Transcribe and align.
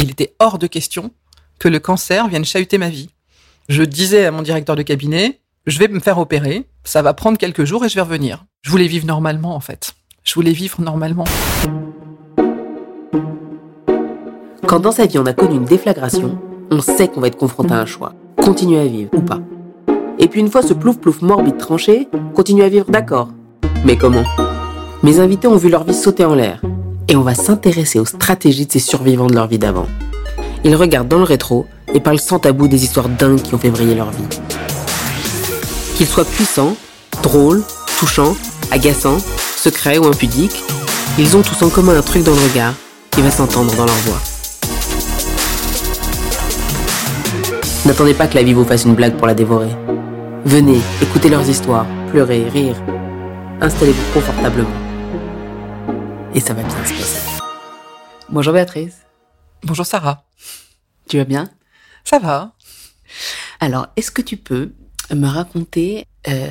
il 0.00 0.10
était 0.10 0.34
hors 0.38 0.58
de 0.58 0.66
question 0.66 1.10
que 1.58 1.68
le 1.68 1.78
cancer 1.78 2.28
vienne 2.28 2.44
chahuter 2.44 2.78
ma 2.78 2.88
vie. 2.88 3.10
Je 3.68 3.82
disais 3.82 4.24
à 4.24 4.30
mon 4.30 4.42
directeur 4.42 4.76
de 4.76 4.82
cabinet, 4.82 5.40
je 5.66 5.78
vais 5.78 5.88
me 5.88 6.00
faire 6.00 6.18
opérer, 6.18 6.66
ça 6.84 7.02
va 7.02 7.12
prendre 7.12 7.38
quelques 7.38 7.64
jours 7.64 7.84
et 7.84 7.88
je 7.88 7.94
vais 7.94 8.00
revenir. 8.00 8.46
Je 8.62 8.70
voulais 8.70 8.86
vivre 8.86 9.06
normalement 9.06 9.54
en 9.54 9.60
fait. 9.60 9.92
Je 10.24 10.34
voulais 10.34 10.52
vivre 10.52 10.80
normalement. 10.80 11.24
Quand 14.66 14.80
dans 14.80 14.92
sa 14.92 15.06
vie 15.06 15.18
on 15.18 15.26
a 15.26 15.34
connu 15.34 15.56
une 15.56 15.64
déflagration, 15.64 16.38
on 16.70 16.80
sait 16.80 17.08
qu'on 17.08 17.20
va 17.20 17.26
être 17.26 17.36
confronté 17.36 17.74
à 17.74 17.80
un 17.80 17.86
choix. 17.86 18.14
Continuer 18.36 18.80
à 18.80 18.86
vivre 18.86 19.10
ou 19.14 19.20
pas. 19.20 19.40
Et 20.18 20.28
puis 20.28 20.40
une 20.40 20.50
fois 20.50 20.62
ce 20.62 20.72
plouf-plouf 20.72 21.20
morbide 21.20 21.58
tranché, 21.58 22.08
continuer 22.34 22.64
à 22.64 22.68
vivre 22.68 22.90
d'accord. 22.90 23.28
Mais 23.84 23.96
comment? 23.96 24.24
Mes 25.02 25.18
invités 25.20 25.48
ont 25.48 25.56
vu 25.56 25.68
leur 25.68 25.84
vie 25.84 25.94
sauter 25.94 26.24
en 26.24 26.34
l'air. 26.34 26.62
Et 27.10 27.16
on 27.16 27.22
va 27.22 27.34
s'intéresser 27.34 27.98
aux 27.98 28.06
stratégies 28.06 28.66
de 28.66 28.72
ces 28.72 28.78
survivants 28.78 29.26
de 29.26 29.34
leur 29.34 29.48
vie 29.48 29.58
d'avant. 29.58 29.88
Ils 30.62 30.76
regardent 30.76 31.08
dans 31.08 31.18
le 31.18 31.24
rétro 31.24 31.66
et 31.92 31.98
parlent 31.98 32.20
sans 32.20 32.38
tabou 32.38 32.68
des 32.68 32.84
histoires 32.84 33.08
dingues 33.08 33.42
qui 33.42 33.52
ont 33.52 33.58
fait 33.58 33.70
briller 33.70 33.96
leur 33.96 34.12
vie. 34.12 34.38
Qu'ils 35.96 36.06
soient 36.06 36.24
puissants, 36.24 36.76
drôles, 37.24 37.64
touchants, 37.98 38.36
agaçants, 38.70 39.18
secrets 39.56 39.98
ou 39.98 40.06
impudiques, 40.06 40.62
ils 41.18 41.36
ont 41.36 41.42
tous 41.42 41.64
en 41.64 41.68
commun 41.68 41.96
un 41.96 42.02
truc 42.02 42.22
dans 42.22 42.34
le 42.34 42.48
regard 42.48 42.74
qui 43.10 43.22
va 43.22 43.32
s'entendre 43.32 43.74
dans 43.74 43.86
leur 43.86 43.94
voix. 44.06 44.20
N'attendez 47.86 48.14
pas 48.14 48.28
que 48.28 48.36
la 48.36 48.44
vie 48.44 48.52
vous 48.52 48.64
fasse 48.64 48.84
une 48.84 48.94
blague 48.94 49.16
pour 49.16 49.26
la 49.26 49.34
dévorer. 49.34 49.70
Venez, 50.44 50.80
écoutez 51.02 51.28
leurs 51.28 51.48
histoires, 51.48 51.86
pleurez, 52.12 52.48
rire. 52.48 52.76
Installez-vous 53.60 54.14
confortablement. 54.14 54.89
Et 56.32 56.38
ça 56.38 56.54
va 56.54 56.62
bien 56.62 56.84
se 56.84 56.92
passer. 56.92 57.40
Bonjour 58.28 58.52
Béatrice. 58.52 58.98
Bonjour 59.64 59.84
Sarah. 59.84 60.24
Tu 61.08 61.16
vas 61.16 61.24
bien? 61.24 61.50
Ça 62.04 62.20
va. 62.20 62.52
Alors, 63.58 63.88
est-ce 63.96 64.12
que 64.12 64.22
tu 64.22 64.36
peux 64.36 64.72
me 65.12 65.26
raconter 65.26 66.06
euh, 66.28 66.46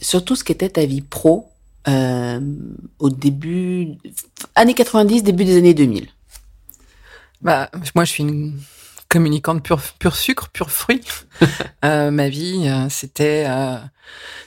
surtout 0.00 0.36
ce 0.36 0.44
qu'était 0.44 0.68
ta 0.68 0.86
vie 0.86 1.02
pro 1.02 1.50
euh, 1.88 2.40
au 3.00 3.10
début, 3.10 3.98
années 4.54 4.74
90, 4.74 5.24
début 5.24 5.44
des 5.44 5.58
années 5.58 5.74
2000 5.74 6.06
Bah, 7.42 7.70
moi, 7.96 8.04
je 8.04 8.10
suis 8.10 8.22
une 8.22 8.56
communicante 9.08 9.62
pur, 9.64 9.80
pur 9.98 10.14
sucre, 10.14 10.48
pur 10.48 10.70
fruit. 10.70 11.04
euh, 11.84 12.12
ma 12.12 12.28
vie, 12.28 12.68
euh, 12.68 12.88
c'était 12.88 13.46
euh, 13.48 13.78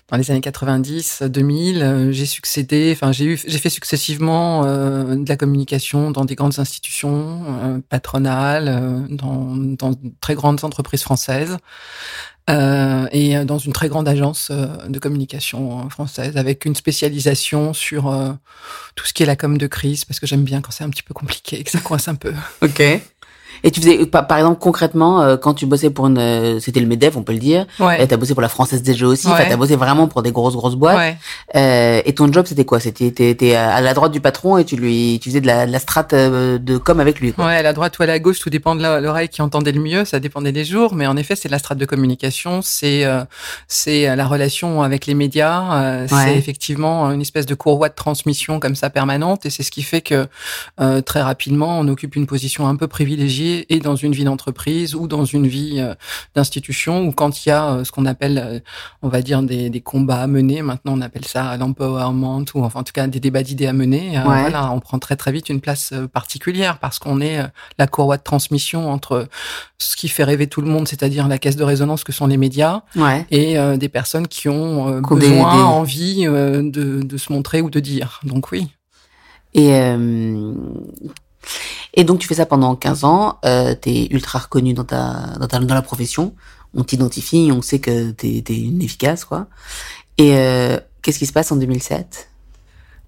dans 0.10 0.18
les 0.18 0.32
années 0.32 0.42
90, 0.42 1.24
2000. 1.24 1.82
euh, 1.82 2.12
j'ai 2.12 2.26
succédé, 2.26 2.92
enfin 2.96 3.12
j'ai 3.12 3.26
eu, 3.26 3.42
j'ai 3.46 3.58
fait 3.58 3.70
successivement 3.70 4.64
euh, 4.66 5.16
de 5.16 5.28
la 5.28 5.36
communication 5.38 6.12
dans 6.12 6.26
des 6.26 6.36
grandes 6.36 6.60
institutions 6.60 7.44
euh, 7.48 7.80
patronales, 7.90 8.68
euh, 8.70 9.00
dans, 9.10 9.56
dans 9.56 9.92
de 9.92 9.98
très 10.22 10.36
grandes 10.36 10.64
entreprises 10.64 11.04
françaises. 11.04 11.58
euh, 12.50 13.08
et 13.12 13.44
dans 13.44 13.58
une 13.58 13.74
très 13.74 13.90
grande 13.90 14.08
agence 14.08 14.50
euh, 14.52 14.68
de 14.88 15.00
communication 15.00 15.82
euh, 15.86 15.90
française 15.90 16.38
avec 16.38 16.64
une 16.64 16.76
spécialisation 16.76 17.74
sur 17.74 18.08
euh, 18.08 18.32
tout 18.96 19.06
ce 19.06 19.12
qui 19.14 19.24
est 19.24 19.26
la 19.26 19.36
com 19.36 19.58
de 19.58 19.68
crise 19.68 20.06
parce 20.06 20.22
que 20.22 20.28
j'aime 20.28 20.44
bien 20.46 20.62
quand 20.62 20.72
c'est 20.72 20.86
un 20.86 20.90
petit 20.90 21.04
peu 21.04 21.14
compliqué 21.14 21.60
et 21.60 21.64
que 21.66 21.72
ça 21.72 21.80
coince 21.80 22.08
un 22.08 22.16
peu. 22.16 22.34
Ok. 22.62 22.82
Et 23.64 23.72
tu 23.72 23.82
faisais, 23.82 24.06
par 24.06 24.38
exemple, 24.38 24.60
concrètement, 24.60 25.22
euh, 25.22 25.38
quand 25.38 25.54
tu 25.54 25.66
bossais 25.66 25.90
pour 25.90 26.08
une, 26.08 26.18
euh, 26.18 26.60
c'était 26.60 26.80
le 26.80 26.88
Medef, 26.88 27.16
on 27.18 27.24
peut 27.24 27.34
le 27.34 27.40
dire. 27.40 27.66
Ouais. 27.80 28.04
Et 28.04 28.08
t'as 28.08 28.18
bossé 28.18 28.34
pour 28.34 28.42
la 28.42 28.50
Française 28.50 28.82
des 28.84 28.94
Jeux 28.94 29.08
aussi. 29.08 29.28
Enfin, 29.28 29.44
Ouais. 29.44 29.50
t'as 29.50 29.56
bossé 29.58 29.76
vraiment 29.76 30.08
pour 30.08 30.22
des 30.24 30.32
grosses 30.32 30.56
grosses 30.56 30.76
boîtes. 30.76 30.98
Ouais. 30.98 31.18
Euh, 31.56 32.02
et 32.06 32.14
ton 32.14 32.32
job, 32.32 32.46
c'était 32.48 32.66
quoi? 32.66 32.80
C'était 32.80 33.12
t'es 33.12 33.56
à 33.56 33.82
la 33.82 33.94
droite 33.94 34.12
du 34.12 34.22
patron 34.22 34.58
et 34.58 34.66
tu 34.66 34.76
lui, 34.76 35.20
tu 35.22 35.30
faisais 35.30 35.42
de 35.42 35.48
la, 35.48 35.66
de 35.66 35.72
la 35.72 35.80
strate 35.80 36.14
euh, 36.14 36.58
de 36.58 36.78
com 36.78 37.00
avec 37.00 37.20
lui. 37.20 37.34
Quoi. 37.34 37.46
Ouais, 37.48 37.56
à 37.56 37.62
la 37.62 37.74
droite 37.74 37.98
ou 38.00 38.04
à 38.04 38.06
la 38.06 38.20
gauche, 38.20 38.40
tout 38.40 38.50
dépend 38.50 38.76
de 38.76 38.82
l'oreille 39.02 39.30
qui 39.30 39.42
entendait 39.42 39.72
le 39.72 39.82
mieux, 39.82 40.06
ça 40.06 40.20
dépendait 40.20 40.52
des 40.52 40.66
jours, 40.66 40.94
mais 40.96 41.08
en 41.08 41.18
effet, 41.18 41.36
c'est 41.36 41.50
la 41.50 41.60
strate 41.60 41.78
de 41.78 41.86
communication, 41.86 42.62
c'est 42.62 43.06
euh, 43.06 43.24
c'est 43.68 44.16
la 44.16 44.26
relation 44.28 44.82
avec 44.84 45.06
les 45.06 45.14
médias, 45.14 45.64
euh, 45.74 46.08
Ouais. 46.08 46.08
c'est 46.26 46.38
effectivement 46.38 47.10
une 47.12 47.22
espèce 47.22 47.46
de 47.46 47.56
courroie 47.56 47.90
de 47.90 47.96
transmission 47.96 48.60
comme 48.60 48.76
ça 48.76 48.90
permanente, 48.90 49.46
et 49.46 49.50
c'est 49.50 49.64
ce 49.64 49.72
qui 49.72 49.84
fait 49.84 50.02
que 50.02 50.28
euh, 50.80 51.02
très 51.02 51.22
rapidement, 51.22 51.80
on 51.80 51.88
occupe 51.88 52.16
une 52.16 52.28
position 52.28 52.68
un 52.68 52.76
peu 52.76 52.88
privilégiée 52.88 53.47
et 53.70 53.80
dans 53.80 53.96
une 53.96 54.14
vie 54.14 54.24
d'entreprise 54.24 54.96
ou 54.96 55.08
dans 55.08 55.26
une 55.26 55.48
vie 55.48 55.76
euh, 55.80 55.94
d'institution, 56.36 57.06
ou 57.08 57.12
quand 57.12 57.46
il 57.46 57.50
y 57.50 57.52
a 57.52 57.70
euh, 57.70 57.84
ce 57.84 57.92
qu'on 57.92 58.06
appelle, 58.06 58.38
euh, 58.44 58.60
on 59.02 59.10
va 59.10 59.22
dire, 59.22 59.42
des, 59.44 59.70
des 59.70 59.82
combats 59.82 60.22
à 60.22 60.28
mener, 60.28 60.62
maintenant 60.62 60.94
on 60.96 61.02
appelle 61.02 61.26
ça 61.26 61.56
l'empowerment, 61.58 62.46
ou 62.54 62.64
enfin 62.64 62.80
en 62.82 62.84
tout 62.84 62.94
cas 62.94 63.08
des 63.08 63.20
débats 63.20 63.44
d'idées 63.44 63.68
à 63.68 63.74
mener, 63.74 64.18
Ouais. 64.18 64.24
voilà, 64.42 64.72
on 64.72 64.80
prend 64.80 65.00
très 65.00 65.16
très 65.16 65.32
vite 65.32 65.50
une 65.50 65.62
place 65.62 65.94
particulière 66.14 66.78
parce 66.80 67.00
qu'on 67.00 67.22
est 67.22 67.40
la 67.78 67.88
courroie 67.88 68.18
de 68.18 68.24
transmission 68.24 68.92
entre 68.92 69.28
ce 69.78 69.96
qui 69.96 70.08
fait 70.08 70.24
rêver 70.24 70.48
tout 70.48 70.62
le 70.62 70.68
monde, 70.68 70.88
c'est-à-dire 70.88 71.28
la 71.28 71.38
caisse 71.38 71.56
de 71.56 71.64
résonance 71.64 72.04
que 72.04 72.12
sont 72.12 72.28
les 72.28 72.38
médias, 72.38 72.82
Ouais. 72.96 73.26
et 73.32 73.58
euh, 73.60 73.78
des 73.78 73.90
personnes 73.90 74.28
qui 74.28 74.50
ont 74.50 74.88
euh, 74.90 75.02
des- 75.02 75.16
besoin, 75.30 75.56
des- 75.58 75.62
envie 75.64 76.26
euh, 76.28 76.62
de, 76.64 77.02
de 77.04 77.18
se 77.18 77.32
montrer 77.32 77.62
ou 77.62 77.70
de 77.70 77.80
dire. 77.80 78.20
Donc 78.24 78.52
oui. 78.52 78.68
Et 79.54 79.72
et 81.98 82.06
donc 82.06 82.20
tu 82.20 82.28
fais 82.28 82.36
ça 82.36 82.46
pendant 82.46 82.76
15 82.78 83.04
ans. 83.04 83.40
Euh, 83.44 83.76
t'es 83.76 84.08
ultra 84.12 84.40
reconnu 84.40 84.74
dans 84.74 84.86
ta, 84.86 85.34
dans 85.40 85.48
ta 85.48 85.60
dans 85.60 85.76
la 85.76 85.82
profession. 85.82 86.34
On 86.74 86.84
t'identifie, 86.84 87.50
on 87.52 87.62
sait 87.62 87.80
que 87.80 88.12
t'es 88.12 88.42
t'es 88.46 88.56
une 88.58 88.82
efficace 88.82 89.26
quoi. 89.26 89.48
Et 90.18 90.38
euh, 90.38 90.78
qu'est-ce 91.02 91.20
qui 91.20 91.26
se 91.26 91.34
passe 91.34 91.52
en 91.52 91.56
2007 91.58 92.30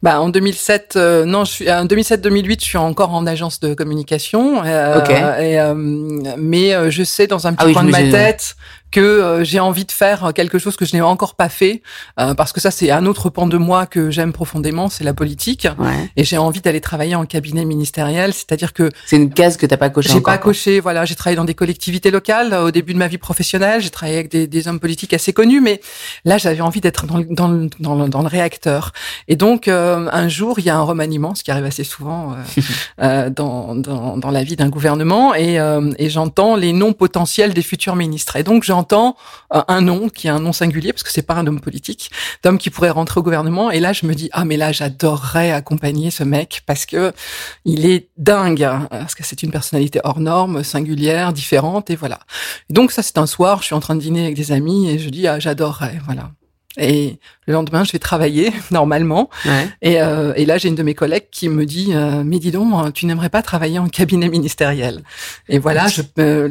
Bah 0.01 0.21
en 0.21 0.29
2007, 0.29 0.93
euh, 0.95 1.25
non, 1.25 1.43
je 1.45 1.51
suis 1.51 1.71
en 1.71 1.85
2007-2008, 1.85 2.59
je 2.61 2.65
suis 2.65 2.77
encore 2.77 3.13
en 3.13 3.27
agence 3.27 3.59
de 3.59 3.73
communication. 3.73 4.63
euh, 4.65 4.99
Ok. 4.99 5.09
et, 5.09 5.59
euh, 5.59 5.73
mais 6.37 6.73
euh, 6.73 6.89
je 6.89 7.03
sais 7.03 7.27
dans 7.27 7.47
un 7.47 7.53
petit 7.53 7.63
Ah 7.63 7.67
oui, 7.67 7.73
coin 7.73 7.83
de 7.83 7.91
ma 7.91 7.99
tête 8.09 8.55
que 8.91 8.99
euh, 8.99 9.43
j'ai 9.43 9.59
envie 9.59 9.85
de 9.85 9.91
faire 9.91 10.31
quelque 10.33 10.57
chose 10.59 10.75
que 10.75 10.85
je 10.85 10.95
n'ai 10.95 11.01
encore 11.01 11.35
pas 11.35 11.49
fait, 11.49 11.81
euh, 12.19 12.33
parce 12.33 12.51
que 12.53 12.59
ça 12.59 12.71
c'est 12.71 12.91
un 12.91 13.05
autre 13.05 13.29
pan 13.29 13.47
de 13.47 13.57
moi 13.57 13.85
que 13.85 14.09
j'aime 14.11 14.33
profondément, 14.33 14.89
c'est 14.89 15.03
la 15.03 15.13
politique. 15.13 15.67
Ouais. 15.77 16.09
Et 16.15 16.23
j'ai 16.23 16.37
envie 16.37 16.61
d'aller 16.61 16.81
travailler 16.81 17.15
en 17.15 17.25
cabinet 17.25 17.65
ministériel, 17.65 18.33
c'est-à-dire 18.33 18.73
que 18.73 18.89
C'est 19.05 19.17
une 19.17 19.31
case 19.33 19.57
que 19.57 19.65
t'as 19.65 19.77
pas 19.77 19.89
cochée 19.89 20.09
j'ai 20.09 20.21
pas 20.21 20.37
coché. 20.37 20.79
Voilà, 20.79 21.05
j'ai 21.05 21.15
travaillé 21.15 21.35
dans 21.37 21.45
des 21.45 21.53
collectivités 21.55 22.11
locales 22.11 22.53
euh, 22.53 22.65
au 22.65 22.71
début 22.71 22.93
de 22.93 22.99
ma 22.99 23.07
vie 23.07 23.17
professionnelle. 23.17 23.81
J'ai 23.81 23.89
travaillé 23.89 24.17
avec 24.17 24.31
des, 24.31 24.47
des 24.47 24.67
hommes 24.67 24.79
politiques 24.79 25.13
assez 25.13 25.33
connus, 25.33 25.61
mais 25.61 25.81
là 26.25 26.37
j'avais 26.37 26.61
envie 26.61 26.81
d'être 26.81 27.05
dans, 27.05 27.17
le- 27.17 27.27
dans, 27.29 27.47
le- 27.47 27.69
dans, 27.79 27.95
le- 27.95 28.09
dans 28.09 28.21
le 28.21 28.27
réacteur. 28.27 28.91
Et 29.27 29.35
donc 29.35 29.67
euh, 29.67 30.09
un 30.11 30.27
jour 30.27 30.59
il 30.59 30.65
y 30.65 30.69
a 30.69 30.75
un 30.77 30.81
remaniement, 30.81 31.35
ce 31.35 31.43
qui 31.43 31.51
arrive 31.51 31.65
assez 31.65 31.83
souvent 31.83 32.33
euh, 32.33 32.61
euh, 33.01 33.29
dans, 33.29 33.75
dans, 33.75 34.17
dans 34.17 34.31
la 34.31 34.43
vie 34.43 34.55
d'un 34.55 34.69
gouvernement, 34.69 35.33
et, 35.35 35.59
euh, 35.59 35.91
et 35.97 36.09
j'entends 36.09 36.55
les 36.55 36.73
noms 36.73 36.93
potentiels 36.93 37.53
des 37.53 37.61
futurs 37.61 37.95
ministres. 37.95 38.35
Et 38.35 38.43
donc 38.43 38.63
j'entends 38.79 39.17
euh, 39.53 39.61
un 39.67 39.81
nom 39.81 40.09
qui 40.09 40.27
est 40.27 40.29
un 40.29 40.39
nom 40.39 40.53
singulier 40.53 40.93
parce 40.93 41.03
que 41.03 41.11
c'est 41.11 41.21
pas 41.21 41.35
un 41.35 41.45
homme 41.47 41.59
politique, 41.59 42.11
d'homme 42.43 42.57
qui 42.57 42.69
pourrait 42.69 42.89
rentrer 42.89 43.19
au 43.19 43.23
gouvernement. 43.23 43.71
Et 43.71 43.79
là 43.79 43.91
je 43.93 44.05
me 44.05 44.13
dis 44.13 44.29
ah 44.31 44.45
mais 44.45 44.57
là 44.57 44.71
j'adorerais 44.71 45.51
accompagner 45.51 46.11
ce 46.11 46.23
mec 46.23 46.61
parce 46.65 46.85
que 46.85 47.11
il 47.65 47.85
est 47.85 48.09
dingue, 48.17 48.63
hein, 48.63 48.87
parce 48.89 49.15
que 49.15 49.23
c'est 49.23 49.43
une 49.43 49.51
personnalité 49.51 49.99
hors 50.03 50.19
norme, 50.19 50.63
singulière, 50.63 51.33
différente, 51.33 51.89
et 51.89 51.95
voilà. 51.95 52.19
Donc 52.69 52.91
ça, 52.91 53.03
c'est 53.03 53.17
un 53.17 53.25
soir, 53.25 53.59
je 53.59 53.65
suis 53.65 53.75
en 53.75 53.79
train 53.79 53.95
de 53.95 54.01
dîner 54.01 54.23
avec 54.25 54.35
des 54.35 54.51
amis, 54.51 54.89
et 54.89 54.99
je 54.99 55.09
dis, 55.09 55.27
ah, 55.27 55.39
j'adorerais, 55.39 55.99
voilà. 56.05 56.31
Et 56.77 57.17
le 57.47 57.53
lendemain, 57.53 57.83
je 57.83 57.91
vais 57.91 57.99
travailler, 57.99 58.53
normalement, 58.71 59.29
Ouais. 59.45 59.67
et, 59.81 60.01
euh, 60.01 60.33
et 60.35 60.45
là, 60.45 60.57
j'ai 60.59 60.69
une 60.69 60.75
de 60.75 60.83
mes 60.83 60.93
collègues 60.93 61.25
qui 61.31 61.49
me 61.49 61.65
dit, 61.65 61.89
euh, 61.93 62.21
mais 62.23 62.37
dis 62.37 62.51
donc, 62.51 62.93
tu 62.93 63.07
n'aimerais 63.07 63.29
pas 63.29 63.41
travailler 63.41 63.79
en 63.79 63.87
cabinet 63.87 64.29
ministériel? 64.29 65.01
Et 65.49 65.57
voilà, 65.57 65.87
je... 65.87 66.03
euh, 66.19 66.47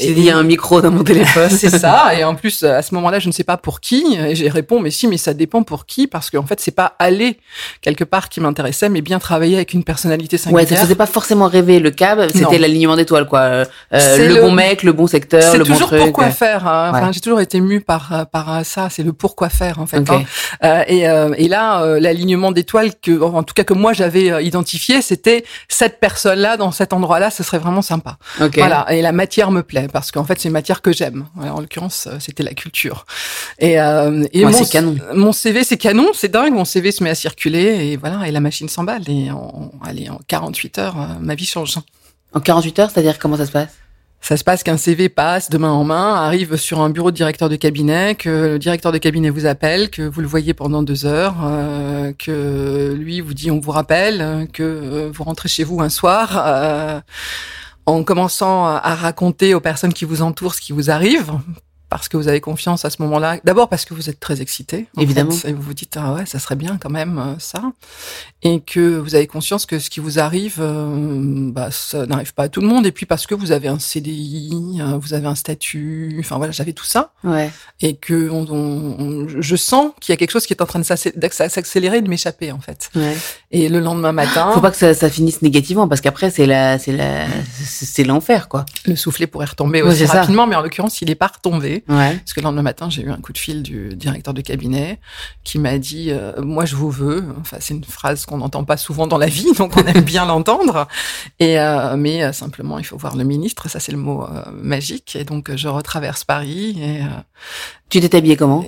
il 0.00 0.20
y 0.22 0.30
a 0.30 0.36
un 0.36 0.44
micro 0.44 0.80
dans 0.80 0.92
mon 0.92 1.02
téléphone. 1.02 1.50
c'est 1.50 1.70
ça. 1.76 2.14
Et 2.18 2.22
en 2.24 2.36
plus, 2.36 2.62
à 2.62 2.82
ce 2.82 2.94
moment-là, 2.94 3.18
je 3.18 3.26
ne 3.26 3.32
sais 3.32 3.42
pas 3.44 3.56
pour 3.56 3.80
qui. 3.80 4.16
Et 4.16 4.36
j'ai 4.36 4.48
réponds, 4.48 4.78
mais 4.80 4.90
si, 4.92 5.08
mais 5.08 5.16
ça 5.16 5.34
dépend 5.34 5.64
pour 5.64 5.86
qui, 5.86 6.06
parce 6.06 6.30
qu'en 6.30 6.44
fait, 6.46 6.60
c'est 6.60 6.70
pas 6.74 6.94
aller 7.00 7.38
quelque 7.80 8.04
part 8.04 8.28
qui 8.28 8.40
m'intéressait, 8.40 8.88
mais 8.88 9.00
bien 9.00 9.18
travailler 9.18 9.56
avec 9.56 9.72
une 9.74 9.82
personnalité 9.84 10.36
Ouais, 10.36 10.38
singulière. 10.38 10.68
ça 10.68 10.76
faisait 10.84 10.94
pas 10.94 11.06
forcément 11.06 11.48
rêver 11.48 11.80
le 11.80 11.90
cab, 11.90 12.20
c'était 12.32 12.58
l'alignement 12.58 12.94
d'étoiles 12.96 13.26
quoi. 13.26 13.40
Euh, 13.40 13.64
C'est 13.92 14.28
le, 14.28 14.34
le- 14.36 14.40
bon 14.40 14.52
mec, 14.52 14.82
le 14.84 14.92
bon 14.92 15.06
secteur, 15.08 15.42
C'est 15.42 15.58
le 15.58 15.64
bon 15.64 15.72
toujours 15.72 15.88
truc. 15.88 16.00
pourquoi 16.00 16.26
ouais. 16.26 16.30
faire. 16.30 16.66
hein. 16.68 16.90
Enfin, 16.94 17.06
Ouais. 17.08 17.12
j'ai 17.12 17.20
toujours 17.20 17.40
été 17.40 17.60
mue 17.60 17.80
par 17.80 18.12
euh, 18.12 18.24
par 18.24 18.54
euh, 18.58 18.62
ça. 18.62 18.88
C'est 18.90 19.02
le 19.02 19.12
pourquoi 19.12 19.47
faire 19.50 19.78
en 19.78 19.86
fait. 19.86 20.08
Hein. 20.10 20.24
Euh, 20.64 20.84
et, 20.86 21.08
euh, 21.08 21.34
et 21.36 21.48
là, 21.48 21.82
euh, 21.82 22.00
l'alignement 22.00 22.52
d'étoiles 22.52 22.92
que, 23.00 23.20
en 23.20 23.42
tout 23.42 23.54
cas 23.54 23.64
que 23.64 23.74
moi 23.74 23.92
j'avais 23.92 24.44
identifié, 24.44 25.02
c'était 25.02 25.44
cette 25.68 26.00
personne-là 26.00 26.56
dans 26.56 26.70
cet 26.70 26.92
endroit-là. 26.92 27.30
Ce 27.30 27.42
serait 27.42 27.58
vraiment 27.58 27.82
sympa. 27.82 28.18
Voilà. 28.38 28.86
Et 28.90 29.02
la 29.02 29.12
matière 29.12 29.50
me 29.50 29.62
plaît 29.62 29.88
parce 29.92 30.10
qu'en 30.10 30.24
fait 30.24 30.38
c'est 30.38 30.48
une 30.48 30.52
matière 30.52 30.82
que 30.82 30.92
j'aime. 30.92 31.26
Voilà, 31.34 31.54
en 31.54 31.60
l'occurrence, 31.60 32.08
c'était 32.20 32.42
la 32.42 32.54
culture. 32.54 33.06
Et, 33.58 33.80
euh, 33.80 34.24
et 34.32 34.44
Ouais, 34.44 34.52
mon, 34.52 34.58
c'est 34.58 34.70
canon. 34.70 34.96
Mon 35.14 35.32
CV, 35.32 35.64
c'est 35.64 35.76
canon, 35.76 36.08
c'est 36.14 36.28
dingue. 36.28 36.52
Mon 36.52 36.64
CV 36.64 36.92
se 36.92 37.02
met 37.02 37.10
à 37.10 37.14
circuler 37.14 37.90
et 37.90 37.96
voilà. 37.96 38.26
Et 38.26 38.30
la 38.30 38.40
machine 38.40 38.68
s'emballe. 38.68 39.02
Et 39.08 39.30
en, 39.30 39.72
allez, 39.84 40.08
en 40.08 40.20
48 40.26 40.78
heures, 40.78 40.96
ma 41.20 41.34
vie 41.34 41.46
change. 41.46 41.76
En 42.34 42.40
48 42.40 42.78
heures, 42.78 42.90
c'est-à-dire 42.90 43.18
comment 43.18 43.36
ça 43.36 43.46
se 43.46 43.52
passe? 43.52 43.70
Ça 44.20 44.36
se 44.36 44.44
passe 44.44 44.62
qu'un 44.62 44.76
CV 44.76 45.08
passe 45.08 45.48
de 45.48 45.58
main 45.58 45.70
en 45.70 45.84
main, 45.84 46.14
arrive 46.16 46.56
sur 46.56 46.80
un 46.80 46.90
bureau 46.90 47.10
de 47.10 47.16
directeur 47.16 47.48
de 47.48 47.56
cabinet, 47.56 48.14
que 48.14 48.28
le 48.28 48.58
directeur 48.58 48.92
de 48.92 48.98
cabinet 48.98 49.30
vous 49.30 49.46
appelle, 49.46 49.90
que 49.90 50.02
vous 50.02 50.20
le 50.20 50.26
voyez 50.26 50.54
pendant 50.54 50.82
deux 50.82 51.06
heures, 51.06 51.36
euh, 51.44 52.12
que 52.18 52.94
lui 52.98 53.20
vous 53.20 53.32
dit 53.32 53.50
on 53.50 53.60
vous 53.60 53.70
rappelle, 53.70 54.48
que 54.52 54.62
euh, 54.62 55.10
vous 55.12 55.24
rentrez 55.24 55.48
chez 55.48 55.64
vous 55.64 55.80
un 55.80 55.88
soir. 55.88 56.42
euh, 56.46 57.00
en 57.86 58.04
commençant 58.04 58.66
à 58.66 58.94
raconter 58.94 59.54
aux 59.54 59.60
personnes 59.60 59.94
qui 59.94 60.04
vous 60.04 60.20
entourent 60.20 60.54
ce 60.54 60.60
qui 60.60 60.72
vous 60.72 60.90
arrive, 60.90 61.32
parce 61.88 62.08
que 62.08 62.16
vous 62.16 62.28
avez 62.28 62.40
confiance 62.40 62.84
à 62.84 62.90
ce 62.90 63.00
moment-là. 63.02 63.38
D'abord 63.44 63.68
parce 63.68 63.84
que 63.84 63.94
vous 63.94 64.10
êtes 64.10 64.20
très 64.20 64.40
excité. 64.42 64.88
Évidemment. 64.98 65.34
et 65.44 65.52
vous 65.52 65.62
vous 65.62 65.74
dites, 65.74 65.96
ah 65.96 66.14
ouais, 66.14 66.26
ça 66.26 66.38
serait 66.38 66.56
bien 66.56 66.78
quand 66.80 66.90
même, 66.90 67.18
euh, 67.18 67.38
ça. 67.38 67.62
Et 68.42 68.60
que 68.60 68.98
vous 68.98 69.14
avez 69.14 69.26
conscience 69.26 69.66
que 69.66 69.78
ce 69.78 69.88
qui 69.90 70.00
vous 70.00 70.18
arrive, 70.18 70.56
euh, 70.60 71.50
bah, 71.50 71.70
ça 71.70 72.06
n'arrive 72.06 72.34
pas 72.34 72.44
à 72.44 72.48
tout 72.48 72.60
le 72.60 72.66
monde. 72.66 72.86
Et 72.86 72.92
puis 72.92 73.06
parce 73.06 73.26
que 73.26 73.34
vous 73.34 73.52
avez 73.52 73.68
un 73.68 73.78
CDI, 73.78 74.78
euh, 74.80 74.98
vous 74.98 75.14
avez 75.14 75.26
un 75.26 75.34
statut, 75.34 76.16
enfin 76.20 76.36
voilà, 76.36 76.52
j'avais 76.52 76.74
tout 76.74 76.84
ça. 76.84 77.12
Ouais. 77.24 77.50
Et 77.80 77.96
que 77.96 78.28
on, 78.30 78.46
on, 78.50 79.26
je 79.40 79.56
sens 79.56 79.92
qu'il 80.00 80.12
y 80.12 80.14
a 80.14 80.16
quelque 80.16 80.30
chose 80.30 80.46
qui 80.46 80.52
est 80.52 80.62
en 80.62 80.66
train 80.66 80.78
de 80.78 80.84
s'accélérer, 80.84 82.02
de 82.02 82.08
m'échapper, 82.08 82.52
en 82.52 82.60
fait. 82.60 82.90
Ouais. 82.94 83.16
Et 83.50 83.68
le 83.68 83.80
lendemain 83.80 84.12
matin. 84.12 84.52
Faut 84.52 84.60
pas 84.60 84.70
que 84.70 84.76
ça, 84.76 84.92
ça 84.92 85.08
finisse 85.08 85.40
négativement, 85.40 85.88
parce 85.88 86.02
qu'après, 86.02 86.30
c'est 86.30 86.46
la, 86.46 86.78
c'est 86.78 86.92
la, 86.92 87.26
c'est 87.64 88.04
l'enfer, 88.04 88.48
quoi. 88.48 88.66
Le 88.84 88.96
soufflet 88.96 89.26
pourrait 89.26 89.46
retomber 89.46 89.80
aussi 89.82 90.04
rapidement, 90.04 90.46
mais 90.46 90.54
en 90.54 90.60
l'occurrence, 90.60 91.00
il 91.00 91.10
est 91.10 91.14
pas 91.14 91.28
retombé. 91.28 91.77
Ouais. 91.88 92.16
Parce 92.16 92.32
que 92.32 92.40
le 92.40 92.44
lendemain 92.44 92.62
matin, 92.62 92.88
j'ai 92.90 93.02
eu 93.02 93.10
un 93.10 93.18
coup 93.18 93.32
de 93.32 93.38
fil 93.38 93.62
du 93.62 93.94
directeur 93.96 94.34
de 94.34 94.40
cabinet 94.40 94.98
qui 95.44 95.58
m'a 95.58 95.78
dit 95.78 96.10
euh, 96.10 96.32
"Moi, 96.42 96.64
je 96.64 96.76
vous 96.76 96.90
veux." 96.90 97.24
Enfin, 97.40 97.58
c'est 97.60 97.74
une 97.74 97.84
phrase 97.84 98.26
qu'on 98.26 98.38
n'entend 98.38 98.64
pas 98.64 98.76
souvent 98.76 99.06
dans 99.06 99.18
la 99.18 99.26
vie, 99.26 99.52
donc 99.56 99.76
on 99.76 99.84
aime 99.84 100.02
bien 100.02 100.26
l'entendre. 100.26 100.88
Et 101.38 101.58
euh, 101.58 101.96
mais 101.96 102.22
euh, 102.22 102.32
simplement, 102.32 102.78
il 102.78 102.84
faut 102.84 102.96
voir 102.96 103.16
le 103.16 103.24
ministre. 103.24 103.68
Ça, 103.68 103.80
c'est 103.80 103.92
le 103.92 103.98
mot 103.98 104.24
euh, 104.24 104.42
magique. 104.52 105.16
Et 105.16 105.24
donc, 105.24 105.54
je 105.54 105.68
retraverse 105.68 106.24
Paris. 106.24 106.78
Et 106.82 107.02
tu 107.88 108.00
t'es 108.00 108.16
habillé 108.16 108.36
comment? 108.36 108.64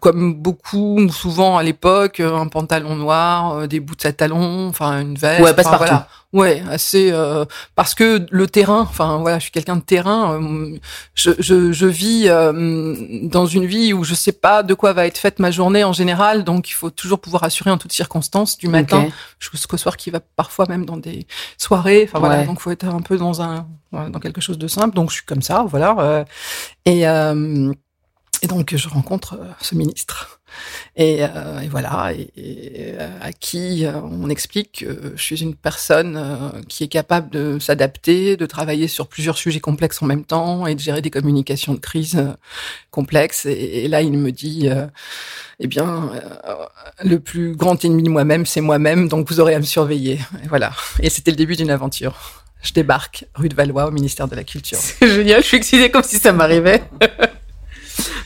Comme 0.00 0.34
beaucoup, 0.34 1.08
souvent 1.10 1.56
à 1.56 1.62
l'époque, 1.62 2.20
un 2.20 2.48
pantalon 2.48 2.96
noir, 2.96 3.66
des 3.68 3.80
bouts 3.80 3.94
de 3.94 4.10
talons, 4.10 4.68
enfin 4.68 5.00
une 5.00 5.16
veste. 5.16 5.42
Ouais, 5.42 5.54
passe 5.54 5.64
partout. 5.64 5.84
Voilà. 5.86 6.08
Ouais, 6.34 6.62
assez 6.68 7.10
euh, 7.10 7.46
parce 7.74 7.94
que 7.94 8.26
le 8.30 8.46
terrain. 8.46 8.82
Enfin 8.82 9.16
voilà, 9.16 9.38
je 9.38 9.44
suis 9.44 9.50
quelqu'un 9.50 9.76
de 9.76 9.80
terrain. 9.82 10.38
Euh, 10.38 10.78
je, 11.14 11.30
je, 11.38 11.67
je 11.72 11.86
vis 11.86 12.28
euh, 12.28 12.94
dans 13.22 13.46
une 13.46 13.66
vie 13.66 13.92
où 13.92 14.04
je 14.04 14.14
sais 14.14 14.32
pas 14.32 14.62
de 14.62 14.74
quoi 14.74 14.92
va 14.92 15.06
être 15.06 15.18
faite 15.18 15.38
ma 15.38 15.50
journée 15.50 15.84
en 15.84 15.92
général, 15.92 16.44
donc 16.44 16.70
il 16.70 16.74
faut 16.74 16.90
toujours 16.90 17.20
pouvoir 17.20 17.44
assurer 17.44 17.70
en 17.70 17.78
toutes 17.78 17.92
circonstances, 17.92 18.58
du 18.58 18.68
matin 18.68 19.04
okay. 19.04 19.12
jusqu'au 19.38 19.76
soir, 19.76 19.96
qui 19.96 20.10
va 20.10 20.20
parfois 20.20 20.66
même 20.68 20.84
dans 20.84 20.96
des 20.96 21.26
soirées. 21.56 22.08
Enfin 22.08 22.18
voilà, 22.18 22.44
donc 22.44 22.60
faut 22.60 22.70
être 22.70 22.86
un 22.86 23.02
peu 23.02 23.16
dans 23.16 23.42
un 23.42 23.66
dans 23.92 24.20
quelque 24.20 24.40
chose 24.40 24.58
de 24.58 24.68
simple. 24.68 24.94
Donc 24.94 25.10
je 25.10 25.16
suis 25.16 25.24
comme 25.24 25.42
ça, 25.42 25.64
voilà. 25.68 26.24
et 26.84 27.02
et 27.02 28.46
donc 28.46 28.74
je 28.74 28.88
rencontre 28.88 29.38
ce 29.60 29.74
ministre. 29.74 30.37
Et, 30.96 31.22
euh, 31.22 31.60
et, 31.60 31.68
voilà, 31.68 32.12
et, 32.12 32.30
et, 32.36 32.94
à 33.20 33.32
qui 33.32 33.86
euh, 33.86 34.00
on 34.02 34.28
explique 34.30 34.84
que 34.84 35.12
je 35.14 35.22
suis 35.22 35.42
une 35.42 35.54
personne 35.54 36.16
euh, 36.16 36.60
qui 36.68 36.84
est 36.84 36.88
capable 36.88 37.30
de 37.30 37.58
s'adapter, 37.58 38.36
de 38.36 38.46
travailler 38.46 38.88
sur 38.88 39.08
plusieurs 39.08 39.38
sujets 39.38 39.60
complexes 39.60 40.02
en 40.02 40.06
même 40.06 40.24
temps 40.24 40.66
et 40.66 40.74
de 40.74 40.80
gérer 40.80 41.02
des 41.02 41.10
communications 41.10 41.74
de 41.74 41.80
crise 41.80 42.22
complexes. 42.90 43.46
Et, 43.46 43.88
là, 43.88 44.02
il 44.02 44.12
me 44.12 44.32
dit, 44.32 44.68
eh 45.60 45.66
bien, 45.66 46.10
le 47.04 47.20
plus 47.20 47.54
grand 47.54 47.84
ennemi 47.84 48.02
de 48.02 48.10
moi-même, 48.10 48.46
c'est 48.46 48.60
moi-même, 48.60 49.08
donc 49.08 49.28
vous 49.28 49.40
aurez 49.40 49.54
à 49.54 49.58
me 49.58 49.64
surveiller. 49.64 50.20
Et 50.44 50.48
voilà. 50.48 50.72
Et 51.00 51.10
c'était 51.10 51.30
le 51.30 51.36
début 51.36 51.56
d'une 51.56 51.70
aventure. 51.70 52.44
Je 52.62 52.72
débarque 52.72 53.24
rue 53.34 53.48
de 53.48 53.54
Valois 53.54 53.86
au 53.86 53.90
ministère 53.90 54.26
de 54.26 54.34
la 54.34 54.44
Culture. 54.44 54.78
C'est 54.78 55.08
génial, 55.08 55.42
je 55.42 55.46
suis 55.46 55.56
excitée 55.56 55.90
comme 55.90 56.02
si 56.02 56.18
ça 56.18 56.32
m'arrivait. 56.32 56.82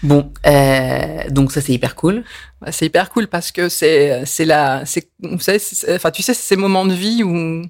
Bon, 0.03 0.33
euh, 0.47 1.29
donc 1.31 1.53
ça 1.53 1.61
c'est 1.61 1.73
hyper 1.73 1.95
cool. 1.95 2.25
Bah, 2.61 2.73
c'est 2.73 2.87
hyper 2.87 3.11
cool 3.11 3.27
parce 3.29 3.53
que 3.53 3.69
c'est 3.69 4.25
c'est 4.25 4.45
la 4.45 4.85
c'est 4.85 5.09
vous 5.23 5.41
savez 5.41 5.59
enfin 5.91 6.11
tu 6.11 6.23
sais 6.23 6.35
ces 6.35 6.57
moments 6.57 6.85
de 6.85 6.95
vie 6.95 7.23
où 7.25 7.63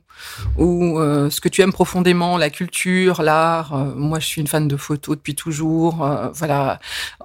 où 0.58 0.98
euh, 0.98 1.30
ce 1.30 1.40
que 1.40 1.48
tu 1.48 1.62
aimes 1.62 1.72
profondément 1.72 2.36
la 2.36 2.50
culture 2.50 3.22
l'art 3.22 3.74
euh, 3.74 3.94
moi 3.96 4.18
je 4.18 4.26
suis 4.26 4.40
une 4.40 4.46
fan 4.46 4.68
de 4.68 4.76
photos 4.76 5.16
depuis 5.16 5.34
toujours 5.34 6.04
euh, 6.04 6.28
voilà 6.34 6.78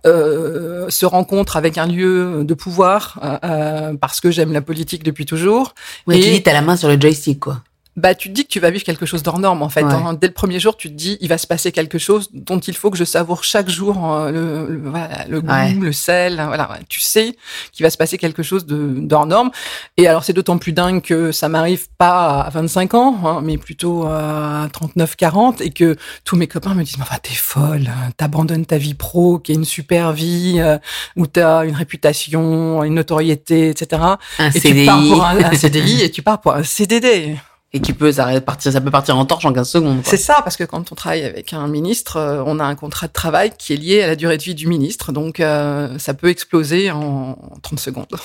euh, 0.06 0.90
se 0.90 1.06
rencontre 1.06 1.58
avec 1.58 1.78
un 1.78 1.88
lieu 1.88 2.44
de 2.44 2.54
pouvoir 2.54 3.20
euh, 3.44 3.94
parce 4.00 4.22
que 4.22 4.32
j'aime 4.32 4.54
la 4.54 4.62
politique 4.62 5.04
depuis 5.04 5.26
toujours. 5.26 5.74
Ouais, 6.06 6.18
et 6.18 6.22
tu 6.22 6.30
dis 6.30 6.44
t'as 6.44 6.54
la 6.54 6.62
main 6.62 6.78
sur 6.78 6.88
le 6.88 7.00
joystick 7.00 7.40
quoi 7.40 7.62
bah, 7.98 8.16
tu 8.16 8.30
te 8.30 8.34
dis 8.34 8.44
que 8.46 8.50
tu 8.50 8.60
vas 8.60 8.70
vivre 8.70 8.84
quelque 8.86 9.06
chose 9.06 9.24
d'hors 9.24 9.40
norme, 9.40 9.62
en 9.64 9.70
fait. 9.70 9.84
Ouais. 9.84 9.92
Hein. 9.94 10.14
Dès 10.14 10.28
le 10.28 10.34
premier 10.34 10.60
jour, 10.60 10.78
tu 10.78 10.88
te 10.90 10.94
dis, 10.94 11.18
il 11.20 11.28
va 11.28 11.38
se 11.38 11.48
passer 11.48 11.72
quelque 11.72 11.98
chose 11.98 12.30
dont 12.32 12.60
il 12.60 12.76
faut 12.76 12.90
que 12.92 12.98
je 12.98 13.04
savoure 13.04 13.44
chaque 13.44 13.70
jour 13.70 14.14
euh, 14.14 14.32
le, 14.32 14.76
le, 14.76 14.90
voilà, 14.90 15.26
le 15.28 15.42
goût, 15.42 15.48
Ouais. 15.52 15.74
le 15.74 15.92
sel. 15.92 16.36
Voilà, 16.48 16.78
tu 16.88 17.02
sais 17.02 17.36
qu'il 17.72 17.84
va 17.84 17.90
se 17.90 17.98
passer 17.98 18.18
quelque 18.18 18.44
chose 18.44 18.66
de 18.66 18.78
d'hors 19.00 19.26
norme. 19.26 19.50
Et 19.98 20.08
alors, 20.08 20.24
c'est 20.24 20.34
d'autant 20.34 20.58
plus 20.58 20.74
dingue 20.74 21.02
que 21.02 21.32
ça 21.32 21.50
m'arrive 21.50 21.88
pas 21.98 22.42
à 22.42 22.50
25 22.52 22.94
ans, 22.94 23.18
hein, 23.26 23.42
mais 23.44 23.58
plutôt 23.58 24.06
à 24.06 24.68
39, 24.72 25.16
40, 25.16 25.62
et 25.62 25.72
que 25.72 25.96
tous 26.24 26.36
mes 26.36 26.48
copains 26.48 26.76
me 26.76 26.84
disent, 26.84 26.98
enfin, 27.02 27.18
t'es 27.22 27.34
folle, 27.34 27.88
hein, 27.90 28.12
t'abandonnes 28.16 28.66
ta 28.66 28.78
vie 28.78 28.94
pro, 28.94 29.40
qui 29.40 29.52
est 29.52 29.56
une 29.56 29.66
super 29.66 30.14
vie, 30.14 30.58
euh, 30.60 30.78
où 31.16 31.26
t'as 31.26 31.66
une 31.66 31.76
réputation, 31.76 32.84
une 32.84 32.94
notoriété, 32.94 33.70
etc. 33.70 34.02
Un 34.40 34.50
et 34.50 34.60
CDI. 34.60 34.80
tu 34.82 34.86
pars 34.86 35.02
pour 35.08 35.26
un, 35.26 35.38
un 35.44 35.54
CDI 35.56 36.02
et 36.04 36.12
tu 36.12 36.22
pars 36.22 36.40
pour 36.42 36.54
un 36.54 36.64
CDD. 36.64 37.36
Et 37.74 37.82
qui 37.82 37.92
peut, 37.92 38.14
ça, 38.14 38.40
partir, 38.40 38.72
ça 38.72 38.80
peut 38.80 38.92
partir 38.92 39.18
en 39.18 39.26
torche 39.26 39.44
en 39.46 39.52
15 39.52 39.70
secondes. 39.70 40.02
C'est 40.06 40.16
ça, 40.18 40.42
parce 40.42 40.56
que 40.56 40.64
quand 40.64 40.92
on 40.92 40.96
travaille 40.96 41.26
avec 41.26 41.52
un 41.52 41.68
ministre, 41.68 42.16
euh, 42.16 42.42
on 42.46 42.60
a 42.60 42.64
un 42.64 42.76
contrat 42.76 43.08
de 43.08 43.12
travail 43.14 43.52
qui 43.58 43.74
est 43.74 43.78
lié 43.78 44.02
à 44.04 44.08
la 44.08 44.16
durée 44.16 44.38
de 44.38 44.44
vie 44.44 44.56
du 44.56 44.68
ministre, 44.68 45.12
donc 45.12 45.42
euh, 45.42 46.00
ça 46.00 46.14
peut 46.14 46.30
exploser 46.30 46.92
en 46.92 47.38
30 47.62 47.80
secondes. 47.80 48.08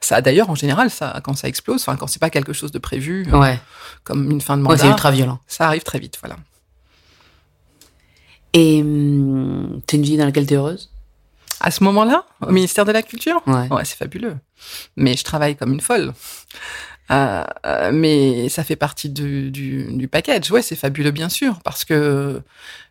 Ça, 0.00 0.20
d'ailleurs, 0.20 0.50
en 0.50 0.54
général, 0.54 0.90
ça, 0.90 1.18
quand 1.24 1.32
ça 1.34 1.48
explose, 1.48 1.80
enfin, 1.80 1.96
quand 1.96 2.06
c'est 2.08 2.18
pas 2.20 2.28
quelque 2.28 2.52
chose 2.52 2.70
de 2.70 2.78
prévu, 2.78 3.26
euh, 3.32 3.38
Ouais. 3.38 3.58
comme 4.04 4.30
une 4.30 4.42
fin 4.42 4.58
de 4.58 4.62
Ouais, 4.62 4.68
mandat, 4.68 4.82
c'est 4.82 4.88
ultra 4.90 5.10
violent. 5.10 5.38
ça 5.46 5.66
arrive 5.66 5.82
très 5.82 5.98
vite, 5.98 6.18
voilà. 6.22 6.36
Et 8.52 8.82
hum, 8.82 9.80
t'es 9.86 9.96
une 9.96 10.02
vie 10.02 10.16
dans 10.18 10.26
laquelle 10.26 10.46
t'es 10.46 10.56
heureuse? 10.56 10.90
À 11.60 11.70
ce 11.70 11.82
moment-là, 11.84 12.26
au 12.46 12.52
ministère 12.52 12.84
de 12.84 12.92
la 12.92 13.02
Culture, 13.02 13.40
Ouais. 13.46 13.66
ouais, 13.70 13.84
c'est 13.86 13.96
fabuleux. 13.96 14.36
Mais 14.96 15.16
je 15.16 15.24
travaille 15.24 15.56
comme 15.56 15.72
une 15.72 15.80
folle. 15.80 16.12
Euh, 17.10 17.44
euh, 17.66 17.90
mais 17.92 18.48
ça 18.48 18.64
fait 18.64 18.76
partie 18.76 19.10
du, 19.10 19.50
du, 19.50 19.86
du 19.92 20.08
package. 20.08 20.50
Ouais, 20.50 20.62
c'est 20.62 20.76
fabuleux, 20.76 21.10
bien 21.10 21.28
sûr, 21.28 21.58
parce 21.64 21.84
que 21.84 22.40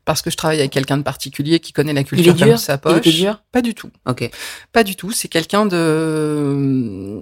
parce 0.05 0.21
que 0.21 0.29
je 0.29 0.35
travaille 0.35 0.59
avec 0.59 0.71
quelqu'un 0.71 0.97
de 0.97 1.01
particulier 1.03 1.59
qui 1.61 1.71
connaît 1.71 1.93
la 1.93 2.01
Il 2.01 2.03
est 2.03 2.07
culture 2.07 2.33
dur? 2.35 2.47
comme 2.47 2.57
sa 2.57 2.73
Il 2.73 2.79
poche. 2.79 2.97
était 2.97 3.11
dur? 3.13 3.41
Pas 3.53 3.61
du 3.61 3.73
tout. 3.73 3.89
Ok. 4.05 4.29
Pas 4.73 4.83
du 4.83 4.95
tout. 4.97 5.11
C'est 5.11 5.29
quelqu'un 5.29 5.65
de 5.65 7.21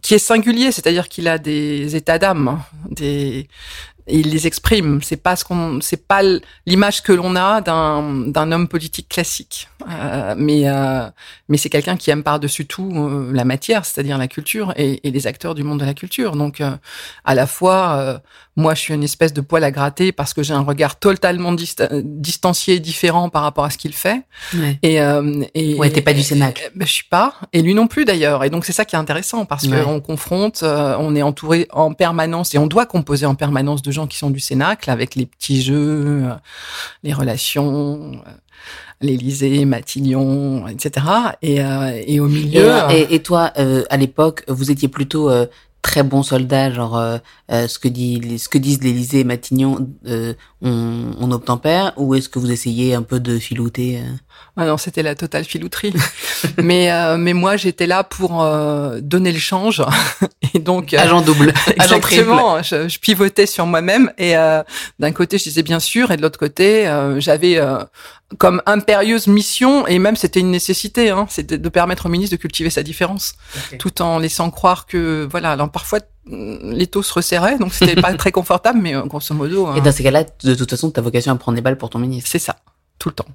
qui 0.00 0.14
est 0.14 0.18
singulier, 0.18 0.70
c'est-à-dire 0.72 1.08
qu'il 1.08 1.26
a 1.28 1.38
des 1.38 1.96
états 1.96 2.18
d'âme, 2.18 2.62
des 2.90 3.48
et 4.12 4.18
il 4.20 4.30
les 4.30 4.46
exprime. 4.46 5.00
C'est 5.02 5.16
pas 5.22 5.34
ce 5.36 5.44
qu'on, 5.44 5.80
c'est 5.80 6.06
pas 6.06 6.20
l'image 6.66 7.02
que 7.02 7.12
l'on 7.12 7.34
a 7.36 7.60
d'un 7.60 8.02
d'un 8.28 8.52
homme 8.52 8.68
politique 8.68 9.08
classique. 9.08 9.68
Euh, 9.90 10.34
mais 10.36 10.68
euh, 10.68 11.08
mais 11.48 11.56
c'est 11.56 11.70
quelqu'un 11.70 11.96
qui 11.96 12.10
aime 12.10 12.22
par-dessus 12.22 12.66
tout 12.66 12.90
euh, 12.94 13.30
la 13.32 13.44
matière, 13.44 13.84
c'est-à-dire 13.84 14.18
la 14.18 14.28
culture 14.28 14.72
et, 14.76 15.06
et, 15.06 15.10
les 15.10 15.26
acteurs 15.26 15.54
du 15.54 15.64
monde 15.64 15.80
de 15.80 15.84
la 15.84 15.94
culture. 15.94 16.36
Donc 16.36 16.60
euh, 16.60 16.70
à 17.24 17.34
la 17.34 17.46
fois, 17.46 17.78
euh, 17.96 18.18
moi 18.54 18.74
je 18.74 18.80
suis 18.80 18.94
une 18.94 19.02
espèce 19.02 19.32
de 19.32 19.40
poil 19.40 19.64
à 19.64 19.70
gratter 19.70 20.12
parce 20.12 20.34
que 20.34 20.42
j'ai 20.42 20.54
un 20.54 20.60
regard 20.72 20.98
totalement 21.00 21.52
dista 21.52 21.88
distancié 22.04 22.78
différent 22.80 23.28
par 23.30 23.42
rapport 23.42 23.64
à 23.64 23.70
ce 23.70 23.78
qu'il 23.78 23.94
fait. 23.94 24.22
Ouais. 24.54 24.78
Et, 24.82 25.00
euh, 25.00 25.42
et 25.54 25.74
ouais, 25.74 25.90
t'es 25.90 26.02
pas 26.02 26.12
du 26.14 26.22
Cénacle. 26.22 26.70
Ben, 26.76 26.86
je 26.86 26.92
suis 26.92 27.08
pas, 27.10 27.34
et 27.52 27.62
lui 27.62 27.74
non 27.74 27.86
plus 27.88 28.04
d'ailleurs. 28.04 28.44
Et 28.44 28.50
donc 28.50 28.64
c'est 28.64 28.72
ça 28.72 28.84
qui 28.84 28.94
est 28.94 28.98
intéressant 28.98 29.44
parce 29.46 29.64
Ouais. 29.66 29.82
qu'on 29.82 30.00
confronte, 30.00 30.62
euh, 30.64 30.96
on 30.98 31.14
est 31.16 31.22
entouré 31.22 31.66
en 31.72 31.92
permanence 31.94 32.54
et 32.54 32.58
on 32.58 32.66
doit 32.66 32.84
composer 32.86 33.26
en 33.26 33.34
permanence 33.34 33.80
de 33.82 33.90
gens 33.90 34.01
qui 34.06 34.18
sont 34.18 34.30
du 34.30 34.40
Cénacle 34.40 34.90
avec 34.90 35.14
les 35.14 35.26
petits 35.26 35.62
jeux, 35.62 36.24
euh, 36.24 36.34
les 37.02 37.12
relations, 37.12 38.12
euh, 38.26 38.30
l'Élysée, 39.00 39.64
Matignon, 39.64 40.66
etc. 40.68 41.06
Et, 41.42 41.62
euh, 41.62 42.00
et 42.06 42.20
au 42.20 42.28
milieu, 42.28 42.70
et, 42.90 43.14
et 43.14 43.22
toi, 43.22 43.52
euh, 43.58 43.84
à 43.90 43.96
l'époque, 43.96 44.44
vous 44.48 44.70
étiez 44.70 44.88
plutôt 44.88 45.28
euh, 45.30 45.46
très 45.82 46.04
bon 46.04 46.22
soldat, 46.22 46.70
genre 46.70 46.96
euh, 46.96 47.18
ce 47.48 47.78
que 47.78 47.88
dit, 47.88 48.38
ce 48.38 48.48
que 48.48 48.58
disent 48.58 48.82
l'Élysée 48.82 49.20
et 49.20 49.24
Matignon, 49.24 49.88
on, 50.06 50.34
on 51.20 51.30
obtempère, 51.32 51.92
ou 51.96 52.14
est-ce 52.14 52.28
que 52.28 52.38
vous 52.38 52.52
essayez 52.52 52.94
un 52.94 53.02
peu 53.02 53.18
de 53.18 53.38
filouter 53.38 54.00
Ah 54.56 54.66
non, 54.66 54.76
c'était 54.76 55.02
la 55.02 55.14
totale 55.14 55.44
filouterie. 55.44 55.94
mais 56.62 56.92
euh, 56.92 57.16
mais 57.16 57.32
moi 57.32 57.56
j'étais 57.56 57.86
là 57.86 58.04
pour 58.04 58.42
euh, 58.42 59.00
donner 59.00 59.32
le 59.32 59.38
change 59.38 59.82
et 60.54 60.58
donc 60.58 60.92
euh, 60.92 60.98
Agent 60.98 61.22
double, 61.22 61.54
agent 61.78 62.00
triple. 62.00 62.20
exactement. 62.20 62.62
Je, 62.62 62.86
je 62.86 62.98
pivotais 62.98 63.46
sur 63.46 63.64
moi-même 63.64 64.12
et 64.18 64.36
euh, 64.36 64.62
d'un 64.98 65.12
côté 65.12 65.38
je 65.38 65.44
disais 65.44 65.62
bien 65.62 65.80
sûr 65.80 66.10
et 66.10 66.18
de 66.18 66.22
l'autre 66.22 66.38
côté 66.38 66.86
euh, 66.86 67.18
j'avais 67.18 67.56
euh, 67.56 67.78
comme 68.36 68.60
impérieuse 68.66 69.26
mission 69.26 69.86
et 69.86 69.98
même 69.98 70.16
c'était 70.16 70.40
une 70.40 70.50
nécessité. 70.50 71.08
Hein, 71.08 71.26
c'était 71.30 71.56
de 71.56 71.68
permettre 71.70 72.04
au 72.06 72.08
ministre 72.10 72.36
de 72.36 72.40
cultiver 72.40 72.68
sa 72.68 72.82
différence, 72.82 73.34
tout 73.78 74.02
en 74.02 74.18
laissant 74.18 74.50
croire 74.50 74.84
que 74.86 75.26
voilà. 75.30 75.52
Alors 75.52 75.70
parfois 75.70 76.00
mm, 76.26 76.72
les 76.72 76.86
taux 76.88 77.02
se 77.02 77.14
resserraient 77.14 77.56
donc 77.56 77.72
c'était 77.72 78.00
pas 78.00 78.12
très 78.14 78.32
confortable, 78.32 78.80
mais 78.82 78.92
grosso 79.06 79.34
modo. 79.34 79.74
Et 79.74 79.78
hein, 79.78 79.82
dans 79.82 79.92
ces 79.92 80.02
cas-là, 80.02 80.24
de 80.44 80.54
toute 80.54 80.68
façon, 80.68 80.90
t'as 80.90 81.00
vocation 81.00 81.32
à 81.32 81.36
prendre 81.36 81.56
des 81.56 81.62
balles 81.62 81.78
pour 81.78 81.88
ton 81.88 81.98
ministre. 81.98 82.28
c'est 82.30 82.38
ça, 82.38 82.56
tout 82.98 83.08
le 83.08 83.14
temps. 83.14 83.26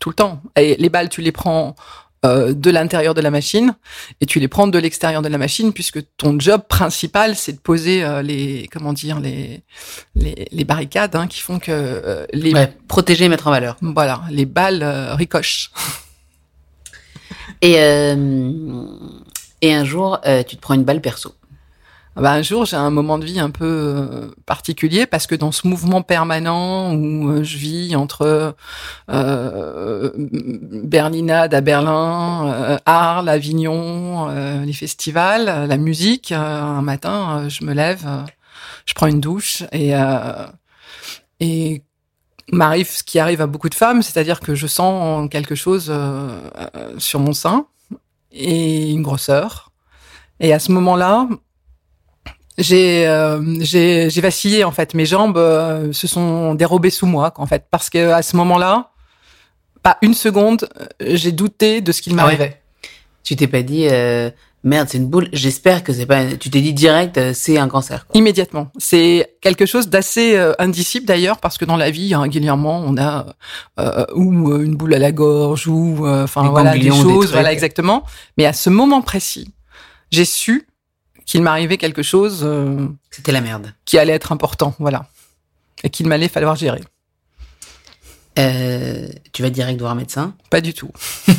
Tout 0.00 0.10
le 0.10 0.14
temps. 0.14 0.40
Et 0.56 0.76
les 0.76 0.88
balles, 0.88 1.08
tu 1.08 1.22
les 1.22 1.32
prends 1.32 1.74
euh, 2.24 2.54
de 2.54 2.70
l'intérieur 2.70 3.14
de 3.14 3.20
la 3.20 3.30
machine 3.30 3.74
et 4.20 4.26
tu 4.26 4.40
les 4.40 4.48
prends 4.48 4.66
de 4.66 4.78
l'extérieur 4.78 5.20
de 5.22 5.28
la 5.28 5.36
machine 5.38 5.72
puisque 5.74 5.98
ton 6.16 6.40
job 6.40 6.62
principal 6.66 7.36
c'est 7.36 7.52
de 7.52 7.58
poser 7.58 8.02
euh, 8.02 8.22
les 8.22 8.68
comment 8.72 8.94
dire 8.94 9.20
les 9.20 9.62
les, 10.14 10.48
les 10.50 10.64
barricades 10.64 11.14
hein, 11.14 11.26
qui 11.26 11.40
font 11.40 11.58
que 11.58 11.70
euh, 11.70 12.26
les 12.32 12.54
Ouais, 12.54 12.72
protéger 12.88 13.26
et 13.26 13.28
mettre 13.28 13.46
en 13.48 13.50
valeur. 13.50 13.76
voilà 13.82 14.22
les 14.30 14.46
balles 14.46 14.82
ricochent. 15.12 15.70
Et, 17.62 17.72
et 17.74 19.74
un 19.74 19.84
jour, 19.84 20.20
tu 20.46 20.56
te 20.56 20.60
prends 20.60 20.74
une 20.74 20.84
balle 20.84 21.00
perso. 21.00 21.34
Ah 22.18 22.22
bah, 22.22 22.32
un 22.32 22.40
jour, 22.40 22.64
j'ai 22.64 22.76
un 22.76 22.88
moment 22.88 23.18
de 23.18 23.26
vie 23.26 23.38
un 23.40 23.50
peu 23.50 23.66
euh, 23.66 24.30
particulier 24.46 25.04
parce 25.04 25.26
que 25.26 25.34
dans 25.34 25.52
ce 25.52 25.66
mouvement 25.66 26.00
permanent 26.00 26.94
où 26.94 27.28
euh, 27.28 27.44
je 27.44 27.58
vis 27.58 27.94
entre 27.94 28.56
euh, 29.10 30.10
Berlinade 30.16 31.52
à 31.52 31.60
Berlin, 31.60 32.48
euh, 32.54 32.78
Arles, 32.86 33.28
Avignon, 33.28 34.28
les 34.64 34.72
festivals, 34.72 35.68
la 35.68 35.76
musique, 35.76 36.32
un 36.32 36.80
matin, 36.80 37.50
je 37.50 37.64
me 37.64 37.74
lève, 37.74 38.06
je 38.86 38.94
prends 38.94 39.08
une 39.08 39.20
douche 39.20 39.64
et 39.72 39.92
et 41.40 41.82
m'arrive 42.50 42.88
ce 42.90 43.02
qui 43.02 43.18
arrive 43.18 43.42
à 43.42 43.46
beaucoup 43.46 43.68
de 43.68 43.74
femmes, 43.74 44.00
c'est-à-dire 44.02 44.40
que 44.40 44.54
je 44.54 44.66
sens 44.66 45.28
quelque 45.30 45.54
chose 45.54 45.92
sur 46.98 47.20
mon 47.20 47.34
sein 47.34 47.66
et 48.32 48.90
une 48.90 49.02
grosseur. 49.02 49.70
Et 50.40 50.52
à 50.52 50.58
ce 50.58 50.72
moment-là, 50.72 51.28
j'ai 52.58 53.06
euh, 53.06 53.40
j'ai 53.60 54.08
j'ai 54.10 54.20
vacillé 54.20 54.64
en 54.64 54.70
fait. 54.72 54.94
Mes 54.94 55.06
jambes 55.06 55.36
euh, 55.38 55.92
se 55.92 56.06
sont 56.06 56.54
dérobées 56.54 56.90
sous 56.90 57.06
moi 57.06 57.32
en 57.36 57.46
fait 57.46 57.64
parce 57.70 57.90
que 57.90 58.10
à 58.12 58.22
ce 58.22 58.36
moment-là, 58.36 58.90
pas 59.82 59.98
une 60.02 60.14
seconde, 60.14 60.68
euh, 60.80 60.86
j'ai 61.16 61.32
douté 61.32 61.80
de 61.80 61.92
ce 61.92 62.02
qu'il 62.02 62.12
Ah 62.14 62.16
ouais. 62.16 62.22
m'arrivait. 62.22 62.60
Tu 63.22 63.34
t'es 63.34 63.48
pas 63.48 63.62
dit, 63.62 63.88
euh, 63.90 64.30
merde, 64.62 64.88
c'est 64.88 64.98
une 64.98 65.08
boule. 65.08 65.28
J'espère 65.32 65.82
que 65.82 65.92
c'est 65.92 66.06
pas. 66.06 66.24
Tu 66.36 66.48
t'es 66.48 66.60
dit 66.60 66.72
direct, 66.72 67.18
euh, 67.18 67.32
c'est 67.34 67.58
un 67.58 67.66
cancer. 67.68 68.06
quoi. 68.06 68.16
Immédiatement. 68.16 68.68
C'est 68.78 69.36
quelque 69.40 69.66
chose 69.66 69.88
d'assez 69.88 70.36
euh, 70.36 70.52
indicible 70.60 71.06
d'ailleurs 71.06 71.38
parce 71.38 71.58
que 71.58 71.64
dans 71.64 71.76
la 71.76 71.90
vie 71.90 72.14
régulièrement 72.14 72.82
on 72.86 72.96
a 72.96 73.26
euh, 73.80 74.04
ou 74.14 74.54
une 74.62 74.76
boule 74.76 74.94
à 74.94 74.98
la 75.00 75.10
gorge 75.12 75.66
ou 75.66 76.06
enfin 76.06 76.48
voilà 76.50 76.76
des 76.78 76.90
choses 76.90 77.32
voilà 77.32 77.52
exactement. 77.52 78.04
Mais 78.38 78.46
à 78.46 78.52
ce 78.52 78.70
moment 78.70 79.02
précis, 79.02 79.52
j'ai 80.12 80.24
su 80.24 80.68
qu'il 81.26 81.42
m'arrivait 81.42 81.76
quelque 81.76 82.02
chose 82.02 82.40
euh, 82.44 82.86
C'était 83.10 83.32
la 83.32 83.40
merde. 83.42 83.74
qui 83.84 83.98
allait 83.98 84.14
être 84.14 84.32
important, 84.32 84.74
voilà, 84.78 85.06
et 85.82 85.90
qu'il 85.90 86.06
m'allait 86.06 86.28
falloir 86.28 86.56
gérer. 86.56 86.82
Euh, 88.38 89.08
tu 89.32 89.42
vas 89.42 89.50
direct 89.50 89.80
voir 89.80 89.92
un 89.92 89.96
médecin? 89.96 90.34
Pas 90.50 90.60
du 90.60 90.74
tout. 90.74 90.90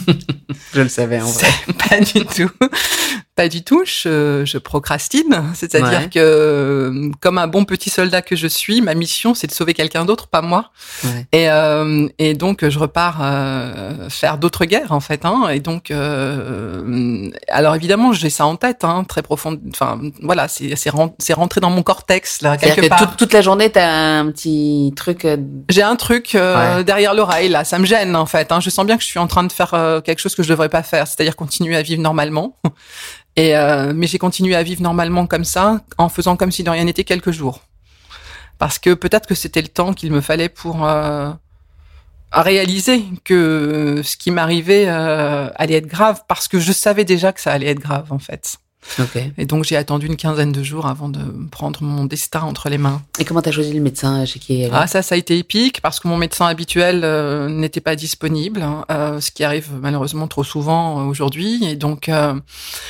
Je 0.73 0.81
le 0.81 0.89
savais 0.89 1.21
en 1.21 1.29
vrai. 1.29 1.47
pas 1.89 1.99
du 1.99 2.25
tout. 2.25 2.49
Pas 3.37 3.47
du 3.47 3.63
tout. 3.63 3.83
Je, 3.85 4.41
je 4.45 4.57
procrastine. 4.57 5.43
C'est-à-dire 5.53 5.99
Ouais. 5.99 6.09
que, 6.09 6.19
euh, 6.19 7.11
comme 7.21 7.37
un 7.37 7.47
bon 7.47 7.63
petit 7.63 7.89
soldat 7.89 8.21
que 8.21 8.35
je 8.35 8.47
suis, 8.47 8.81
ma 8.81 8.95
mission, 8.95 9.33
c'est 9.33 9.47
de 9.47 9.51
sauver 9.53 9.73
quelqu'un 9.73 10.03
d'autre, 10.03 10.27
pas 10.27 10.41
moi. 10.41 10.71
Ouais. 11.05 11.27
Et, 11.31 11.49
euh, 11.49 12.07
et 12.17 12.33
donc, 12.33 12.67
je 12.67 12.79
repars 12.79 13.19
euh, 13.21 14.09
faire 14.09 14.37
d'autres 14.39 14.65
guerres, 14.65 14.91
en 14.91 14.99
fait. 14.99 15.23
Hein, 15.23 15.49
et 15.49 15.59
donc, 15.59 15.91
euh, 15.91 17.29
alors 17.47 17.75
évidemment, 17.75 18.11
j'ai 18.11 18.29
ça 18.29 18.45
en 18.45 18.55
tête, 18.55 18.83
hein, 18.83 19.03
très 19.07 19.21
profond. 19.21 19.57
Enfin, 19.69 19.99
voilà, 20.21 20.47
c'est 20.47 20.75
c'est 20.75 20.89
ren- 20.89 21.13
c'est 21.19 21.33
rentré 21.33 21.61
dans 21.61 21.69
mon 21.69 21.83
cortex, 21.83 22.41
là, 22.41 22.57
quelque 22.57 22.81
que 22.81 22.87
part. 22.87 22.99
toute, 22.99 23.17
toute 23.17 23.33
la 23.33 23.41
journée, 23.41 23.69
t'as 23.69 24.19
un 24.19 24.31
petit 24.31 24.93
truc. 24.95 25.25
euh, 25.25 25.37
J'ai 25.69 25.83
un 25.83 25.95
truc 25.95 26.33
euh, 26.35 26.77
Ouais. 26.77 26.83
derrière 26.83 27.13
l'oreille 27.13 27.49
là, 27.49 27.63
ça 27.63 27.77
me 27.77 27.85
gêne 27.85 28.15
en 28.15 28.25
fait. 28.25 28.51
Hein. 28.51 28.59
Je 28.61 28.69
sens 28.71 28.85
bien 28.85 28.97
que 28.97 29.03
je 29.03 29.07
suis 29.07 29.19
en 29.19 29.27
train 29.27 29.43
de 29.43 29.51
faire 29.51 29.73
euh, 29.75 30.01
quelque 30.01 30.19
chose 30.19 30.33
que 30.33 30.41
je 30.43 30.49
devrais 30.49 30.69
pas 30.69 30.81
faire, 30.83 31.07
c'est-à-dire 31.07 31.35
continuer 31.35 31.75
à 31.75 31.81
vivre 31.83 32.01
normalement. 32.01 32.55
Et 33.37 33.55
euh, 33.55 33.93
mais 33.95 34.07
j'ai 34.07 34.17
continué 34.17 34.55
à 34.55 34.63
vivre 34.63 34.81
normalement 34.81 35.27
comme 35.27 35.45
ça, 35.45 35.81
en 35.99 36.09
faisant 36.09 36.35
comme 36.35 36.51
si 36.51 36.63
de 36.63 36.71
rien 36.71 36.83
n'était 36.83 37.03
quelques 37.03 37.31
jours, 37.31 37.61
parce 38.57 38.79
que 38.79 38.95
peut-être 38.95 39.27
que 39.27 39.35
c'était 39.35 39.61
le 39.61 39.67
temps 39.67 39.93
qu'il 39.93 40.11
me 40.11 40.21
fallait 40.21 40.49
pour 40.49 40.83
euh, 40.85 41.31
réaliser 42.31 43.05
que 43.23 44.01
ce 44.03 44.17
qui 44.17 44.31
m'arrivait 44.31 44.85
euh, 44.87 45.49
allait 45.55 45.75
être 45.75 45.87
grave, 45.87 46.23
parce 46.27 46.47
que 46.47 46.59
je 46.59 46.71
savais 46.71 47.05
déjà 47.05 47.31
que 47.31 47.39
ça 47.39 47.51
allait 47.51 47.67
être 47.67 47.79
grave 47.79 48.11
en 48.11 48.19
fait. 48.19 48.57
Ok. 48.99 49.21
Et 49.37 49.45
donc 49.45 49.63
j'ai 49.63 49.75
attendu 49.77 50.07
une 50.07 50.15
quinzaine 50.15 50.51
de 50.51 50.63
jours 50.63 50.85
avant 50.87 51.09
de 51.09 51.19
prendre 51.51 51.83
mon 51.83 52.05
destin 52.05 52.41
entre 52.41 52.69
les 52.69 52.77
mains. 52.77 53.01
Et 53.19 53.25
comment 53.25 53.41
t'as 53.41 53.51
choisi 53.51 53.73
le 53.73 53.81
médecin 53.81 54.25
chez 54.25 54.39
qui 54.39 54.61
elle 54.61 54.71
Ah 54.73 54.87
ça, 54.87 55.01
ça 55.01 55.15
a 55.15 55.17
été 55.17 55.37
épique 55.37 55.81
parce 55.81 55.99
que 55.99 56.07
mon 56.07 56.17
médecin 56.17 56.45
habituel 56.45 57.01
euh, 57.03 57.49
n'était 57.49 57.81
pas 57.81 57.95
disponible, 57.95 58.61
hein, 58.61 58.85
euh, 58.91 59.19
ce 59.19 59.31
qui 59.31 59.43
arrive 59.43 59.69
malheureusement 59.81 60.27
trop 60.27 60.43
souvent 60.43 60.99
euh, 60.99 61.03
aujourd'hui. 61.03 61.63
Et 61.65 61.75
donc 61.75 62.09
euh, 62.09 62.33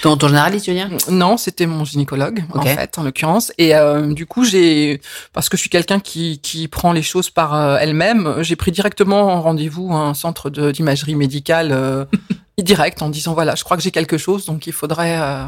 ton, 0.01 0.17
ton 0.17 0.27
généraliste, 0.27 0.65
tu 0.65 0.71
veux 0.71 0.77
dire? 0.77 0.89
Non, 1.09 1.37
c'était 1.37 1.65
mon 1.65 1.83
gynécologue 1.85 2.43
en 2.53 2.61
fait, 2.61 2.97
en 2.97 3.03
l'occurrence. 3.03 3.51
Et 3.57 3.75
euh, 3.75 4.13
du 4.13 4.25
coup, 4.25 4.45
j'ai 4.45 5.01
parce 5.33 5.49
que 5.49 5.57
je 5.57 5.61
suis 5.61 5.69
quelqu'un 5.69 5.99
qui 5.99 6.39
qui 6.39 6.67
prend 6.67 6.91
les 6.93 7.01
choses 7.03 7.29
par 7.29 7.53
euh, 7.55 7.77
elle-même, 7.79 8.35
j'ai 8.41 8.55
pris 8.55 8.71
directement 8.71 9.33
en 9.33 9.41
rendez-vous 9.41 9.91
à 9.93 9.99
un 9.99 10.13
centre 10.13 10.49
d'imagerie 10.49 11.15
médicale. 11.15 12.07
direct 12.63 13.03
en 13.03 13.09
disant 13.09 13.35
voilà 13.35 13.53
je 13.53 13.63
crois 13.63 13.77
que 13.77 13.83
j'ai 13.83 13.91
quelque 13.91 14.17
chose 14.17 14.45
donc 14.45 14.65
il 14.65 14.73
faudrait 14.73 15.15
euh, 15.19 15.43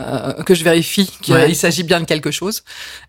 euh, 0.00 0.32
que 0.42 0.52
je 0.56 0.64
vérifie 0.64 1.06
qu'il 1.22 1.34
Ouais. 1.34 1.54
s'agit 1.54 1.84
bien 1.84 2.00
de 2.00 2.06
quelque 2.06 2.32
chose 2.32 2.64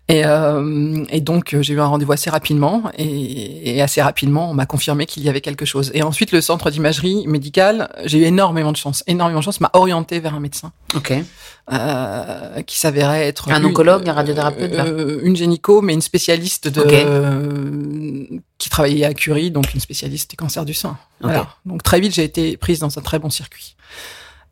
et, 0.08 0.24
euh, 0.24 1.04
et 1.10 1.20
donc 1.20 1.52
euh, 1.52 1.60
j'ai 1.60 1.74
eu 1.74 1.80
un 1.80 1.86
rendez-vous 1.86 2.12
assez 2.12 2.30
rapidement 2.30 2.84
et, 2.96 3.76
et 3.76 3.82
assez 3.82 4.00
rapidement 4.00 4.48
on 4.48 4.54
m'a 4.54 4.64
confirmé 4.66 5.06
qu'il 5.06 5.24
y 5.24 5.28
avait 5.28 5.40
quelque 5.40 5.64
chose 5.64 5.90
et 5.92 6.04
ensuite 6.04 6.30
le 6.30 6.40
centre 6.40 6.70
d'imagerie 6.70 7.26
médicale 7.26 7.88
j'ai 8.04 8.18
eu 8.18 8.22
énormément 8.26 8.70
de 8.70 8.76
chance 8.76 9.02
énormément 9.08 9.40
de 9.40 9.44
chance 9.44 9.60
m'a 9.60 9.70
orienté 9.72 10.20
vers 10.20 10.36
un 10.36 10.40
médecin 10.40 10.70
Ok. 10.94 11.12
euh, 11.72 12.62
qui 12.62 12.78
s'avérait 12.78 13.26
être 13.26 13.50
Un 13.50 13.58
une- 13.58 13.66
oncologue, 13.66 14.08
un 14.08 14.12
radiothérapeute, 14.12 14.72
là 14.72 14.84
euh, 14.86 15.18
une 15.24 15.34
gynéco, 15.34 15.80
mais 15.82 15.94
une 15.94 16.00
spécialiste 16.00 16.68
de 16.68 16.80
Ok. 16.80 18.40
Qui 18.62 18.70
travaillait 18.70 19.04
à 19.04 19.12
Curie, 19.12 19.50
donc 19.50 19.74
une 19.74 19.80
spécialiste 19.80 20.30
des 20.30 20.36
cancers 20.36 20.64
du 20.64 20.72
sein. 20.72 20.96
Voilà. 21.20 21.48
Donc 21.66 21.82
très 21.82 21.98
vite 21.98 22.14
j'ai 22.14 22.22
été 22.22 22.56
prise 22.56 22.78
dans 22.78 22.96
un 22.96 23.02
très 23.02 23.18
bon 23.18 23.28
circuit. 23.28 23.74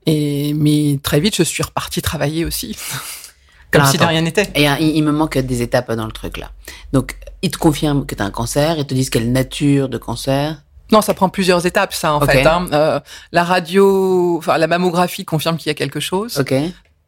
Et 0.06 0.52
mais 0.54 0.98
très 1.00 1.20
vite 1.20 1.36
je 1.36 1.44
suis 1.44 1.62
repartie 1.62 2.02
travailler 2.02 2.44
aussi, 2.44 2.76
comme 3.70 3.82
Alors, 3.82 3.92
si 3.92 3.98
de 3.98 4.04
rien 4.04 4.20
n'était. 4.22 4.50
Et 4.56 4.68
euh, 4.68 4.74
il, 4.80 5.04
me 5.04 5.12
manque 5.12 5.38
des 5.38 5.62
étapes 5.62 5.92
dans 5.92 6.06
le 6.06 6.12
truc 6.12 6.38
là. 6.38 6.50
Donc, 6.92 7.16
ils 7.42 7.52
te 7.52 7.58
confirment 7.58 8.04
que 8.04 8.16
t'as 8.16 8.24
un 8.24 8.30
cancer, 8.30 8.78
ils 8.78 8.86
te 8.86 8.94
disent 8.94 9.10
quelle 9.10 9.30
nature 9.30 9.88
de 9.88 9.96
cancer? 9.96 10.60
Non, 10.90 11.02
ça 11.02 11.14
prend 11.14 11.28
plusieurs 11.28 11.64
étapes, 11.64 11.94
ça 11.94 12.12
en 12.14 12.20
fait. 12.20 12.44
Hein. 12.44 12.66
Euh, 12.72 12.98
la 13.30 13.44
radio, 13.44 14.38
enfin 14.38 14.58
la 14.58 14.66
mammographie 14.66 15.24
confirme 15.24 15.56
qu'il 15.56 15.68
y 15.68 15.70
a 15.70 15.74
quelque 15.74 16.00
chose. 16.00 16.36
Ok. 16.38 16.52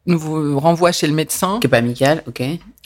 Nous 0.07 0.19
vous 0.19 0.61
renvoie 0.61 0.93
chez 0.93 1.09
le 1.09 1.15
médecin. 1.15 1.59
Qui 1.61 1.67
est 1.67 1.71
pas 1.71 1.79
amical. 1.79 2.23
Ok. 2.29 2.43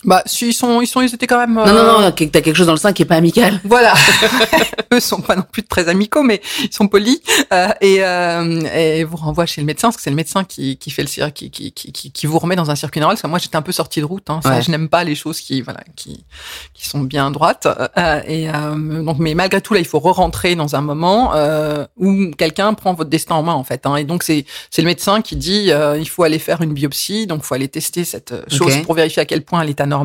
Bah, 0.07 0.23
si, 0.25 0.49
ils 0.49 0.53
sont, 0.53 0.81
ils 0.81 0.87
sont, 0.87 1.01
ils 1.01 1.13
étaient 1.15 1.27
quand 1.27 1.39
même. 1.39 1.55
Non, 1.55 1.67
euh, 1.67 1.73
non, 1.73 2.01
non, 2.01 2.13
que 2.13 2.25
t'as 2.25 2.41
quelque 2.41 2.57
chose 2.57 2.67
dans 2.67 2.73
le 2.73 2.79
sein 2.79 2.93
qui 2.93 3.03
est 3.03 3.07
pas 3.07 3.17
amical. 3.17 3.61
Voilà. 3.65 3.95
Eux 4.93 5.01
sont 5.01 5.21
pas 5.21 5.37
non 5.37 5.45
plus 5.51 5.65
très 5.65 5.89
amicaux, 5.89 6.23
mais 6.23 6.41
ils 6.63 6.73
sont 6.73 6.89
polis 6.89 7.21
euh, 7.53 7.69
et, 7.81 8.05
euh, 8.05 8.61
et 8.75 9.05
vous 9.05 9.17
renvoient 9.17 9.47
chez 9.47 9.61
le 9.61 9.67
médecin 9.67 9.89
parce 9.89 9.97
que 9.97 10.03
c'est 10.03 10.11
le 10.11 10.17
médecin 10.17 10.45
qui, 10.45 10.77
qui 10.77 10.91
fait 10.91 11.03
le 11.03 11.31
qui, 11.31 11.51
qui, 11.51 11.73
qui, 11.73 12.13
qui, 12.13 12.27
vous 12.27 12.39
remet 12.39 12.57
dans 12.57 12.71
un 12.71 12.77
circuit 12.77 13.01
normal. 13.01 13.17
Parce 13.17 13.23
que 13.23 13.27
moi, 13.27 13.39
j'étais 13.39 13.57
un 13.57 13.63
peu 13.63 13.73
sortie 13.73 14.01
de 14.01 14.05
route. 14.05 14.31
Hein, 14.31 14.41
ça, 14.43 14.57
Ouais. 14.57 14.63
Je 14.63 14.71
n'aime 14.71 14.89
pas 14.89 15.05
les 15.05 15.15
choses 15.15 15.41
qui 15.41 15.61
voilà 15.61 15.81
qui 15.97 16.25
qui 16.73 16.89
sont 16.89 17.01
bien 17.01 17.31
droites. 17.31 17.67
Euh, 17.99 18.21
et 18.27 18.49
euh, 18.49 19.03
donc, 19.03 19.19
mais 19.19 19.35
malgré 19.35 19.61
tout, 19.61 19.75
là, 19.75 19.81
il 19.81 19.87
faut 19.87 19.99
re-rentrer 19.99 20.55
dans 20.55 20.77
un 20.77 20.81
moment 20.81 21.35
euh, 21.35 21.87
où 21.97 22.31
quelqu'un 22.37 22.75
prend 22.75 22.95
votre 22.95 23.11
destin 23.11 23.35
en 23.35 23.43
main 23.43 23.55
en 23.55 23.65
fait. 23.65 23.87
Hein, 23.87 23.97
et 23.97 24.05
donc 24.05 24.23
c'est 24.23 24.45
c'est 24.71 24.83
le 24.83 24.87
médecin 24.87 25.23
qui 25.23 25.37
dit 25.37 25.71
euh, 25.71 25.99
il 25.99 26.09
faut 26.09 26.23
aller 26.23 26.39
faire 26.39 26.63
une 26.63 26.73
biopsie, 26.73 27.27
donc 27.27 27.43
faut 27.43 27.55
aller 27.55 27.69
tester 27.69 28.05
cette 28.05 28.33
euh, 28.33 28.43
chose 28.49 28.77
pour 28.85 28.95
vérifier 28.95 29.23
à 29.23 29.25
quel 29.25 29.43
point 29.43 29.63
elle 29.63 29.71
est 29.71 29.81
anormale. 29.81 29.96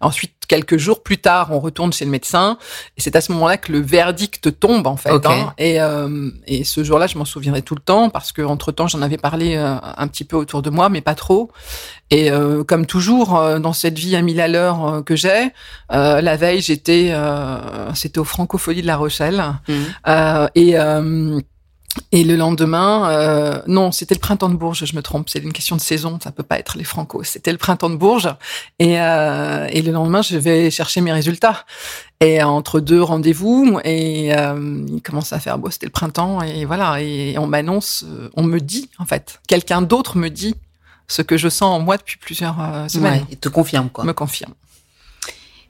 Ensuite, 0.00 0.32
quelques 0.48 0.78
jours 0.78 1.02
plus 1.02 1.18
tard, 1.18 1.48
on 1.52 1.60
retourne 1.60 1.92
chez 1.92 2.04
le 2.04 2.10
médecin 2.10 2.58
et 2.96 3.00
c'est 3.00 3.14
à 3.14 3.20
ce 3.20 3.32
moment-là 3.32 3.58
que 3.58 3.70
le 3.70 3.80
verdict 3.80 4.58
tombe 4.58 4.86
en 4.86 4.96
fait. 4.96 5.26
Hein. 5.26 5.52
et, 5.58 5.80
euh, 5.80 6.30
et 6.46 6.64
ce 6.64 6.82
jour-là, 6.82 7.06
je 7.06 7.18
m'en 7.18 7.24
souviendrai 7.24 7.62
tout 7.62 7.74
le 7.74 7.80
temps 7.80 8.08
parce 8.08 8.32
que 8.32 8.42
entre 8.42 8.72
temps, 8.72 8.88
j'en 8.88 9.02
avais 9.02 9.18
parlé 9.18 9.56
euh, 9.56 9.76
un 9.96 10.08
petit 10.08 10.24
peu 10.24 10.36
autour 10.36 10.62
de 10.62 10.70
moi, 10.70 10.88
mais 10.88 11.02
pas 11.02 11.14
trop. 11.14 11.50
Et 12.10 12.30
euh, 12.30 12.64
comme 12.64 12.86
toujours 12.86 13.38
dans 13.60 13.74
cette 13.74 13.98
vie 13.98 14.16
à 14.16 14.22
mille 14.22 14.40
à 14.40 14.48
l'heure 14.48 15.02
que 15.04 15.14
j'ai, 15.14 15.50
la 15.90 16.36
veille, 16.36 16.62
j'étais, 16.62 17.14
c'était 17.94 18.18
au 18.18 18.24
Francophonie 18.24 18.82
de 18.82 18.86
La 18.86 18.96
Rochelle 18.96 19.44
euh, 20.06 20.48
et 20.54 20.74
et 22.12 22.22
le 22.22 22.36
lendemain, 22.36 23.10
euh, 23.10 23.62
non, 23.66 23.92
c'était 23.92 24.14
le 24.14 24.20
printemps 24.20 24.48
de 24.48 24.54
Bourges, 24.54 24.84
je 24.84 24.94
me 24.94 25.02
trompe, 25.02 25.28
c'est 25.28 25.40
une 25.40 25.52
question 25.52 25.74
de 25.74 25.80
saison, 25.80 26.18
ça 26.22 26.30
peut 26.30 26.42
pas 26.42 26.58
être 26.58 26.78
les 26.78 26.84
Franco. 26.84 27.22
C'était 27.24 27.50
le 27.52 27.58
printemps 27.58 27.90
de 27.90 27.96
Bourges, 27.96 28.32
et, 28.78 29.00
euh, 29.00 29.66
et 29.70 29.82
le 29.82 29.92
lendemain, 29.92 30.22
je 30.22 30.36
vais 30.36 30.70
chercher 30.70 31.00
mes 31.00 31.12
résultats. 31.12 31.64
Et 32.20 32.42
entre 32.42 32.80
deux 32.80 33.02
rendez-vous, 33.02 33.80
et 33.84 34.34
euh, 34.36 34.84
il 34.88 35.00
commence 35.02 35.32
à 35.32 35.38
faire 35.40 35.58
beau, 35.58 35.70
c'était 35.70 35.86
le 35.86 35.92
printemps, 35.92 36.42
et 36.42 36.64
voilà, 36.64 37.00
et 37.00 37.36
on 37.38 37.46
m'annonce, 37.46 38.04
euh, 38.06 38.28
on 38.36 38.42
me 38.42 38.58
dit, 38.60 38.88
en 38.98 39.04
fait, 39.04 39.40
quelqu'un 39.48 39.82
d'autre 39.82 40.16
me 40.18 40.28
dit 40.28 40.54
ce 41.08 41.22
que 41.22 41.36
je 41.38 41.48
sens 41.48 41.74
en 41.74 41.80
moi 41.80 41.96
depuis 41.96 42.18
plusieurs 42.18 42.60
euh, 42.60 42.88
semaines, 42.88 43.20
Ouais, 43.22 43.26
il 43.30 43.36
te 43.38 43.48
confirme 43.48 43.88
quoi. 43.88 44.04
me 44.04 44.12
confirme. 44.12 44.52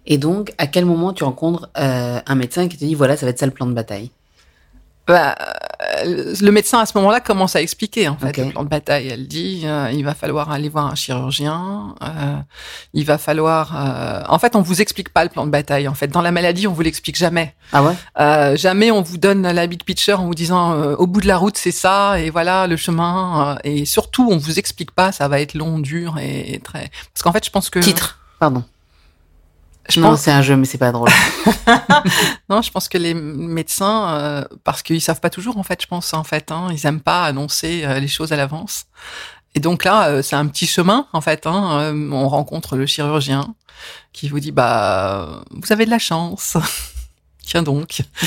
Et 0.07 0.19
donc, 0.19 0.53
à 0.59 0.67
quel 0.67 0.85
moment 0.85 1.13
tu 1.13 1.23
rencontres 1.25 1.69
euh, 1.79 2.21
un 2.27 2.35
médecin 2.35 2.67
qui 2.69 2.77
te 2.79 2.85
dit 2.85 2.95
voilà, 2.95 3.17
ça 3.17 3.27
va 3.27 3.31
être 3.31 3.39
ça 3.39 3.47
le 3.47 3.53
plan 3.53 3.67
de 3.67 3.73
bataille? 3.73 4.11
Bah, 5.09 5.35
euh, 6.05 6.35
le 6.41 6.51
médecin 6.53 6.79
à 6.81 6.87
ce 6.87 6.97
moment-là 6.99 7.21
commence 7.21 7.57
à 7.57 7.63
expliquer 7.63 8.09
en 8.09 8.17
fait 8.17 8.37
le 8.37 8.51
plan 8.51 8.63
de 8.63 8.69
bataille. 8.69 9.09
Elle 9.09 9.27
dit 9.27 9.63
euh, 9.65 9.91
il 9.93 10.05
va 10.05 10.15
falloir 10.15 10.51
aller 10.51 10.69
voir 10.69 10.87
un 10.87 10.95
chirurgien, 10.95 11.95
euh, 12.03 12.37
il 12.95 13.05
va 13.05 13.19
falloir. 13.19 13.73
euh, 13.75 14.23
En 14.29 14.39
fait, 14.39 14.55
on 14.55 14.61
vous 14.63 14.81
explique 14.83 15.09
pas 15.09 15.25
le 15.25 15.31
plan 15.31 15.47
de 15.47 15.51
bataille. 15.51 15.89
En 15.89 15.95
fait, 15.95 16.09
dans 16.09 16.21
la 16.23 16.31
maladie, 16.31 16.67
on 16.67 16.73
vous 16.73 16.83
l'explique 16.83 17.17
jamais. 17.17 17.55
Ah 17.73 17.83
ouais? 17.83 17.95
Euh, 18.21 18.57
jamais 18.57 18.91
on 18.91 19.03
vous 19.03 19.17
donne 19.19 19.51
la 19.51 19.67
big 19.67 19.83
picture 19.83 20.21
en 20.21 20.27
vous 20.27 20.35
disant 20.35 20.73
euh, 20.73 20.95
au 20.97 21.07
bout 21.07 21.21
de 21.21 21.27
la 21.27 21.37
route 21.39 21.57
c'est 21.57 21.71
ça 21.73 22.21
et 22.21 22.31
voilà 22.31 22.67
le 22.67 22.77
chemin. 22.77 23.55
euh, 23.57 23.59
et 23.65 23.85
surtout, 23.87 24.29
on 24.31 24.37
vous 24.37 24.59
explique 24.59 24.91
pas 24.91 25.11
ça 25.13 25.27
va 25.29 25.41
être 25.41 25.55
long, 25.55 25.79
dur 25.79 26.19
et, 26.19 26.55
et 26.55 26.59
très. 26.61 26.91
Parce 27.15 27.23
qu'en 27.23 27.33
fait, 27.33 27.45
je 27.45 27.51
pense 27.51 27.71
que 27.71 27.79
Titre. 27.79 28.19
Pardon. 28.39 28.63
Je 29.91 30.01
non, 30.01 30.11
pense, 30.11 30.23
c'est 30.23 30.33
un 30.33 30.43
jeu, 30.43 30.57
mais 30.57 30.67
c'est 30.67 30.79
pas 30.79 30.93
drôle. 30.93 31.11
non, 32.49 32.63
je 32.63 32.71
pense 32.71 32.89
que 32.89 32.99
les 32.99 33.15
médecins, 33.15 34.11
euh, 34.11 34.45
parce 34.65 34.83
qu'ils 34.83 35.01
savent 35.01 35.21
pas 35.21 35.31
toujours 35.31 35.59
en 35.59 35.63
fait, 35.63 35.81
je 35.83 35.87
pense 35.87 36.13
en 36.15 36.25
fait, 36.25 36.51
hein, 36.53 36.69
ils 36.71 36.87
aiment 36.87 37.01
pas 37.01 37.25
annoncer 37.25 37.85
euh, 37.85 37.99
les 37.99 38.09
choses 38.09 38.33
à 38.33 38.37
l'avance. 38.37 38.87
Et 39.55 39.61
donc 39.61 39.85
là, 39.85 40.09
euh, 40.09 40.23
c'est 40.23 40.37
un 40.37 40.47
petit 40.47 40.67
chemin 40.67 41.07
en 41.13 41.21
fait. 41.21 41.47
Hein, 41.47 41.81
euh, 41.81 42.11
on 42.13 42.29
rencontre 42.29 42.77
le 42.77 42.87
chirurgien 42.87 43.55
qui 44.13 44.29
vous 44.29 44.41
dit 44.41 44.53
bah 44.53 45.43
vous 45.51 45.73
avez 45.73 45.85
de 45.85 45.91
la 45.91 45.99
chance. 45.99 46.57
Tiens 47.49 47.63
donc. 47.63 48.03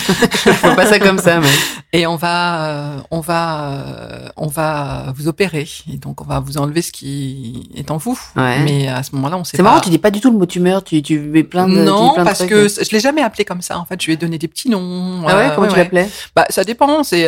Je 0.45 0.49
vois 0.49 0.75
pas 0.75 0.87
ça 0.87 0.97
comme 0.97 1.19
ça, 1.19 1.39
mais. 1.39 1.47
Et 1.93 2.07
on 2.07 2.15
va, 2.15 2.65
euh, 2.65 2.97
on 3.11 3.19
va, 3.19 3.71
euh, 3.71 4.29
on 4.35 4.47
va 4.47 5.13
vous 5.15 5.27
opérer. 5.27 5.67
Et 5.93 5.97
donc 5.97 6.21
on 6.21 6.23
va 6.23 6.39
vous 6.39 6.57
enlever 6.57 6.81
ce 6.81 6.91
qui 6.91 7.69
est 7.75 7.91
en 7.91 7.97
vous. 7.97 8.19
Ouais. 8.35 8.57
Mais 8.63 8.87
à 8.87 9.03
ce 9.03 9.13
moment-là, 9.15 9.37
on 9.37 9.43
sait 9.43 9.57
C'est 9.57 9.63
marrant, 9.63 9.79
tu 9.79 9.91
dis 9.91 9.99
pas 9.99 10.09
du 10.09 10.21
tout 10.21 10.31
le 10.31 10.39
mot 10.39 10.47
tumeur, 10.47 10.83
tu, 10.83 11.03
tu 11.03 11.19
mets 11.19 11.43
plein 11.43 11.67
de. 11.67 11.83
non, 11.83 12.13
plein 12.13 12.23
de 12.23 12.27
parce 12.27 12.39
trucs. 12.39 12.49
que 12.49 12.67
je 12.67 12.89
l'ai 12.91 12.99
jamais 12.99 13.21
appelé 13.21 13.45
comme 13.45 13.61
ça. 13.61 13.77
En 13.77 13.85
fait, 13.85 14.01
je 14.01 14.07
lui 14.07 14.13
ai 14.13 14.17
donné 14.17 14.39
des 14.39 14.47
petits 14.47 14.69
noms. 14.69 15.23
Ah 15.27 15.37
ouais, 15.37 15.45
euh, 15.45 15.49
comment 15.53 15.67
tu 15.67 15.73
ouais. 15.73 15.79
l'appelais 15.83 16.09
Bah, 16.35 16.45
ça 16.49 16.63
dépend. 16.63 17.03
C'est 17.03 17.27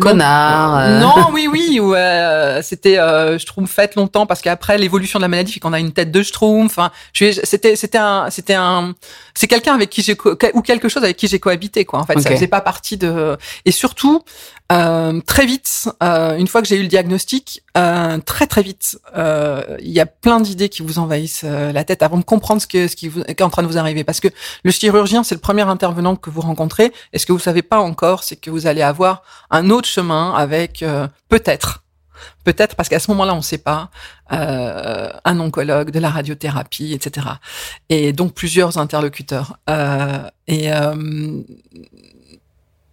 Connard. 0.00 1.00
Non, 1.00 1.28
oui, 1.32 1.48
oui. 1.50 1.80
Ouais, 1.80 1.98
euh, 1.98 2.62
c'était 2.62 2.98
euh, 2.98 3.38
Schtroumpfette 3.38 3.94
longtemps 3.94 4.26
parce 4.26 4.40
qu'après 4.42 4.78
l'évolution 4.78 5.18
de 5.18 5.24
la 5.24 5.28
maladie 5.28 5.52
fait 5.52 5.60
qu'on 5.60 5.72
a 5.72 5.80
une 5.80 5.92
tête 5.92 6.10
de 6.10 6.22
Schtroumpf. 6.22 6.78
Enfin, 6.78 6.90
c'était, 7.12 7.76
c'était 7.76 7.98
un, 7.98 8.30
c'était 8.30 8.54
un, 8.54 8.94
c'est 9.34 9.46
quelqu'un 9.46 9.74
avec 9.74 9.90
qui 9.90 10.02
j'ai 10.02 10.16
ou 10.54 10.62
quelque 10.62 10.88
chose 10.88 10.97
avec 11.04 11.16
qui 11.16 11.28
j'ai 11.28 11.38
cohabité 11.38 11.84
quoi. 11.84 12.00
En 12.00 12.06
fait, 12.06 12.20
ça 12.20 12.30
faisait 12.30 12.48
pas 12.48 12.60
partie 12.60 12.96
de. 12.96 13.36
Et 13.64 13.72
surtout, 13.72 14.22
euh, 14.70 15.20
très 15.26 15.46
vite, 15.46 15.88
euh, 16.02 16.36
une 16.36 16.46
fois 16.46 16.60
que 16.60 16.68
j'ai 16.68 16.76
eu 16.76 16.82
le 16.82 16.88
diagnostic, 16.88 17.62
euh, 17.76 18.18
très 18.18 18.46
très 18.46 18.62
vite, 18.62 18.98
euh, 19.16 19.62
il 19.80 19.90
y 19.90 20.00
a 20.00 20.06
plein 20.06 20.40
d'idées 20.40 20.68
qui 20.68 20.82
vous 20.82 20.98
envahissent 20.98 21.44
euh, 21.44 21.72
la 21.72 21.84
tête 21.84 22.02
avant 22.02 22.18
de 22.18 22.24
comprendre 22.24 22.60
ce, 22.60 22.66
que, 22.66 22.86
ce 22.86 22.94
qui, 22.94 23.08
vous, 23.08 23.22
qui 23.22 23.30
est 23.30 23.42
en 23.42 23.50
train 23.50 23.62
de 23.62 23.68
vous 23.68 23.78
arriver. 23.78 24.04
Parce 24.04 24.20
que 24.20 24.28
le 24.64 24.70
chirurgien, 24.70 25.24
c'est 25.24 25.34
le 25.34 25.40
premier 25.40 25.62
intervenant 25.62 26.16
que 26.16 26.28
vous 26.28 26.42
rencontrez. 26.42 26.92
Et 27.12 27.18
ce 27.18 27.24
que 27.24 27.32
vous 27.32 27.38
savez 27.38 27.62
pas 27.62 27.80
encore, 27.80 28.24
c'est 28.24 28.36
que 28.36 28.50
vous 28.50 28.66
allez 28.66 28.82
avoir 28.82 29.22
un 29.50 29.70
autre 29.70 29.88
chemin 29.88 30.34
avec 30.34 30.82
euh, 30.82 31.08
peut-être. 31.28 31.82
Peut-être 32.44 32.74
parce 32.76 32.88
qu'à 32.88 32.98
ce 32.98 33.10
moment-là, 33.10 33.34
on 33.34 33.38
ne 33.38 33.42
sait 33.42 33.58
pas, 33.58 33.90
euh, 34.32 35.10
un 35.24 35.40
oncologue, 35.40 35.90
de 35.90 35.98
la 35.98 36.10
radiothérapie, 36.10 36.92
etc. 36.92 37.26
Et 37.88 38.12
donc 38.12 38.34
plusieurs 38.34 38.78
interlocuteurs. 38.78 39.58
Euh, 39.70 40.18
et 40.46 40.72
euh, 40.72 41.40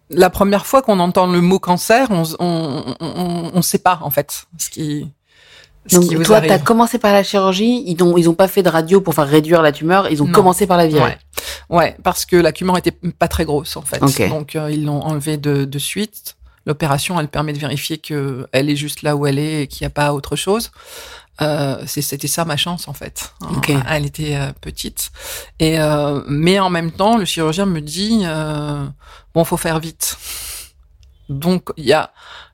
la 0.10 0.30
première 0.30 0.66
fois 0.66 0.82
qu'on 0.82 1.00
entend 1.00 1.26
le 1.28 1.42
mot 1.42 1.60
cancer, 1.60 2.08
on 2.12 2.24
on, 2.40 2.96
on, 3.00 3.52
on 3.54 3.62
sait 3.62 3.80
pas 3.80 4.00
en 4.02 4.10
fait 4.10 4.46
ce 4.58 4.70
qui 4.70 5.08
ce 5.88 5.98
Donc, 5.98 6.08
qui 6.10 6.16
vous 6.16 6.24
toi, 6.24 6.38
arrive. 6.38 6.50
t'as 6.50 6.58
commencé 6.58 6.98
par 6.98 7.14
la 7.14 7.22
chirurgie, 7.22 7.84
ils 7.86 8.02
ont, 8.02 8.18
ils 8.18 8.28
ont 8.28 8.34
pas 8.34 8.48
fait 8.48 8.64
de 8.64 8.70
radio 8.70 9.02
pour 9.02 9.14
faire 9.14 9.28
réduire 9.28 9.62
la 9.62 9.72
tumeur, 9.72 10.10
ils 10.10 10.24
ont 10.24 10.26
Non. 10.26 10.32
commencé 10.32 10.66
par 10.66 10.78
la 10.78 10.88
virer. 10.88 11.16
Ouais. 11.70 11.78
ouais, 11.78 11.98
parce 12.04 12.26
que 12.26 12.36
la 12.36 12.52
tumeur 12.52 12.76
était 12.78 12.90
pas 12.92 13.28
très 13.28 13.46
grosse 13.46 13.78
en 13.78 13.84
fait. 13.84 14.00
Donc 14.30 14.56
euh, 14.56 14.72
ils 14.72 14.84
l'ont 14.84 15.02
enlevée 15.02 15.38
de, 15.38 15.64
de 15.66 15.80
suite. 15.80 16.38
L'opération, 16.66 17.20
elle 17.20 17.28
permet 17.28 17.54
de 17.54 17.60
vérifier 17.60 17.98
que 17.98 18.48
elle 18.52 18.70
est 18.70 18.76
juste 18.76 19.02
là 19.04 19.16
où 19.16 19.28
elle 19.28 19.40
est 19.40 19.64
et 19.64 19.68
qu'il 19.68 19.84
n'y 19.84 19.88
a 19.88 19.92
pas 19.92 20.14
autre 20.14 20.36
chose. 20.36 20.72
Euh, 21.42 21.84
C'était 21.86 22.28
ça 22.28 22.46
ma 22.46 22.58
chance 22.58 22.88
en 22.88 22.94
fait. 22.94 23.34
Hein, 23.42 23.50
Ok. 23.58 23.72
Elle 23.90 24.06
était 24.06 24.36
euh, 24.36 24.52
petite. 24.62 25.12
Et 25.60 25.80
euh, 25.80 26.22
mais 26.28 26.60
en 26.60 26.70
même 26.70 26.92
temps, 26.92 27.18
le 27.18 27.26
chirurgien 27.26 27.66
me 27.66 27.82
dit 27.82 28.22
euh, 28.24 28.86
bon, 29.34 29.44
faut 29.44 29.58
faire 29.58 29.80
vite. 29.80 30.18
Donc 31.30 31.70
il 31.78 31.86
y 31.86 31.94
a 31.94 32.12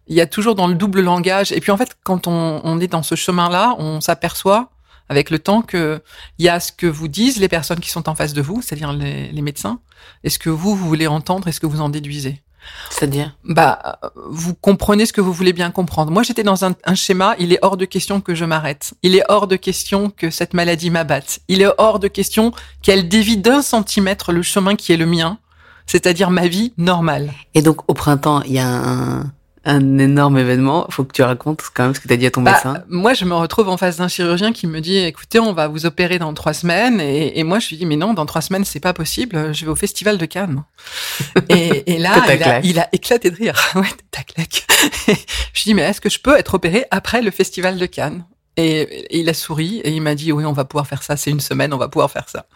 il 0.07 0.15
y 0.15 0.21
a 0.21 0.25
toujours 0.27 0.55
dans 0.55 0.67
le 0.67 0.75
double 0.75 1.01
langage. 1.01 1.51
Et 1.51 1.61
puis 1.61 1.71
en 1.71 1.77
fait, 1.77 1.95
quand 2.03 2.27
on, 2.27 2.61
on 2.63 2.79
est 2.79 2.87
dans 2.87 3.03
ce 3.03 3.15
chemin-là, 3.15 3.75
on 3.77 4.01
s'aperçoit 4.01 4.71
avec 5.09 5.29
le 5.29 5.39
temps 5.39 5.61
que 5.61 6.01
il 6.39 6.45
y 6.45 6.49
a 6.49 6.59
ce 6.59 6.71
que 6.71 6.87
vous 6.87 7.07
disent 7.07 7.37
les 7.37 7.49
personnes 7.49 7.79
qui 7.79 7.89
sont 7.89 8.09
en 8.09 8.15
face 8.15 8.33
de 8.33 8.41
vous, 8.41 8.61
c'est-à-dire 8.61 8.93
les, 8.93 9.31
les 9.31 9.41
médecins, 9.41 9.79
et 10.23 10.29
ce 10.29 10.39
que 10.39 10.49
vous, 10.49 10.75
vous 10.75 10.87
voulez 10.87 11.07
entendre? 11.07 11.47
Et 11.47 11.51
ce 11.51 11.59
que 11.59 11.65
vous 11.67 11.81
en 11.81 11.89
déduisez? 11.89 12.41
C'est-à-dire 12.89 13.35
Bah, 13.43 13.99
vous 14.29 14.53
comprenez 14.53 15.05
ce 15.05 15.13
que 15.13 15.21
vous 15.21 15.33
voulez 15.33 15.53
bien 15.53 15.71
comprendre. 15.71 16.11
Moi, 16.11 16.23
j'étais 16.23 16.43
dans 16.43 16.65
un, 16.65 16.73
un 16.85 16.95
schéma. 16.95 17.35
Il 17.39 17.53
est 17.53 17.59
hors 17.61 17.77
de 17.77 17.85
question 17.85 18.21
que 18.21 18.35
je 18.35 18.45
m'arrête. 18.45 18.93
Il 19.03 19.15
est 19.15 19.23
hors 19.29 19.47
de 19.47 19.55
question 19.55 20.09
que 20.09 20.29
cette 20.29 20.53
maladie 20.53 20.89
m'abatte. 20.89 21.39
Il 21.47 21.61
est 21.61 21.71
hors 21.77 21.99
de 21.99 22.07
question 22.07 22.51
qu'elle 22.81 23.07
dévie 23.07 23.37
d'un 23.37 23.61
centimètre 23.61 24.31
le 24.31 24.41
chemin 24.41 24.75
qui 24.75 24.93
est 24.93 24.97
le 24.97 25.05
mien, 25.05 25.37
c'est-à-dire 25.85 26.29
ma 26.29 26.47
vie 26.47 26.73
normale. 26.77 27.33
Et 27.53 27.61
donc, 27.61 27.89
au 27.89 27.93
printemps, 27.93 28.41
il 28.43 28.53
y 28.53 28.59
a 28.59 28.67
un, 28.67 29.31
un 29.63 29.97
énorme 29.99 30.37
événement. 30.37 30.87
Faut 30.89 31.03
que 31.03 31.13
tu 31.13 31.21
racontes 31.21 31.61
quand 31.73 31.83
même 31.83 31.93
ce 31.95 31.99
que 31.99 32.07
t'as 32.07 32.15
dit 32.17 32.25
à 32.25 32.31
ton 32.31 32.41
Bah, 32.41 32.53
médecin. 32.53 32.83
moi, 32.89 33.13
je 33.13 33.25
me 33.25 33.35
retrouve 33.35 33.69
en 33.69 33.77
face 33.77 33.97
d'un 33.97 34.07
chirurgien 34.07 34.53
qui 34.53 34.65
me 34.67 34.79
dit, 34.81 34.97
écoutez, 34.97 35.39
on 35.39 35.53
va 35.53 35.67
vous 35.67 35.85
opérer 35.85 36.17
dans 36.19 36.33
trois 36.33 36.53
semaines. 36.53 36.99
Et, 36.99 37.37
et 37.39 37.43
moi, 37.43 37.59
je 37.59 37.69
lui 37.69 37.77
dis, 37.77 37.85
mais 37.85 37.95
non, 37.95 38.13
dans 38.13 38.25
trois 38.25 38.41
semaines, 38.41 38.65
c'est 38.65 38.79
pas 38.79 38.93
possible. 38.93 39.53
Je 39.53 39.65
vais 39.65 39.71
au 39.71 39.75
festival 39.75 40.17
de 40.17 40.25
Cannes. 40.25 40.63
Et, 41.49 41.93
et 41.93 41.97
là, 41.99 42.13
il 42.25 42.31
a, 42.31 42.37
claque. 42.37 42.65
il 42.65 42.79
a 42.79 42.89
éclaté 42.91 43.29
de 43.29 43.35
rire. 43.35 43.55
ouais, 43.75 43.87
claque. 44.33 44.65
je 45.07 45.11
lui 45.13 45.63
dis, 45.65 45.73
mais 45.75 45.83
est-ce 45.83 46.01
que 46.01 46.09
je 46.09 46.19
peux 46.19 46.35
être 46.37 46.55
opéré 46.55 46.85
après 46.91 47.21
le 47.21 47.29
festival 47.31 47.77
de 47.77 47.85
Cannes? 47.85 48.25
Et, 48.57 48.81
et 48.81 49.19
il 49.19 49.29
a 49.29 49.33
souri 49.33 49.77
et 49.83 49.91
il 49.91 50.01
m'a 50.01 50.13
dit, 50.15 50.31
oui, 50.31 50.43
on 50.43 50.51
va 50.53 50.65
pouvoir 50.65 50.85
faire 50.87 51.03
ça. 51.03 51.15
C'est 51.17 51.29
une 51.31 51.39
semaine, 51.39 51.73
on 51.73 51.77
va 51.77 51.87
pouvoir 51.87 52.09
faire 52.11 52.27
ça. 52.27 52.47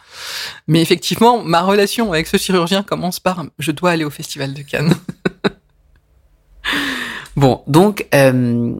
Mais 0.67 0.81
effectivement, 0.81 1.41
ma 1.43 1.61
relation 1.61 2.11
avec 2.11 2.27
ce 2.27 2.37
chirurgien 2.37 2.83
commence 2.83 3.19
par, 3.19 3.45
je 3.59 3.71
dois 3.71 3.91
aller 3.91 4.03
au 4.03 4.09
festival 4.09 4.53
de 4.53 4.61
Cannes. 4.61 4.93
Bon, 7.35 7.63
donc, 7.67 8.07
euh, 8.13 8.75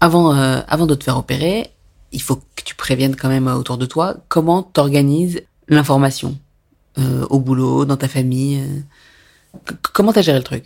avant, 0.00 0.34
euh, 0.36 0.60
avant 0.68 0.86
de 0.86 0.94
te 0.94 1.04
faire 1.04 1.16
opérer, 1.18 1.70
il 2.12 2.22
faut 2.22 2.36
que 2.36 2.62
tu 2.64 2.74
préviennes 2.74 3.16
quand 3.16 3.28
même 3.28 3.48
euh, 3.48 3.54
autour 3.56 3.76
de 3.78 3.86
toi 3.86 4.16
comment 4.28 4.62
t'organises 4.62 5.42
l'information 5.68 6.38
euh, 6.98 7.26
au 7.28 7.40
boulot, 7.40 7.84
dans 7.84 7.96
ta 7.96 8.08
famille. 8.08 8.60
euh. 8.60 8.80
Comment 9.92 10.12
t'as 10.12 10.22
géré 10.22 10.38
le 10.38 10.44
truc? 10.44 10.64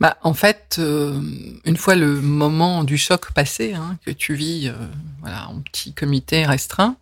Bah, 0.00 0.16
en 0.22 0.32
fait, 0.32 0.76
euh, 0.78 1.20
une 1.64 1.76
fois 1.76 1.96
le 1.96 2.20
moment 2.20 2.84
du 2.84 2.96
choc 2.96 3.32
passé, 3.32 3.74
hein, 3.74 3.98
que 4.06 4.12
tu 4.12 4.34
vis, 4.34 4.68
euh, 4.68 4.72
voilà, 5.20 5.48
en 5.48 5.58
petit 5.60 5.92
comité 5.92 6.46
restreint, 6.46 6.96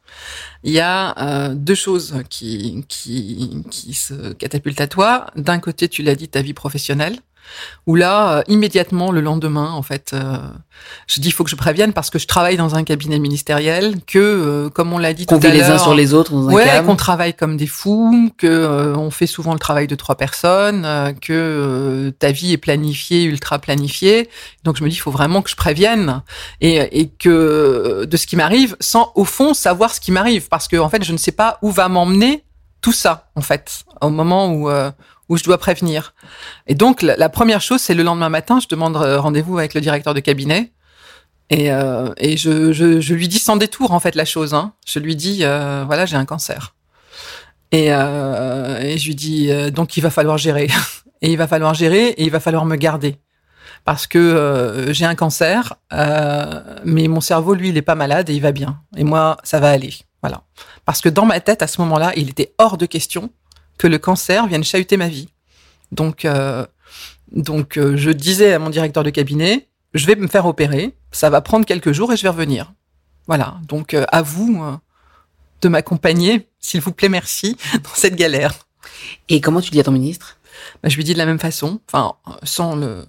il 0.64 0.72
y 0.72 0.80
a 0.80 1.14
euh, 1.18 1.54
deux 1.54 1.74
choses 1.74 2.14
qui, 2.30 2.85
qui, 2.88 3.62
qui 3.70 3.92
se 3.92 4.32
catapultent 4.32 4.80
à 4.80 4.88
toi. 4.88 5.26
D'un 5.37 5.59
côté, 5.59 5.88
tu 5.90 6.02
l'as 6.02 6.14
dit, 6.14 6.28
ta 6.28 6.40
vie 6.40 6.54
professionnelle, 6.54 7.18
où 7.87 7.94
là, 7.94 8.38
euh, 8.38 8.42
immédiatement, 8.48 9.11
le 9.11 9.20
lendemain, 9.20 9.70
en 9.72 9.82
fait, 9.82 10.12
euh, 10.12 10.38
je 11.06 11.20
dis, 11.20 11.28
il 11.28 11.32
faut 11.32 11.44
que 11.44 11.50
je 11.50 11.56
prévienne 11.56 11.92
parce 11.92 12.11
que 12.11 12.18
je 12.18 12.26
travaille 12.26 12.56
dans 12.56 12.74
un 12.74 12.85
cabinet 12.85 13.18
ministériel, 13.18 13.96
que, 14.06 14.18
euh, 14.18 14.68
comme 14.70 14.92
on 14.92 14.98
l'a 14.98 15.12
dit 15.12 15.26
Qu'on 15.26 15.38
tout 15.38 15.46
à 15.46 15.50
vit 15.50 15.59
les 15.59 15.64
uns 15.64 15.70
l'heure, 15.70 15.80
sur 15.80 15.94
les 15.94 16.14
autres 16.14 16.32
dans 16.32 16.48
un 16.48 16.52
Ouais, 16.52 16.82
qu'on 16.85 16.96
travaille 16.96 17.35
comme 17.35 17.56
des 17.56 17.66
fous, 17.66 18.30
que 18.38 18.94
on 18.96 19.11
fait 19.11 19.26
souvent 19.26 19.52
le 19.52 19.59
travail 19.59 19.87
de 19.87 19.94
trois 19.94 20.16
personnes, 20.16 20.87
que 21.20 22.12
ta 22.18 22.32
vie 22.32 22.52
est 22.52 22.59
planifiée, 22.59 23.24
ultra 23.24 23.59
planifiée. 23.59 24.28
Donc 24.64 24.76
je 24.76 24.85
me 24.85 24.88
dis, 24.88 24.96
il 24.96 25.00
faut 25.00 25.11
vraiment 25.11 25.42
que 25.42 25.50
je 25.50 25.56
prévienne 25.56 26.22
et, 26.61 27.00
et 27.00 27.09
que 27.09 28.04
de 28.04 28.16
ce 28.16 28.26
qui 28.26 28.37
m'arrive, 28.37 28.76
sans 28.80 29.12
au 29.14 29.24
fond 29.24 29.54
savoir 29.54 29.94
ce 29.94 30.00
qui 30.00 30.12
m'arrive, 30.12 30.48
parce 30.48 30.68
que 30.68 30.76
en 30.76 30.88
fait, 30.88 31.04
je 31.04 31.12
ne 31.12 31.18
sais 31.18 31.32
pas 31.32 31.59
où 31.62 31.70
va 31.70 31.88
m'emmener 31.88 32.44
tout 32.80 32.92
ça, 32.92 33.30
en 33.35 33.40
fait, 33.40 33.85
au 34.00 34.11
moment 34.11 34.46
où 34.46 34.70
euh, 34.70 34.92
où 35.28 35.36
je 35.36 35.44
dois 35.44 35.58
prévenir. 35.58 36.14
Et 36.66 36.74
donc 36.74 37.02
la, 37.02 37.28
première 37.28 37.60
chose, 37.60 37.80
c'est 37.80 37.94
le 37.94 38.02
lendemain 38.02 38.28
matin, 38.28 38.60
je 38.60 38.68
demande 38.68 38.96
euh, 38.96 39.20
rendez-vous 39.20 39.58
avec 39.58 39.74
le 39.74 39.80
directeur 39.80 40.14
de 40.14 40.20
cabinet. 40.20 40.72
Et, 41.50 41.70
euh, 41.72 42.12
je, 42.18 43.12
lui 43.12 43.28
dis 43.28 43.38
sans 43.38 43.56
détour 43.56 43.92
en 43.92 44.00
fait 44.00 44.14
la 44.14 44.24
chose. 44.24 44.54
Hein. 44.54 44.72
Je 44.86 44.98
lui 44.98 45.16
dis 45.16 45.40
euh, 45.42 45.84
voilà 45.86 46.06
j'ai 46.06 46.16
un 46.16 46.24
cancer. 46.24 46.74
Et, 47.72 47.86
et 47.86 48.98
je 48.98 49.06
lui 49.06 49.14
dis 49.14 49.50
donc 49.72 49.96
il 49.96 50.00
va 50.00 50.10
falloir 50.10 50.38
gérer. 50.38 50.68
Et 51.22 51.32
il 51.32 51.38
va 51.38 51.48
falloir 51.48 51.72
gérer 51.72 52.08
et 52.08 52.24
il 52.24 52.30
va 52.30 52.40
falloir 52.40 52.66
me 52.66 52.76
garder 52.76 53.16
parce 53.86 54.06
que 54.06 54.88
j'ai 54.90 55.06
un 55.06 55.14
cancer, 55.14 55.72
mais 56.84 57.08
mon 57.08 57.22
cerveau 57.22 57.54
lui 57.54 57.70
il 57.70 57.76
est 57.78 57.82
pas 57.82 57.94
malade 57.94 58.28
et 58.28 58.34
il 58.34 58.42
va 58.42 58.52
bien. 58.52 58.82
Et 58.98 59.02
moi 59.02 59.38
ça 59.42 59.58
va 59.58 59.70
aller. 59.70 59.94
Voilà. 60.22 60.42
Parce 60.84 61.00
que 61.00 61.08
dans 61.08 61.24
ma 61.24 61.40
tête 61.40 61.62
à 61.62 61.66
ce 61.66 61.80
moment-là 61.80 62.12
il 62.16 62.28
était 62.28 62.52
hors 62.58 62.76
de 62.76 62.84
question 62.84 63.30
que 63.78 63.86
le 63.86 63.98
cancer 63.98 64.46
vienne 64.46 64.64
chahuter 64.64 64.96
ma 64.96 65.08
vie. 65.08 65.28
Donc 65.92 66.24
euh, 66.24 66.66
donc 67.30 67.76
euh, 67.76 67.96
je 67.96 68.10
disais 68.10 68.52
à 68.52 68.58
mon 68.58 68.70
directeur 68.70 69.02
de 69.02 69.10
cabinet 69.10 69.68
je 69.94 70.06
vais 70.06 70.14
me 70.16 70.26
faire 70.26 70.46
opérer, 70.46 70.94
ça 71.10 71.30
va 71.30 71.40
prendre 71.40 71.64
quelques 71.64 71.92
jours 71.92 72.12
et 72.12 72.16
je 72.16 72.22
vais 72.22 72.28
revenir. 72.28 72.72
Voilà, 73.26 73.58
donc 73.66 73.94
euh, 73.94 74.04
à 74.08 74.22
vous 74.22 74.62
de 75.62 75.68
m'accompagner, 75.68 76.48
s'il 76.60 76.80
vous 76.82 76.92
plaît, 76.92 77.08
merci, 77.08 77.56
dans 77.82 77.94
cette 77.94 78.14
galère. 78.14 78.54
Et 79.28 79.40
comment 79.40 79.60
tu 79.60 79.70
dis 79.70 79.80
à 79.80 79.84
ton 79.84 79.92
ministre? 79.92 80.38
Bah, 80.83 80.88
je 80.88 80.97
lui 80.97 81.05
dis 81.05 81.12
de 81.12 81.19
la 81.19 81.27
même 81.27 81.38
façon, 81.38 81.81
enfin 81.90 82.14
sans 82.42 82.77
le, 82.77 83.05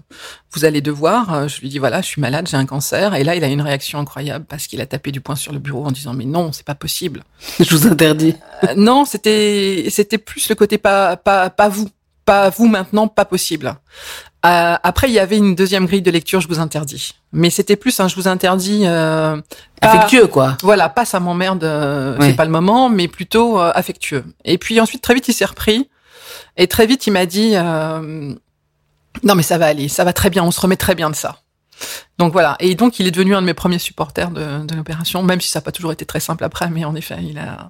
vous 0.53 0.65
allez 0.65 0.81
devoir. 0.81 1.33
euh, 1.33 1.47
Je 1.47 1.61
lui 1.61 1.69
dis 1.69 1.79
voilà, 1.79 2.01
je 2.01 2.07
suis 2.07 2.21
malade, 2.21 2.47
j'ai 2.49 2.57
un 2.57 2.65
cancer. 2.65 3.13
Et 3.15 3.23
là, 3.23 3.35
il 3.35 3.43
a 3.43 3.47
une 3.47 3.61
réaction 3.61 3.99
incroyable 3.99 4.45
parce 4.47 4.67
qu'il 4.67 4.81
a 4.81 4.85
tapé 4.85 5.11
du 5.11 5.21
poing 5.21 5.35
sur 5.35 5.53
le 5.53 5.59
bureau 5.59 5.85
en 5.85 5.91
disant 5.91 6.13
mais 6.13 6.25
non, 6.25 6.51
c'est 6.51 6.65
pas 6.65 6.75
possible. 6.75 7.23
Je 7.59 7.75
vous 7.75 7.87
interdis. 7.87 8.35
Euh, 8.63 8.73
non, 8.75 9.05
c'était 9.05 9.87
c'était 9.89 10.17
plus 10.17 10.47
le 10.49 10.55
côté 10.55 10.77
pas 10.77 11.15
pas 11.17 11.49
pas 11.49 11.69
vous, 11.69 11.89
pas 12.25 12.49
vous 12.49 12.67
maintenant, 12.67 13.07
pas 13.07 13.25
possible. 13.25 13.75
Euh, 14.45 14.75
après, 14.81 15.09
il 15.09 15.13
y 15.13 15.19
avait 15.19 15.35
une 15.37 15.55
deuxième 15.55 15.87
grille 15.87 16.01
de 16.03 16.11
lecture, 16.11 16.39
je 16.41 16.47
vous 16.47 16.59
interdis. 16.59 17.15
Mais 17.33 17.49
c'était 17.49 17.75
plus 17.75 17.99
un 17.99 18.07
je 18.07 18.15
vous 18.15 18.27
interdis. 18.27 18.83
Euh, 18.85 19.35
pas- 19.81 19.87
Affectueux, 19.89 20.27
quoi. 20.27 20.55
Voilà, 20.61 20.87
pas 20.89 21.05
ça 21.05 21.19
m'emmerde, 21.19 21.63
euh, 21.63 22.17
Ouais. 22.17 22.27
c'est 22.29 22.35
pas 22.35 22.45
le 22.45 22.51
moment, 22.51 22.87
mais 22.89 23.07
plutôt 23.07 23.59
euh, 23.59 23.71
affectueux. 23.73 24.23
Et 24.45 24.57
puis 24.57 24.79
ensuite, 24.79 25.01
très 25.01 25.15
vite, 25.15 25.27
il 25.27 25.33
s'est 25.33 25.43
repris. 25.45 25.89
Et 26.57 26.67
très 26.67 26.87
vite, 26.87 27.07
il 27.07 27.11
m'a 27.11 27.25
dit 27.25 27.51
euh, 27.55 28.33
Non, 29.23 29.35
mais 29.35 29.43
ça 29.43 29.57
va 29.57 29.67
aller, 29.67 29.87
ça 29.87 30.03
va 30.03 30.13
très 30.13 30.29
bien, 30.29 30.43
on 30.43 30.51
se 30.51 30.59
remet 30.59 30.75
très 30.75 30.95
bien 30.95 31.09
de 31.09 31.15
ça. 31.15 31.41
Donc 32.17 32.33
voilà. 32.33 32.55
Et 32.59 32.75
donc, 32.75 32.99
il 32.99 33.07
est 33.07 33.11
devenu 33.11 33.35
un 33.35 33.41
de 33.41 33.45
mes 33.45 33.53
premiers 33.53 33.79
supporters 33.79 34.31
de, 34.31 34.65
de 34.65 34.75
l'opération, 34.75 35.21
même 35.23 35.39
si 35.39 35.49
ça 35.49 35.59
n'a 35.59 35.63
pas 35.63 35.71
toujours 35.71 35.91
été 35.91 36.05
très 36.05 36.19
simple 36.19 36.43
après, 36.43 36.69
mais 36.69 36.85
en 36.85 36.95
effet, 36.95 37.17
il 37.21 37.37
a, 37.37 37.69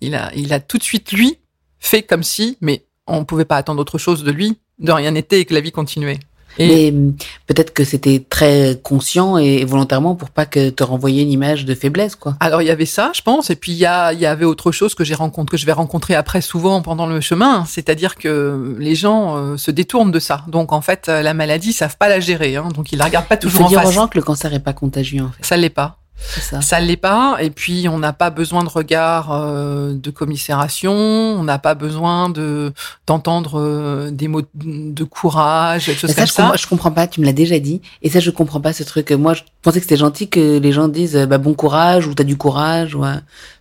il 0.00 0.14
a, 0.14 0.32
il 0.34 0.52
a 0.52 0.60
tout 0.60 0.78
de 0.78 0.82
suite, 0.82 1.12
lui, 1.12 1.38
fait 1.80 2.02
comme 2.02 2.22
si, 2.22 2.56
mais 2.60 2.86
on 3.06 3.24
pouvait 3.24 3.44
pas 3.44 3.56
attendre 3.56 3.80
autre 3.80 3.98
chose 3.98 4.24
de 4.24 4.30
lui, 4.30 4.58
de 4.78 4.92
rien 4.92 5.10
n'était 5.10 5.40
et 5.40 5.44
que 5.44 5.54
la 5.54 5.60
vie 5.60 5.72
continuait. 5.72 6.20
Et 6.58 6.68
Mais 6.68 6.96
hum, 6.96 7.14
peut-être 7.46 7.72
que 7.72 7.84
c'était 7.84 8.24
très 8.28 8.78
conscient 8.82 9.38
et 9.38 9.64
volontairement 9.64 10.14
pour 10.14 10.30
pas 10.30 10.46
que 10.46 10.70
te 10.70 10.82
renvoyer 10.82 11.22
une 11.22 11.30
image 11.30 11.64
de 11.64 11.74
faiblesse, 11.74 12.16
quoi. 12.16 12.36
Alors 12.40 12.62
il 12.62 12.68
y 12.68 12.70
avait 12.70 12.86
ça, 12.86 13.10
je 13.14 13.22
pense, 13.22 13.50
et 13.50 13.56
puis 13.56 13.72
il 13.72 13.78
y, 13.78 13.86
a, 13.86 14.12
il 14.12 14.20
y 14.20 14.26
avait 14.26 14.44
autre 14.44 14.72
chose 14.72 14.94
que 14.94 15.04
j'ai 15.04 15.14
rencontré, 15.14 15.56
que 15.56 15.60
je 15.60 15.66
vais 15.66 15.72
rencontrer 15.72 16.14
après 16.14 16.40
souvent 16.40 16.82
pendant 16.82 17.06
le 17.06 17.20
chemin, 17.20 17.64
c'est-à-dire 17.66 18.16
que 18.16 18.76
les 18.78 18.94
gens 18.94 19.36
euh, 19.36 19.56
se 19.56 19.70
détournent 19.70 20.12
de 20.12 20.18
ça. 20.18 20.44
Donc 20.48 20.72
en 20.72 20.80
fait, 20.80 21.08
euh, 21.08 21.22
la 21.22 21.34
maladie, 21.34 21.70
ils 21.70 21.74
savent 21.74 21.96
pas 21.96 22.08
la 22.08 22.20
gérer, 22.20 22.56
hein, 22.56 22.68
donc 22.74 22.92
ils 22.92 22.98
la 22.98 23.04
regardent 23.04 23.26
pas 23.26 23.36
Il 23.36 23.40
toujours 23.40 23.60
faut 23.60 23.66
en 23.66 23.68
dire 23.68 23.84
aux 23.84 23.92
gens 23.92 24.08
que 24.08 24.18
le 24.18 24.24
cancer 24.24 24.52
est 24.52 24.60
pas 24.60 24.72
contagieux, 24.72 25.22
en 25.22 25.30
fait. 25.30 25.44
Ça 25.44 25.56
l'est 25.56 25.70
pas. 25.70 25.98
Ça. 26.18 26.60
Ça 26.60 26.80
l'est 26.80 26.96
pas. 26.96 27.36
Et 27.40 27.50
puis 27.50 27.88
on 27.88 27.98
n'a 27.98 28.12
pas 28.12 28.30
besoin 28.30 28.64
de 28.64 28.68
regard 28.68 29.32
euh, 29.32 29.94
de 29.94 30.10
commisération, 30.10 30.92
on 30.92 31.44
n'a 31.44 31.58
pas 31.58 31.74
besoin 31.74 32.28
de 32.28 32.72
d'entendre 33.06 33.60
euh, 33.60 34.10
des 34.10 34.28
mots 34.28 34.42
de 34.54 35.04
courage, 35.04 35.86
des 35.86 35.94
choses 35.94 36.10
Mais 36.10 36.14
ça, 36.14 36.22
comme 36.22 36.26
je, 36.26 36.32
ça. 36.32 36.42
comprends, 36.42 36.56
je 36.56 36.66
comprends 36.68 36.90
pas. 36.92 37.06
Tu 37.06 37.20
me 37.20 37.26
l'as 37.26 37.32
déjà 37.32 37.58
dit. 37.58 37.80
Et 38.02 38.10
ça, 38.10 38.20
je 38.20 38.30
comprends 38.30 38.60
pas 38.60 38.72
ce 38.72 38.82
truc. 38.82 39.10
Moi, 39.12 39.34
je 39.34 39.42
pensais 39.62 39.78
que 39.78 39.84
c'était 39.84 39.96
gentil 39.96 40.28
que 40.28 40.58
les 40.58 40.72
gens 40.72 40.88
disent 40.88 41.16
euh, 41.16 41.26
bah, 41.26 41.38
bon 41.38 41.54
courage 41.54 42.06
ou 42.06 42.14
t'as 42.14 42.24
du 42.24 42.36
courage. 42.36 42.94
Ou, 42.94 43.04
euh, 43.04 43.14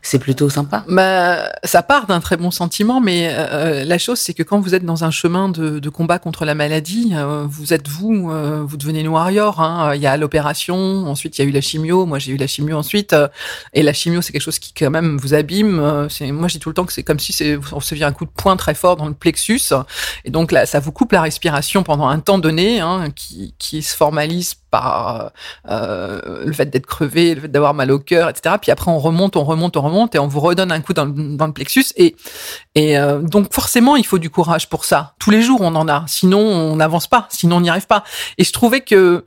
c'est 0.05 0.19
plutôt 0.19 0.49
sympa. 0.49 0.85
Bah, 0.87 1.51
ça 1.63 1.81
part 1.81 2.05
d'un 2.05 2.19
très 2.19 2.37
bon 2.37 2.51
sentiment, 2.51 3.01
mais 3.01 3.27
euh, 3.31 3.83
la 3.83 3.97
chose, 3.97 4.19
c'est 4.19 4.35
que 4.35 4.43
quand 4.43 4.59
vous 4.59 4.75
êtes 4.75 4.85
dans 4.85 5.03
un 5.03 5.09
chemin 5.09 5.49
de, 5.49 5.79
de 5.79 5.89
combat 5.89 6.19
contre 6.19 6.45
la 6.45 6.53
maladie, 6.53 7.11
euh, 7.13 7.45
vous 7.49 7.73
êtes 7.73 7.87
vous, 7.87 8.29
euh, 8.31 8.63
vous 8.65 8.77
devenez 8.77 8.99
une 8.99 9.07
warrior. 9.07 9.59
Hein. 9.61 9.95
Il 9.95 10.01
y 10.01 10.07
a 10.07 10.15
l'opération, 10.17 11.07
ensuite 11.07 11.37
il 11.37 11.41
y 11.41 11.45
a 11.45 11.47
eu 11.47 11.51
la 11.51 11.61
chimio. 11.61 12.05
Moi, 12.05 12.19
j'ai 12.19 12.31
eu 12.33 12.37
la 12.37 12.44
chimio 12.47 12.77
ensuite, 12.77 13.13
euh, 13.13 13.27
et 13.73 13.83
la 13.83 13.93
chimio, 13.93 14.21
c'est 14.21 14.31
quelque 14.31 14.41
chose 14.41 14.59
qui 14.59 14.73
quand 14.73 14.89
même 14.89 15.17
vous 15.17 15.33
abîme. 15.33 15.79
Euh, 15.79 16.07
moi, 16.31 16.47
je 16.47 16.53
dis 16.53 16.59
tout 16.59 16.69
le 16.69 16.75
temps 16.75 16.85
que 16.85 16.93
c'est 16.93 17.03
comme 17.03 17.19
si 17.19 17.35
on 17.71 17.79
se 17.79 17.95
vient 17.95 18.07
un 18.07 18.11
coup 18.11 18.25
de 18.25 18.31
poing 18.31 18.55
très 18.55 18.73
fort 18.73 18.95
dans 18.95 19.07
le 19.07 19.13
plexus, 19.13 19.61
et 20.23 20.31
donc 20.31 20.51
là, 20.51 20.65
ça 20.65 20.79
vous 20.79 20.91
coupe 20.91 21.11
la 21.11 21.21
respiration 21.21 21.83
pendant 21.83 22.07
un 22.07 22.19
temps 22.19 22.37
donné, 22.37 22.79
hein, 22.79 23.09
qui, 23.15 23.53
se 23.81 23.95
formalise 23.95 24.55
par 24.71 25.31
euh, 25.69 26.45
le 26.45 26.53
fait 26.53 26.67
d'être 26.67 26.85
crevé, 26.85 27.35
le 27.35 27.41
fait 27.41 27.47
d'avoir 27.47 27.73
mal 27.73 27.91
au 27.91 27.99
cœur, 27.99 28.29
etc. 28.29 28.55
Puis 28.61 28.71
après, 28.71 28.89
on 28.89 28.99
remonte, 28.99 29.35
on 29.35 29.43
remonte, 29.43 29.75
on 29.77 29.81
remonte, 29.81 30.15
et 30.15 30.19
on 30.19 30.27
vous 30.27 30.39
redonne 30.39 30.71
un 30.71 30.79
coup 30.81 30.93
dans, 30.93 31.05
le- 31.05 31.51
plexus. 31.53 31.85
Et, 31.97 32.15
donc, 33.23 33.53
forcément, 33.53 33.95
il 33.95 34.05
faut 34.05 34.17
du 34.17 34.29
courage 34.29 34.69
pour 34.69 34.85
ça. 34.85 35.13
Tous 35.19 35.29
les 35.29 35.41
jours, 35.41 35.61
on 35.61 35.75
en 35.75 35.87
a. 35.87 36.05
Sinon, 36.07 36.39
on 36.39 36.75
n'avance 36.77 37.07
pas. 37.07 37.27
Sinon, 37.29 37.57
on 37.57 37.61
n'y 37.61 37.69
arrive 37.69 37.87
pas. 37.87 38.03
Et 38.37 38.43
je 38.43 38.51
trouvais 38.51 38.81
que, 38.81 39.25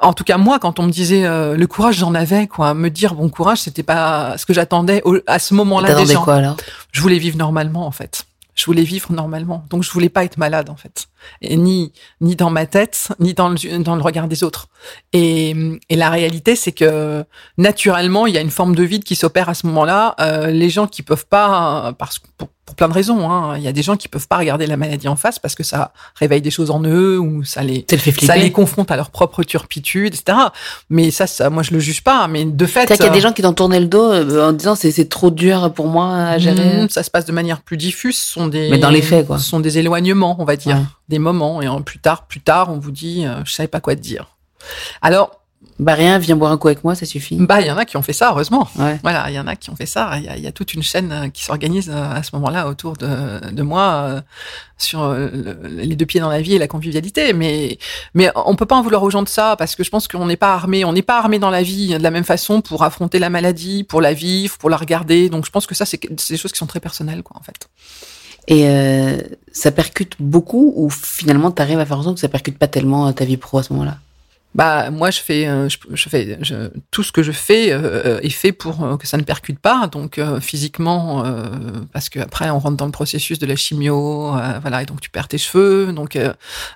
en 0.00 0.12
tout 0.12 0.24
cas, 0.24 0.38
moi, 0.38 0.58
quand 0.58 0.78
on 0.78 0.84
me 0.84 0.90
disait 0.90 1.24
euh, 1.26 1.56
le 1.56 1.66
courage, 1.66 1.96
j'en 1.96 2.14
avais, 2.14 2.46
quoi. 2.46 2.74
Me 2.74 2.88
dire 2.90 3.14
bon 3.14 3.28
courage, 3.28 3.58
c'était 3.58 3.82
pas 3.82 4.36
ce 4.38 4.46
que 4.46 4.52
j'attendais 4.54 5.02
au- 5.04 5.18
à 5.26 5.38
ce 5.38 5.54
moment-là 5.54 5.88
quoi 6.24 6.34
alors? 6.36 6.56
Je 6.92 7.00
voulais 7.00 7.18
vivre 7.18 7.36
normalement, 7.36 7.86
en 7.86 7.90
fait. 7.90 8.24
Je 8.54 8.64
voulais 8.66 8.82
vivre 8.82 9.12
normalement. 9.12 9.64
Donc, 9.70 9.82
je 9.82 9.90
voulais 9.90 10.08
pas 10.08 10.24
être 10.24 10.36
malade, 10.36 10.70
en 10.70 10.76
fait. 10.76 11.06
Et 11.42 11.56
ni, 11.56 11.92
ni 12.20 12.36
dans 12.36 12.50
ma 12.50 12.66
tête, 12.66 13.08
ni 13.18 13.34
dans 13.34 13.48
le, 13.48 13.78
dans 13.82 13.96
le 13.96 14.02
regard 14.02 14.28
des 14.28 14.44
autres. 14.44 14.68
Et, 15.12 15.54
et 15.88 15.96
la 15.96 16.10
réalité, 16.10 16.56
c'est 16.56 16.72
que 16.72 17.24
naturellement, 17.58 18.26
il 18.26 18.34
y 18.34 18.38
a 18.38 18.40
une 18.40 18.50
forme 18.50 18.74
de 18.74 18.82
vide 18.82 19.04
qui 19.04 19.16
s'opère 19.16 19.48
à 19.48 19.54
ce 19.54 19.66
moment-là. 19.66 20.14
Euh, 20.20 20.50
les 20.50 20.70
gens 20.70 20.86
qui 20.86 21.02
peuvent 21.02 21.26
pas, 21.26 21.94
parce 21.98 22.18
que 22.18 22.26
pour, 22.38 22.48
pour 22.70 22.76
plein 22.76 22.88
de 22.88 22.94
raisons, 22.94 23.28
hein, 23.28 23.56
il 23.56 23.64
y 23.64 23.68
a 23.68 23.72
des 23.72 23.82
gens 23.82 23.96
qui 23.96 24.06
peuvent 24.06 24.28
pas 24.28 24.38
regarder 24.38 24.64
la 24.64 24.76
maladie 24.76 25.08
en 25.08 25.16
face 25.16 25.40
parce 25.40 25.56
que 25.56 25.64
ça 25.64 25.92
réveille 26.14 26.40
des 26.40 26.52
choses 26.52 26.70
en 26.70 26.80
eux 26.84 27.18
ou 27.18 27.42
ça 27.42 27.64
les, 27.64 27.84
Ça 27.90 27.96
le 27.96 28.00
fait 28.00 28.24
ça 28.24 28.36
les 28.36 28.52
confronte 28.52 28.92
à 28.92 28.96
leur 28.96 29.10
propre 29.10 29.42
turpitude, 29.42 30.14
etc. 30.14 30.38
Mais 30.88 31.10
ça, 31.10 31.26
ça, 31.26 31.50
moi, 31.50 31.64
je 31.64 31.72
le 31.72 31.80
juge 31.80 32.04
pas. 32.04 32.28
Mais 32.28 32.44
de 32.44 32.66
fait, 32.66 32.86
C'est-à-dire 32.86 32.96
qu'il 32.96 33.04
y 33.06 33.08
a 33.08 33.10
euh, 33.10 33.14
des 33.14 33.20
gens 33.20 33.32
qui 33.32 33.42
t'ont 33.42 33.54
tourné 33.54 33.80
le 33.80 33.86
dos 33.86 34.12
euh, 34.12 34.48
en 34.50 34.52
disant 34.52 34.76
c'est 34.76 34.92
c'est 34.92 35.08
trop 35.08 35.30
dur 35.30 35.72
pour 35.72 35.88
moi 35.88 36.14
à 36.14 36.38
gérer. 36.38 36.84
Mmh, 36.84 36.90
ça 36.90 37.02
se 37.02 37.10
passe 37.10 37.24
de 37.24 37.32
manière 37.32 37.60
plus 37.60 37.76
diffuse. 37.76 38.16
Ce 38.16 38.32
sont 38.34 38.46
des, 38.46 38.70
Mais 38.70 38.78
dans 38.78 38.90
les 38.90 39.02
faits, 39.02 39.26
quoi. 39.26 39.38
Ce 39.38 39.48
sont 39.48 39.60
des 39.60 39.78
éloignements, 39.78 40.36
on 40.38 40.44
va 40.44 40.54
dire, 40.56 40.76
Ouais. 40.76 40.82
Des 41.10 41.18
moments. 41.18 41.60
Et 41.60 41.68
en, 41.68 41.82
plus 41.82 41.98
tard, 41.98 42.26
plus 42.26 42.40
tard, 42.40 42.70
on 42.72 42.78
vous 42.78 42.92
dit, 42.92 43.26
euh, 43.26 43.42
je 43.44 43.52
savais 43.52 43.68
pas 43.68 43.80
quoi 43.80 43.94
te 43.94 44.00
dire. 44.00 44.36
Alors, 45.02 45.36
Bah 45.78 45.94
rien, 45.94 46.18
viens 46.18 46.36
boire 46.36 46.52
un 46.52 46.58
coup 46.58 46.68
avec 46.68 46.84
moi, 46.84 46.94
ça 46.94 47.06
suffit. 47.06 47.36
bah, 47.36 47.60
il 47.62 47.66
y 47.66 47.70
en 47.70 47.76
a 47.78 47.86
qui 47.86 47.96
ont 47.96 48.02
fait 48.02 48.12
ça, 48.14 48.30
heureusement. 48.30 48.68
Ouais. 48.76 48.98
Voilà, 49.02 49.30
il 49.30 49.34
y 49.34 49.40
en 49.40 49.46
a 49.46 49.56
qui 49.56 49.70
ont 49.70 49.76
fait 49.76 49.86
ça. 49.86 50.12
Il 50.18 50.24
y 50.24 50.28
a, 50.28 50.36
il 50.36 50.42
y 50.42 50.46
a 50.46 50.52
toute 50.52 50.74
une 50.74 50.82
chaîne 50.82 51.10
euh, 51.12 51.28
qui 51.28 51.42
s'organise 51.44 51.88
euh, 51.90 52.14
à 52.18 52.22
ce 52.22 52.30
moment-là 52.36 52.66
autour 52.68 52.96
de, 52.98 53.50
de 53.50 53.62
moi 53.62 53.82
euh, 54.08 54.20
sur 54.76 55.08
le- 55.08 55.58
les 55.68 55.96
deux 55.96 56.04
pieds 56.06 56.20
dans 56.20 56.28
la 56.28 56.42
vie 56.42 56.54
et 56.54 56.58
la 56.58 56.68
convivialité. 56.68 57.32
Mais, 57.32 57.78
mais 58.12 58.30
on 58.36 58.56
peut 58.56 58.66
pas 58.66 58.76
en 58.76 58.82
vouloir 58.82 59.02
aux 59.02 59.10
gens 59.10 59.22
de 59.22 59.28
ça 59.28 59.56
parce 59.56 59.74
que 59.74 59.82
je 59.84 59.88
pense 59.90 60.06
qu'on 60.08 60.26
n'est 60.26 60.36
pas 60.36 60.52
armé. 60.54 60.84
On 60.84 60.92
n'est 60.92 61.02
pas 61.12 61.18
armé 61.18 61.38
dans 61.38 61.50
la 61.50 61.62
vie 61.62 61.88
de 61.96 62.02
la 62.02 62.10
même 62.10 62.24
façon 62.24 62.60
pour 62.60 62.82
affronter 62.82 63.18
la 63.18 63.30
maladie, 63.30 63.82
pour 63.84 64.00
la 64.02 64.12
vivre, 64.12 64.58
pour 64.58 64.68
la 64.68 64.76
regarder. 64.76 65.30
Donc 65.30 65.46
je 65.46 65.50
pense 65.50 65.66
que 65.66 65.74
ça, 65.74 65.86
c'est 65.86 66.00
des 66.30 66.36
choses 66.36 66.52
qui 66.52 66.58
sont 66.58 66.66
très 66.66 66.80
personnelles, 66.80 67.22
quoi, 67.22 67.38
en 67.38 67.42
fait. 67.42 67.68
Et 68.46 68.68
euh, 68.68 69.18
ça 69.52 69.70
percute 69.70 70.14
beaucoup 70.18 70.72
ou 70.76 70.90
finalement 70.90 71.50
t'arrives 71.50 71.78
à 71.78 71.86
faire 71.86 71.98
en 71.98 72.02
sorte 72.02 72.16
que 72.16 72.20
ça 72.20 72.28
percute 72.28 72.58
pas 72.58 72.68
tellement 72.68 73.08
euh, 73.08 73.12
ta 73.12 73.24
vie 73.24 73.36
pro 73.36 73.58
à 73.58 73.62
ce 73.62 73.72
moment-là? 73.72 73.98
Bah 74.52 74.90
moi 74.90 75.10
je 75.12 75.20
fais 75.20 75.46
euh, 75.46 75.68
je, 75.68 76.08
fais 76.08 76.36
je- 76.42 76.70
tout 76.90 77.04
ce 77.04 77.12
que 77.12 77.22
je 77.22 77.30
fais 77.30 77.70
euh, 77.70 78.18
est 78.20 78.30
fait 78.30 78.50
pour 78.50 78.82
euh, 78.84 78.96
que 78.96 79.06
ça 79.06 79.16
ne 79.16 79.22
percute 79.22 79.60
pas 79.60 79.86
donc 79.86 80.18
euh, 80.18 80.40
physiquement 80.40 81.24
euh, 81.24 81.44
parce 81.92 82.08
que 82.08 82.18
après 82.18 82.50
on 82.50 82.58
rentre 82.58 82.76
dans 82.76 82.86
le 82.86 82.90
processus 82.90 83.38
de 83.38 83.46
la 83.46 83.54
chimio 83.54 84.34
euh, 84.36 84.58
voilà 84.60 84.82
et 84.82 84.86
donc 84.86 85.00
tu 85.00 85.08
perds 85.08 85.28
tes 85.28 85.38
cheveux 85.38 85.92
donc 85.92 86.16
euh, 86.16 86.32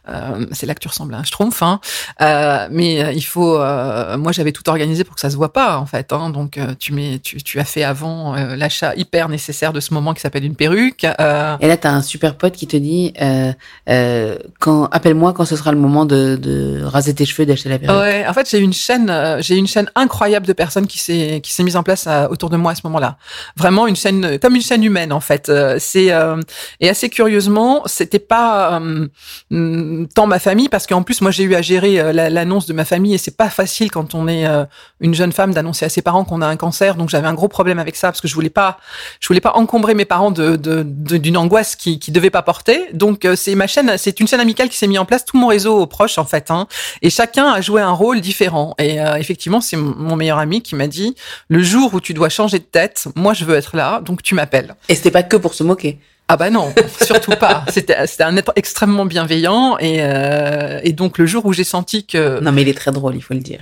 euh, 0.09 0.47
c'est 0.53 0.67
là 0.67 0.75
que 0.75 0.79
tu 0.79 0.87
ressembles 0.87 1.15
à 1.15 1.19
un 1.19 1.25
schtroumpf 1.25 1.63
hein. 1.63 1.81
Euh, 2.23 2.69
mais 2.71 3.03
euh, 3.03 3.11
il 3.13 3.25
faut 3.25 3.57
euh, 3.59 4.17
moi 4.19 4.31
j'avais 4.31 4.53
tout 4.53 4.69
organisé 4.69 5.03
pour 5.03 5.17
que 5.17 5.21
ça 5.21 5.31
se 5.31 5.35
voit 5.37 5.53
pas 5.53 5.79
en 5.79 5.87
fait 5.87 6.13
hein. 6.13 6.31
donc 6.31 6.59
euh, 6.59 6.75
tu 6.79 6.93
mets 6.93 7.19
tu, 7.19 7.43
tu 7.43 7.59
as 7.59 7.65
fait 7.65 7.83
avant 7.83 8.37
euh, 8.37 8.55
l'achat 8.55 8.95
hyper 8.95 9.29
nécessaire 9.29 9.73
de 9.73 9.81
ce 9.81 9.93
moment 9.95 10.15
qui 10.15 10.21
s'appelle 10.21 10.45
une 10.45 10.55
perruque 10.55 11.05
euh, 11.19 11.57
Et 11.61 11.67
là 11.67 11.77
t'as 11.77 11.91
un 11.91 12.03
super 12.03 12.37
pote 12.37 12.53
qui 12.55 12.69
te 12.69 12.77
dit 12.77 13.13
euh, 13.21 13.53
euh, 13.89 14.39
quand 14.61 14.85
appelle-moi 14.93 15.33
quand 15.33 15.45
ce 15.45 15.57
sera 15.57 15.73
le 15.73 15.79
moment 15.79 16.05
de, 16.07 16.39
de 16.41 16.83
raser 16.85 17.15
tes 17.15 17.25
cheveux, 17.25 17.45
d'acheter 17.47 17.64
Ouais, 17.91 18.27
en 18.27 18.33
fait, 18.33 18.49
j'ai 18.51 18.59
une 18.59 18.73
chaîne, 18.73 19.09
euh, 19.11 19.41
j'ai 19.41 19.57
une 19.57 19.67
chaîne 19.67 19.91
incroyable 19.95 20.47
de 20.47 20.53
personnes 20.53 20.87
qui 20.87 20.99
s'est 20.99 21.41
qui 21.43 21.53
s'est 21.53 21.63
mise 21.63 21.77
en 21.77 21.83
place 21.83 22.07
euh, 22.07 22.29
autour 22.29 22.51
de 22.51 22.57
moi 22.57 22.73
à 22.73 22.75
ce 22.75 22.83
moment-là. 22.85 23.17
Vraiment 23.57 23.87
une 23.87 23.97
chaîne 23.97 24.25
euh, 24.25 24.39
comme 24.39 24.55
une 24.55 24.63
chaîne 24.63 24.83
humaine 24.85 25.13
en 25.13 25.21
fait. 25.21 25.51
C'est 25.79 26.11
euh, 26.13 26.41
et 26.81 26.89
assez 26.89 27.09
curieusement, 27.09 27.83
c'était 27.87 28.19
pas 28.19 28.77
hum, 28.77 29.09
tant 30.15 30.27
ma 30.27 30.39
famille 30.39 30.69
parce 30.69 30.87
qu'en 30.87 31.03
plus 31.03 31.21
moi 31.21 31.31
j'ai 31.31 31.45
eu 31.45 31.55
à 31.55 31.63
gérer 31.63 32.13
la- 32.13 32.31
l'annonce 32.31 32.67
de 32.67 32.73
ma 32.73 32.85
famille 32.85 33.15
et 33.15 33.19
c'est 33.19 33.37
pas 33.37 33.49
facile 33.51 33.91
quand 33.91 34.15
on 34.15 34.29
est 34.29 34.45
une 35.01 35.15
jeune 35.15 35.33
femme 35.33 35.53
d'annoncer 35.55 35.85
à 35.85 35.89
ses 35.89 36.03
parents 36.03 36.25
qu'on 36.25 36.43
a 36.43 36.47
un 36.47 36.57
cancer. 36.57 36.95
Donc 36.97 37.09
j'avais 37.09 37.27
un 37.29 37.35
gros 37.35 37.49
problème 37.49 37.79
avec 37.79 37.97
ça 37.97 38.09
parce 38.09 38.21
que 38.21 38.29
je 38.29 38.35
voulais 38.35 38.51
pas 38.51 38.79
je 39.21 39.29
voulais 39.29 39.41
pas 39.41 39.53
encombrer 39.55 39.95
mes 39.95 40.05
parents 40.05 40.31
de 40.31 40.57
de- 40.57 40.83
de- 40.85 41.17
d'une 41.17 41.37
angoisse 41.37 41.77
qui 41.77 41.99
qui 41.99 42.11
devaient 42.13 42.31
pas 42.31 42.43
porter. 42.43 42.89
Donc 42.93 43.27
c'est 43.37 43.55
ma 43.55 43.67
chaîne, 43.67 43.97
c'est 43.99 44.21
une 44.21 44.29
chaîne 44.29 44.41
amicale 44.41 44.69
qui 44.69 44.77
s'est 44.77 44.87
mis 44.87 44.99
en 44.99 45.05
place, 45.05 45.25
tout 45.25 45.37
mon 45.37 45.47
réseau 45.49 45.87
proche 45.87 46.19
en 46.19 46.25
fait. 46.25 46.51
Hein, 46.51 46.67
et 47.03 47.11
chacun 47.11 47.54
a 47.55 47.61
joué 47.61 47.81
un 47.81 47.93
rôle 47.93 48.21
différent. 48.21 48.75
Et 48.79 49.01
euh, 49.01 49.15
effectivement, 49.17 49.61
c'est 49.61 49.77
mon 49.77 49.95
mon 49.97 50.17
meilleur 50.17 50.39
ami 50.39 50.61
qui 50.61 50.75
m'a 50.75 50.87
dit 50.87 51.15
le 51.49 51.63
jour 51.63 51.95
où 51.95 52.01
tu 52.01 52.13
dois 52.15 52.29
changer 52.29 52.59
de 52.59 52.65
tête, 52.65 53.07
moi 53.15 53.33
je 53.33 53.45
veux 53.45 53.57
être 53.57 53.77
là, 53.77 54.01
donc 54.01 54.23
tu 54.23 54.35
m'appelles. 54.35 54.75
Et 54.89 54.95
c'était 54.95 55.11
pas 55.11 55.23
que 55.23 55.37
pour 55.37 55.55
se 55.55 55.63
moquer. 55.63 55.99
Ah 56.29 56.37
bah 56.37 56.51
non, 56.51 56.73
surtout 57.03 57.33
pas. 57.33 57.65
C'était 57.71 58.07
c'était 58.07 58.25
un 58.25 58.37
être 58.39 58.53
extrêmement 58.57 59.05
bienveillant 59.05 59.77
et 59.79 59.99
euh, 60.01 60.81
et 60.83 60.93
donc 60.93 61.19
le 61.19 61.27
jour 61.27 61.45
où 61.45 61.53
j'ai 61.53 61.65
senti 61.65 62.07
que 62.07 62.41
Non 62.41 62.51
mais 62.51 62.63
il 62.63 62.69
est 62.69 62.79
très 62.79 62.93
drôle, 62.93 63.15
il 63.15 63.23
faut 63.23 63.35
le 63.35 63.41
dire. 63.41 63.61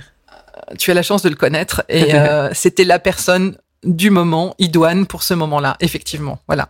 tu 0.79 0.89
as 0.89 0.93
la 0.93 1.03
chance 1.03 1.21
de 1.23 1.29
le 1.29 1.35
connaître 1.35 1.83
et 1.89 2.15
euh, 2.15 2.49
c'était 2.53 2.85
la 2.85 2.99
personne 2.99 3.57
du 3.83 4.09
moment 4.09 4.55
idoine 4.59 5.05
pour 5.05 5.23
ce 5.23 5.33
moment-là, 5.33 5.75
effectivement. 5.79 6.39
Voilà. 6.47 6.69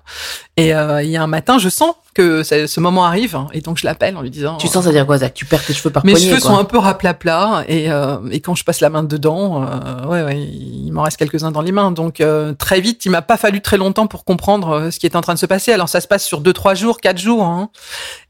Et 0.57 0.73
euh, 0.73 1.03
il 1.03 1.09
y 1.09 1.17
a 1.17 1.23
un 1.23 1.27
matin, 1.27 1.57
je 1.57 1.69
sens 1.69 1.95
que 2.13 2.43
ce 2.43 2.79
moment 2.79 3.05
arrive. 3.05 3.37
Et 3.53 3.61
donc 3.61 3.77
je 3.77 3.85
l'appelle 3.85 4.15
en 4.15 4.21
lui 4.21 4.29
disant. 4.29 4.57
Tu 4.57 4.67
sens 4.67 4.85
ça 4.85 4.91
dire 4.91 5.05
quoi, 5.05 5.17
Zach? 5.17 5.33
Tu 5.33 5.45
perds 5.45 5.65
tes 5.65 5.73
cheveux 5.73 5.89
par 5.89 6.05
Mes 6.05 6.13
poignée, 6.13 6.29
cheveux 6.29 6.39
quoi? 6.41 6.51
sont 6.51 6.57
un 6.57 6.63
peu 6.63 6.77
raplapla 6.77 7.63
et, 7.67 7.91
euh, 7.91 8.17
et 8.31 8.39
quand 8.39 8.55
je 8.55 8.63
passe 8.63 8.79
la 8.79 8.89
main 8.89 9.03
dedans, 9.03 9.63
euh, 9.63 10.05
ouais, 10.07 10.23
ouais, 10.23 10.41
il 10.41 10.91
m'en 10.91 11.03
reste 11.03 11.17
quelques-uns 11.17 11.51
dans 11.51 11.61
les 11.61 11.71
mains. 11.71 11.91
Donc 11.91 12.21
euh, 12.21 12.53
très 12.53 12.81
vite, 12.81 13.05
il 13.05 13.09
m'a 13.09 13.21
pas 13.21 13.37
fallu 13.37 13.61
très 13.61 13.77
longtemps 13.77 14.07
pour 14.07 14.25
comprendre 14.25 14.69
euh, 14.69 14.91
ce 14.91 14.99
qui 14.99 15.05
est 15.05 15.15
en 15.15 15.21
train 15.21 15.33
de 15.33 15.39
se 15.39 15.45
passer. 15.45 15.71
Alors 15.71 15.89
ça 15.89 16.01
se 16.01 16.07
passe 16.07 16.23
sur 16.23 16.41
deux, 16.41 16.53
trois 16.53 16.75
jours, 16.75 16.99
quatre 16.99 17.17
jours. 17.19 17.43
Hein. 17.43 17.69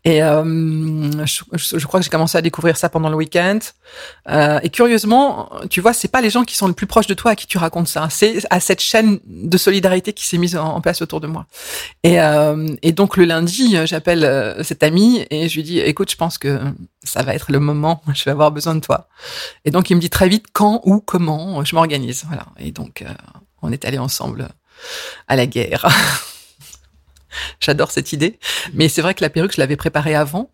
Et 0.05 0.21
euh, 0.21 0.43
je, 1.25 1.43
je, 1.53 1.85
crois 1.85 1.99
que 1.99 2.03
j'ai 2.03 2.09
commencé 2.09 2.37
à 2.37 2.41
découvrir 2.41 2.75
ça 2.75 2.89
pendant 2.89 3.09
le 3.09 3.15
week-end. 3.15 3.59
Euh, 4.29 4.59
et 4.61 4.69
curieusement, 4.69 5.49
tu 5.69 5.79
vois, 5.79 5.93
c'est 5.93 6.09
pas 6.09 6.21
les 6.21 6.29
gens 6.29 6.43
qui 6.43 6.57
sont 6.57 6.67
le 6.67 6.73
plus 6.73 6.87
proches 6.87 7.07
de 7.07 7.13
toi 7.13 7.31
à 7.31 7.35
qui 7.35 7.47
tu 7.47 7.57
racontes 7.57 7.87
ça. 7.87 8.07
C'est 8.09 8.39
à 8.49 8.59
cette 8.59 8.72
chaîne 8.81 9.19
de 9.25 9.57
solidarité 9.57 10.13
qui 10.13 10.27
s'est 10.27 10.37
mise 10.37 10.55
en, 10.55 10.81
place 10.81 11.01
autour 11.01 11.21
de 11.21 11.27
moi. 11.27 11.45
Et, 12.03 12.19
euh, 12.19 12.67
donc 12.93 13.17
le 13.17 13.25
lundi, 13.25 13.75
j'appelle 13.85 14.23
euh, 14.23 14.63
cet 14.63 14.83
ami 14.83 15.25
et 15.29 15.49
je 15.49 15.55
lui 15.55 15.63
dis, 15.63 15.79
écoute, 15.79 16.11
je 16.11 16.15
pense 16.15 16.37
que 16.37 16.59
ça 17.03 17.23
va 17.23 17.33
être 17.33 17.51
le 17.51 17.59
moment. 17.59 18.01
Je 18.13 18.23
vais 18.25 18.31
avoir 18.31 18.51
besoin 18.51 18.75
de 18.75 18.79
toi. 18.79 19.07
Et 19.65 19.71
donc 19.71 19.89
il 19.89 19.95
me 19.95 20.01
dit 20.01 20.09
très 20.09 20.29
vite 20.29 20.45
quand, 20.53 20.81
où, 20.85 20.99
comment. 20.99 21.63
Je 21.63 21.75
m'organise. 21.75 22.23
Voilà. 22.27 22.45
Et 22.59 22.71
donc 22.71 23.01
euh, 23.01 23.13
on 23.61 23.71
est 23.71 23.85
allé 23.85 23.97
ensemble 23.97 24.49
à 25.27 25.35
la 25.35 25.45
guerre. 25.45 25.87
J'adore 27.59 27.91
cette 27.91 28.13
idée. 28.13 28.39
Mais 28.73 28.89
c'est 28.89 29.01
vrai 29.01 29.13
que 29.13 29.21
la 29.23 29.29
perruque, 29.29 29.53
je 29.55 29.61
l'avais 29.61 29.75
préparée 29.77 30.15
avant. 30.15 30.49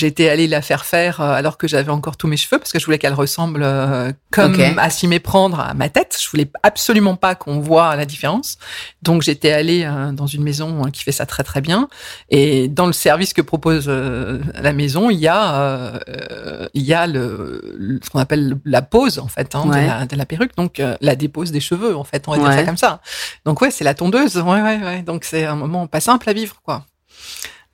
Été 0.00 0.28
allée 0.28 0.48
la 0.48 0.62
faire 0.62 0.84
faire 0.84 1.20
euh, 1.20 1.32
alors 1.32 1.56
que 1.56 1.68
j'avais 1.68 1.90
encore 1.92 2.16
tous 2.16 2.26
mes 2.26 2.36
cheveux 2.36 2.58
parce 2.58 2.72
que 2.72 2.80
je 2.80 2.84
voulais 2.84 2.98
qu'elle 2.98 3.14
ressemble 3.14 3.62
euh, 3.62 4.12
comme 4.32 4.56
à 4.78 4.90
s'y 4.90 5.06
méprendre 5.06 5.60
à 5.60 5.74
ma 5.74 5.88
tête. 5.88 6.18
Je 6.20 6.28
voulais 6.28 6.50
absolument 6.64 7.14
pas 7.14 7.36
qu'on 7.36 7.60
voit 7.60 7.94
la 7.94 8.04
différence. 8.04 8.58
Donc 9.02 9.22
j'étais 9.22 9.52
allée 9.52 9.84
euh, 9.84 10.10
dans 10.10 10.26
une 10.26 10.42
maison 10.42 10.86
euh, 10.86 10.90
qui 10.90 11.04
fait 11.04 11.12
ça 11.12 11.24
très 11.24 11.44
très 11.44 11.60
bien. 11.60 11.88
Et 12.30 12.66
dans 12.66 12.86
le 12.86 12.92
service 12.92 13.32
que 13.32 13.42
propose 13.42 13.84
euh, 13.86 14.40
la 14.60 14.72
maison, 14.72 15.08
il 15.10 15.18
y 15.20 15.28
a 15.28 16.00
il 16.74 16.82
y 16.82 16.94
a 16.94 17.06
le, 17.06 17.62
le- 17.76 18.00
ce 18.02 18.10
qu'on 18.10 18.18
appelle 18.18 18.56
la 18.64 18.82
pose 18.82 19.18
en 19.20 19.28
fait 19.28 19.54
hein, 19.54 19.62
Ouais. 19.66 19.82
de, 19.82 19.86
la, 19.86 20.06
de 20.06 20.16
la 20.16 20.26
perruque. 20.26 20.56
Donc 20.56 20.82
la 21.00 21.14
dépose 21.14 21.52
des 21.52 21.60
cheveux 21.60 21.96
en 21.96 22.02
fait. 22.04 22.24
On 22.26 22.32
va 22.32 22.38
dire 22.38 22.52
ça 22.52 22.64
comme 22.64 22.76
ça. 22.76 23.00
Donc 23.44 23.60
ouais, 23.60 23.70
c'est 23.70 23.84
la 23.84 23.94
tondeuse. 23.94 24.36
Ouais 24.38 24.60
ouais 24.62 24.80
ouais. 24.82 25.02
Donc 25.02 25.22
c'est 25.24 25.44
un 25.44 25.54
moment 25.54 25.86
pas 25.86 26.00
simple 26.00 26.21
à 26.28 26.32
vivre 26.32 26.60
quoi. 26.62 26.86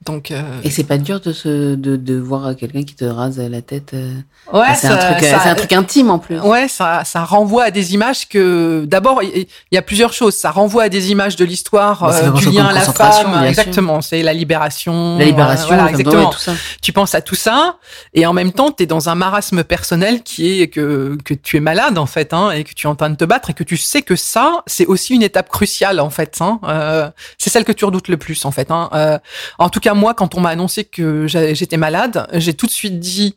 Donc 0.07 0.31
euh, 0.31 0.41
Et 0.63 0.71
c'est 0.71 0.85
pas 0.85 0.97
dur 0.97 1.21
de 1.21 1.33
se 1.33 1.75
de, 1.75 1.97
de 1.97 2.15
voir 2.17 2.55
quelqu'un 2.57 2.85
qui 2.85 2.95
te 2.95 3.05
rase 3.05 3.39
la 3.39 3.61
tête. 3.63 3.95
euh, 3.95 4.13
ouais, 4.53 4.65
ah, 4.69 4.75
c'est 4.75 4.87
un 4.87 4.97
truc, 4.97 5.25
ça- 5.29 5.51
un 5.51 5.55
truc 5.57 5.73
intime 5.73 6.11
en 6.11 6.21
plus. 6.21 6.39
Ouais, 6.39 6.69
ça, 6.69 7.03
ça 7.05 7.25
renvoie 7.25 7.65
à 7.65 7.71
des 7.73 7.95
images 7.95 8.29
que 8.29 8.85
d'abord 8.87 9.23
il 9.25 9.47
y 9.73 9.77
a 9.77 9.83
plusieurs 9.83 10.13
choses. 10.13 10.35
Ça 10.37 10.53
renvoie 10.53 10.85
à 10.85 10.89
des 10.89 11.11
images 11.11 11.35
de 11.35 11.45
l'histoire 11.45 12.01
Bah, 12.01 12.15
euh, 12.15 12.31
du 12.31 12.49
lien 12.51 12.67
à 12.67 12.73
la 12.73 12.81
femme. 12.83 13.45
Exactement, 13.45 14.01
c'est 14.01 14.23
la 14.23 14.33
libération. 14.33 15.19
La 15.19 15.25
libération, 15.25 15.65
euh, 15.73 15.77
voilà, 15.77 15.83
comme 15.93 16.03
dans- 16.05 16.11
exactement. 16.11 16.31
tout 16.31 16.39
ça. 16.39 16.53
Tu 16.81 16.93
penses 16.93 17.15
à 17.17 17.21
tout 17.21 17.35
ça 17.35 17.77
et 18.15 18.25
en 18.25 18.33
même 18.33 18.53
temps 18.53 18.71
tu 18.71 18.85
es 18.85 18.87
dans 18.87 19.09
un 19.09 19.17
marasme 19.17 19.65
personnel 19.65 20.23
qui 20.23 20.63
est 20.63 20.69
que 20.69 21.19
que 21.25 21.35
tu 21.35 21.57
es 21.57 21.61
malade 21.61 21.99
en 21.99 22.07
fait 22.07 22.33
hein, 22.33 22.53
et 22.53 22.63
que 22.63 22.73
tu 22.73 22.87
es 22.87 22.91
en 22.91 22.95
train 22.95 23.11
de 23.11 23.17
te 23.17 23.25
battre 23.25 23.51
et 23.51 23.55
que 23.55 23.65
tu 23.65 23.77
sais 23.77 24.03
que 24.03 24.15
ça 24.17 24.63
c'est 24.67 24.87
aussi 24.87 25.15
une 25.15 25.23
étape 25.25 25.49
cruciale 25.49 25.99
en 25.99 26.09
fait. 26.11 26.37
Hein, 26.41 26.61
Euh, 26.69 27.11
c'est 27.37 27.51
celle 27.51 27.65
que 27.65 27.73
tu 27.73 27.85
redoutes 27.85 28.09
le 28.09 28.17
plus 28.17 28.45
en 28.45 28.53
fait. 28.53 28.71
Hein. 28.71 28.89
Euh, 28.95 29.19
en 29.59 29.69
tout 29.69 29.81
cas 29.81 29.88
moi 29.95 30.15
quand 30.15 30.35
on 30.35 30.41
m'a 30.41 30.51
annoncé 30.51 30.85
que 30.85 31.27
j'étais 31.27 31.77
malade, 31.77 32.27
j'ai 32.33 32.55
tout 32.55 32.67
de 32.67 32.71
suite 32.71 32.99
dit 32.99 33.37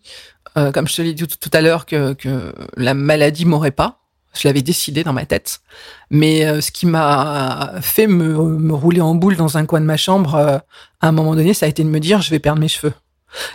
euh, 0.58 0.72
comme 0.72 0.88
je 0.88 0.96
te 0.96 1.02
l'ai 1.02 1.14
dit 1.14 1.28
tout, 1.28 1.38
tout 1.40 1.50
à 1.54 1.62
l'heure, 1.62 1.86
que, 1.86 2.14
que 2.14 2.54
la 2.76 2.94
maladie 2.94 3.46
m'aurait 3.46 3.72
pas. 3.72 4.00
Je 4.34 4.48
l'avais 4.48 4.62
décidé 4.62 5.04
dans 5.04 5.12
ma 5.12 5.26
tête. 5.26 5.60
Mais 6.10 6.46
euh, 6.46 6.62
ce 6.62 6.72
qui 6.72 6.86
m'a 6.86 7.74
fait 7.82 8.08
me, 8.08 8.58
me 8.58 8.74
rouler 8.74 9.02
en 9.02 9.14
boule 9.14 9.36
dans 9.36 9.58
un 9.58 9.66
coin 9.66 9.82
de 9.82 9.86
ma 9.86 9.98
chambre, 9.98 10.36
euh, 10.36 10.58
à 11.02 11.08
un 11.08 11.12
moment 11.12 11.36
donné, 11.36 11.54
ça 11.54 11.66
a 11.66 11.70
été 11.70 11.84
de 11.84 11.90
me 11.90 12.00
dire, 12.00 12.22
je 12.22 12.30
vais 12.30 12.40
perdre 12.40 12.62
mes 12.62 12.70
cheveux. 12.70 12.94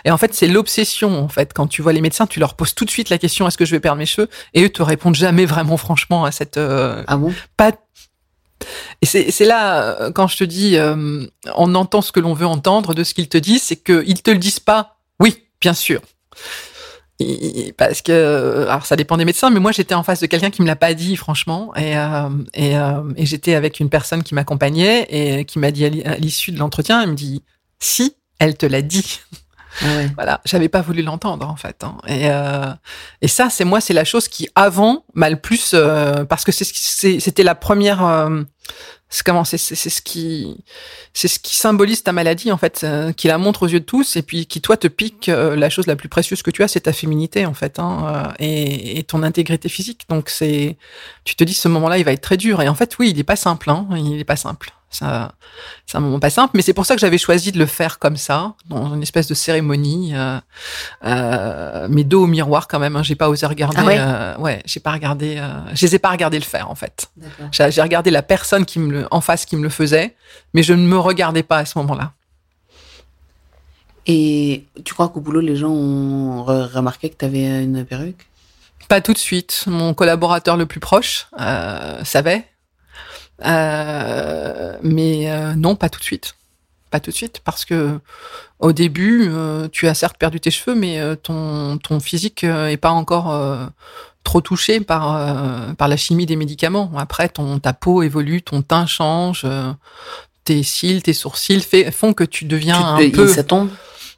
Et 0.05 0.11
en 0.11 0.17
fait, 0.17 0.33
c'est 0.33 0.47
l'obsession, 0.47 1.23
en 1.23 1.29
fait. 1.29 1.51
Quand 1.53 1.67
tu 1.67 1.81
vois 1.81 1.93
les 1.93 2.01
médecins, 2.01 2.27
tu 2.27 2.39
leur 2.39 2.55
poses 2.55 2.75
tout 2.75 2.85
de 2.85 2.91
suite 2.91 3.09
la 3.09 3.17
question, 3.17 3.47
est-ce 3.47 3.57
que 3.57 3.65
je 3.65 3.71
vais 3.71 3.79
perdre 3.79 3.97
mes 3.97 4.05
cheveux? 4.05 4.27
Et 4.53 4.63
eux 4.63 4.69
te 4.69 4.83
répondent 4.83 5.15
jamais 5.15 5.45
vraiment 5.45 5.77
franchement 5.77 6.25
à 6.25 6.31
cette, 6.31 6.57
Ah 6.57 7.17
bon? 7.17 7.33
pas. 7.57 7.71
Et 9.01 9.05
c'est 9.05 9.45
là, 9.45 10.01
euh, 10.01 10.11
quand 10.11 10.27
je 10.27 10.37
te 10.37 10.43
dis, 10.43 10.77
euh, 10.77 11.25
on 11.55 11.75
entend 11.75 12.01
ce 12.01 12.11
que 12.11 12.19
l'on 12.19 12.33
veut 12.33 12.47
entendre 12.47 12.93
de 12.93 13.03
ce 13.03 13.13
qu'ils 13.13 13.29
te 13.29 13.37
disent, 13.37 13.63
c'est 13.63 13.77
qu'ils 13.77 14.21
te 14.21 14.31
le 14.31 14.37
disent 14.37 14.59
pas. 14.59 14.97
Oui, 15.19 15.43
bien 15.61 15.73
sûr. 15.73 16.01
Parce 17.77 18.03
que, 18.03 18.67
alors 18.69 18.85
ça 18.85 18.95
dépend 18.95 19.17
des 19.17 19.25
médecins, 19.25 19.49
mais 19.49 19.59
moi 19.59 19.71
j'étais 19.71 19.95
en 19.95 20.03
face 20.03 20.19
de 20.19 20.27
quelqu'un 20.27 20.51
qui 20.51 20.61
me 20.61 20.67
l'a 20.67 20.75
pas 20.75 20.93
dit, 20.93 21.15
franchement, 21.15 21.75
et, 21.75 21.97
euh, 21.97 22.29
et, 22.53 22.77
euh, 22.77 23.01
j'étais 23.17 23.55
avec 23.55 23.79
une 23.79 23.89
personne 23.89 24.21
qui 24.21 24.35
m'accompagnait 24.35 25.07
et 25.09 25.45
qui 25.45 25.57
m'a 25.57 25.71
dit 25.71 25.85
à 25.85 26.15
l'issue 26.17 26.51
de 26.51 26.59
l'entretien, 26.59 27.01
elle 27.01 27.09
me 27.09 27.15
dit, 27.15 27.41
si, 27.79 28.15
elle 28.37 28.55
te 28.55 28.67
l'a 28.67 28.83
dit. 28.83 29.21
Ah 29.81 29.85
ouais. 29.97 30.09
Voilà, 30.15 30.41
j'avais 30.45 30.69
pas 30.69 30.81
voulu 30.81 31.03
l'entendre 31.03 31.47
en 31.47 31.55
fait. 31.55 31.83
hein. 31.83 31.97
Et, 32.07 32.29
euh, 32.31 32.71
et 33.21 33.27
ça, 33.27 33.49
c'est 33.49 33.65
moi, 33.65 33.79
c'est 33.81 33.93
la 33.93 34.05
chose 34.05 34.27
qui 34.27 34.49
avant 34.55 35.05
m'a 35.13 35.29
le 35.29 35.35
plus 35.37 35.71
euh, 35.73 36.25
parce 36.25 36.43
que 36.43 36.51
c'est 36.51 37.19
c'était 37.19 37.43
la 37.43 37.55
première. 37.55 38.03
euh, 38.05 38.43
c'est 39.09 39.23
comment 39.23 39.45
c'est 39.45 39.57
ce 39.57 40.01
qui 40.01 40.57
c'est 41.13 41.29
ce 41.29 41.39
qui 41.39 41.55
symbolise 41.55 42.03
ta 42.03 42.11
maladie 42.11 42.51
en 42.51 42.57
fait, 42.57 42.81
euh, 42.83 43.13
qui 43.13 43.29
la 43.29 43.37
montre 43.37 43.63
aux 43.63 43.67
yeux 43.67 43.79
de 43.79 43.85
tous 43.85 44.17
et 44.17 44.21
puis 44.21 44.45
qui 44.47 44.59
toi 44.59 44.75
te 44.75 44.87
pique 44.87 45.29
euh, 45.29 45.55
la 45.55 45.69
chose 45.69 45.87
la 45.87 45.95
plus 45.95 46.09
précieuse 46.09 46.41
que 46.41 46.51
tu 46.51 46.61
as, 46.61 46.67
c'est 46.67 46.81
ta 46.81 46.91
féminité 46.91 47.45
en 47.45 47.53
fait 47.53 47.79
hein, 47.79 48.25
euh, 48.29 48.33
et, 48.39 48.99
et 48.99 49.03
ton 49.03 49.23
intégrité 49.23 49.69
physique. 49.69 50.01
Donc 50.09 50.29
c'est 50.29 50.77
tu 51.23 51.35
te 51.35 51.45
dis 51.45 51.53
ce 51.53 51.69
moment-là, 51.69 51.97
il 51.99 52.03
va 52.03 52.11
être 52.11 52.21
très 52.21 52.35
dur 52.35 52.61
et 52.61 52.67
en 52.67 52.75
fait 52.75 52.97
oui, 52.99 53.11
il 53.11 53.19
est 53.19 53.23
pas 53.23 53.37
simple. 53.37 53.69
Hein, 53.69 53.87
il 53.95 54.19
est 54.19 54.25
pas 54.25 54.35
simple. 54.35 54.71
C'est 54.89 55.03
un 55.05 55.99
moment 55.99 56.19
pas 56.19 56.29
simple, 56.29 56.51
mais 56.55 56.61
c'est 56.61 56.73
pour 56.73 56.85
ça 56.85 56.95
que 56.95 57.01
j'avais 57.01 57.17
choisi 57.17 57.51
de 57.51 57.59
le 57.59 57.65
faire 57.65 57.99
comme 57.99 58.15
ça, 58.15 58.53
dans 58.69 58.93
une 58.95 59.03
espèce 59.03 59.27
de 59.27 59.33
cérémonie, 59.33 60.13
euh, 60.15 60.39
euh, 61.03 61.87
mais 61.89 62.03
dos 62.05 62.23
au 62.23 62.27
miroir 62.27 62.67
quand 62.69 62.79
même. 62.79 62.95
Hein, 62.95 63.03
j'ai 63.03 63.15
pas 63.15 63.27
osé 63.29 63.45
regarder. 63.45 63.77
Ah 63.79 63.85
ouais 63.85 63.97
euh, 63.99 64.37
ouais, 64.37 64.63
j'ai 64.65 64.79
pas 64.79 64.93
regardé. 64.93 65.35
Euh, 65.37 65.49
je 65.73 65.85
les 65.85 65.95
ai 65.95 65.99
pas 65.99 66.09
regardé 66.09 66.39
le 66.39 66.45
faire 66.45 66.71
en 66.71 66.75
fait. 66.75 67.11
J'ai 67.51 67.81
regardé 67.81 68.11
la 68.11 68.23
personne 68.23 68.65
qui 68.65 68.79
me 68.79 68.91
le, 68.91 69.07
en 69.11 69.19
face 69.21 69.45
qui 69.45 69.57
me 69.57 69.63
le 69.63 69.69
faisait, 69.69 70.15
mais 70.53 70.63
je 70.63 70.73
ne 70.73 70.87
me 70.87 70.97
regardais 70.97 71.43
pas 71.43 71.57
à 71.57 71.65
ce 71.65 71.77
moment-là. 71.79 72.13
Et 74.05 74.63
tu 74.85 74.93
crois 74.93 75.09
qu'au 75.09 75.19
boulot, 75.19 75.41
les 75.41 75.57
gens 75.57 75.69
ont 75.69 76.45
re- 76.45 76.71
remarqué 76.71 77.09
que 77.09 77.17
tu 77.17 77.25
avais 77.25 77.63
une 77.63 77.83
perruque? 77.83 78.25
Pas 78.87 79.01
tout 79.01 79.11
de 79.11 79.17
suite. 79.17 79.65
Mon 79.67 79.93
collaborateur 79.93 80.55
le 80.55 80.65
plus 80.65 80.79
proche 80.79 81.27
savait, 82.05 82.47
mais 83.41 85.31
euh, 85.31 85.53
non, 85.55 85.75
pas 85.75 85.89
tout 85.89 85.99
de 85.99 86.03
suite. 86.05 86.35
Pas 86.89 86.99
tout 87.01 87.11
de 87.11 87.15
suite, 87.15 87.41
parce 87.43 87.65
que 87.65 87.99
au 88.59 88.71
début, 88.71 89.27
euh, 89.29 89.67
tu 89.71 89.87
as 89.87 89.93
certes 89.93 90.17
perdu 90.17 90.39
tes 90.39 90.51
cheveux, 90.51 90.75
mais 90.75 90.99
euh, 90.99 91.15
ton 91.15 91.77
ton 91.77 91.99
physique 91.99 92.43
euh, 92.45 92.67
est 92.67 92.77
pas 92.77 92.91
encore 92.91 93.33
euh, 93.33 93.65
trop 94.23 94.39
touché 94.39 94.79
par 94.79 95.15
euh, 95.17 95.73
par 95.73 95.89
la 95.89 95.97
chimie 95.97 96.25
des 96.25 96.37
médicaments. 96.37 96.89
Après, 96.97 97.27
ton 97.27 97.59
ta 97.59 97.73
peau 97.73 98.03
évolue, 98.03 98.41
ton 98.41 98.61
teint 98.61 98.85
change. 98.87 99.41
euh, 99.43 99.73
tes 100.45 100.63
cils, 100.63 101.03
tes 101.03 101.11
sourcils 101.11 101.59
fait, 101.59 101.91
font 101.91 102.13
que 102.13 102.23
tu 102.23 102.45
deviens 102.45 102.77
Tu 102.97 103.05
un 103.05 103.09
peu 103.11 103.27
Ça 103.27 103.43
tombe 103.43 103.69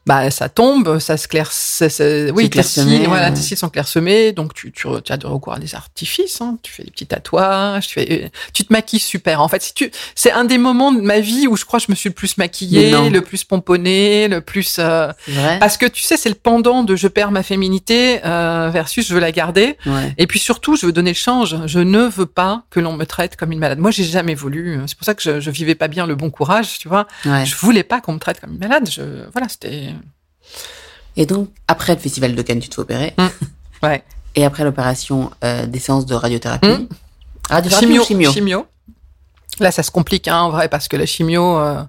bah 0.10 0.32
ça 0.32 0.50
tombe, 0.50 0.98
ça 1.00 1.18
se 1.18 1.28
claire, 1.28 1.52
ça- 1.52 1.88
ça- 1.90 2.04
oui, 2.34 2.46
tes 2.50 2.58
cils, 2.84 3.08
voilà, 3.08 3.30
tes 3.36 3.42
cils 3.42 3.58
sont 3.58 3.70
clairsemés, 3.70 4.32
donc 4.32 4.54
tu, 4.56 4.72
tu, 4.72 4.88
tu 5.06 5.12
as 5.14 5.18
de 5.18 5.28
recours 5.28 5.54
à 5.54 5.60
des 5.60 5.76
artifices, 5.76 6.42
hein, 6.42 6.58
tu 6.64 6.72
fais 6.74 6.84
des 6.84 6.90
petits 6.92 7.06
tatouages, 7.06 7.88
tu 7.88 7.94
fais, 7.94 8.32
tu 8.54 8.66
te 8.66 8.74
maquilles 8.74 9.00
super. 9.00 9.40
En 9.42 9.48
fait, 9.48 9.62
si 9.62 9.74
tu, 9.76 9.92
c'est 10.16 10.32
un 10.32 10.46
des 10.46 10.58
moments 10.58 10.92
de 10.92 11.02
ma 11.02 11.20
vie 11.20 11.46
où 11.48 11.56
je 11.56 11.64
crois 11.66 11.80
que 11.80 11.86
je 11.86 11.92
me 11.92 11.96
suis 11.96 12.10
le 12.10 12.16
plus 12.16 12.38
maquillée, 12.38 12.90
le 13.12 13.22
plus 13.22 13.44
pomponnée, 13.44 14.28
le 14.28 14.42
plus, 14.42 14.78
euh, 14.80 15.12
parce 15.60 15.78
que 15.78 15.86
tu 15.86 16.02
sais, 16.04 16.18
c'est 16.18 16.30
le 16.30 16.36
pendant 16.36 16.84
de 16.84 16.96
je 16.96 17.08
perds 17.08 17.32
ma 17.32 17.44
féminité 17.44 18.20
euh, 18.26 18.70
versus 18.74 19.08
je 19.08 19.14
veux 19.14 19.20
la 19.20 19.32
garder. 19.32 19.78
Ouais. 19.86 20.14
Et 20.18 20.26
puis 20.28 20.40
surtout, 20.40 20.76
je 20.76 20.86
veux 20.88 20.92
donner 20.92 21.12
le 21.12 21.16
change. 21.16 21.56
Je 21.68 21.80
ne 21.80 22.02
veux 22.02 22.26
pas 22.26 22.64
que 22.72 22.80
l'on 22.80 22.94
me 22.94 23.06
traite 23.06 23.36
comme 23.36 23.52
une 23.52 23.60
malade. 23.60 23.78
Moi, 23.80 23.92
j'ai 23.92 24.04
jamais 24.06 24.34
voulu. 24.36 24.80
C'est 24.88 24.98
pour 24.98 25.06
ça 25.06 25.14
que 25.14 25.22
je, 25.22 25.40
je 25.40 25.52
vivais 25.52 25.76
pas 25.76 25.88
bien 25.88 26.08
le 26.08 26.16
bon 26.16 26.30
courage, 26.32 26.80
tu 26.80 26.88
vois. 26.88 27.06
ouais. 27.26 27.46
Je 27.46 27.56
voulais 27.56 27.84
pas 27.84 28.02
qu'on 28.02 28.14
me 28.14 28.20
traite 28.20 28.40
comme 28.40 28.54
une 28.54 28.60
malade. 28.60 28.90
Je, 28.92 29.02
voilà, 29.34 29.48
c'était. 29.50 29.94
Et 31.18 31.26
donc, 31.26 31.50
après 31.68 31.94
le 31.96 32.00
festival 32.00 32.36
de 32.36 32.42
Cannes, 32.42 32.60
tu 32.60 32.70
te 32.70 32.76
fais 32.76 32.82
opérer. 32.82 33.14
Ouais. 33.84 34.04
Et 34.36 34.46
après 34.46 34.64
l'opération, 34.64 35.32
euh, 35.44 35.66
des 35.66 35.80
séances 35.80 36.06
de 36.06 36.16
radiothérapie. 36.16 36.68
Hmm. 36.68 36.88
Radiothérapie 37.50 37.86
chimio, 37.88 38.02
ou 38.02 38.06
chimio, 38.06 38.32
chimio. 38.32 38.68
Là, 39.60 39.72
ça 39.72 39.84
se 39.84 39.92
complique, 39.92 40.28
hein, 40.28 40.40
en 40.42 40.50
vrai, 40.52 40.70
parce 40.70 40.88
que 40.88 40.96
la 40.96 41.06
chimio, 41.06 41.58
euh, 41.58 41.82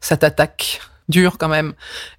ça 0.00 0.16
t'attaque 0.16 0.80
dur 1.08 1.36
quand 1.38 1.48
même. 1.48 1.72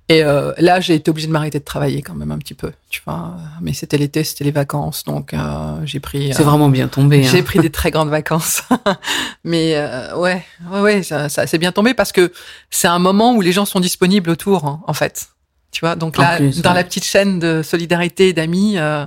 Et 0.09 0.23
euh, 0.23 0.51
là, 0.57 0.79
j'ai 0.79 0.95
été 0.95 1.09
obligée 1.11 1.27
de 1.27 1.31
m'arrêter 1.31 1.59
de 1.59 1.63
travailler 1.63 2.01
quand 2.01 2.15
même 2.15 2.31
un 2.31 2.37
petit 2.39 2.55
peu, 2.55 2.71
tu 2.89 3.01
vois. 3.05 3.35
Mais 3.61 3.73
c'était 3.73 3.97
l'été, 3.97 4.23
c'était 4.23 4.43
les 4.43 4.51
vacances, 4.51 5.03
donc 5.03 5.33
euh, 5.33 5.37
j'ai 5.85 5.99
pris. 5.99 6.33
C'est 6.33 6.41
euh, 6.41 6.45
vraiment 6.45 6.69
bien 6.69 6.87
tombé. 6.87 7.25
hein. 7.25 7.29
J'ai 7.31 7.43
pris 7.43 7.59
des 7.59 7.69
très 7.69 7.91
grandes 7.91 8.09
vacances, 8.09 8.63
mais 9.43 9.75
ouais, 10.15 10.43
ouais, 10.71 10.81
ouais, 10.81 11.03
ça, 11.03 11.29
ça 11.29 11.45
c'est 11.47 11.59
bien 11.59 11.71
tombé 11.71 11.93
parce 11.93 12.11
que 12.11 12.31
c'est 12.71 12.87
un 12.87 12.99
moment 12.99 13.33
où 13.33 13.41
les 13.41 13.51
gens 13.51 13.65
sont 13.65 13.79
disponibles 13.79 14.29
autour, 14.31 14.65
hein, 14.65 14.81
en 14.87 14.93
fait. 14.93 15.29
Tu 15.71 15.81
vois, 15.81 15.95
donc 15.95 16.17
là, 16.17 16.37
plus, 16.37 16.61
dans 16.61 16.71
ouais. 16.71 16.75
la 16.75 16.83
petite 16.83 17.05
chaîne 17.05 17.39
de 17.39 17.61
solidarité 17.63 18.29
et 18.29 18.33
d'amis, 18.33 18.77
euh, 18.77 19.05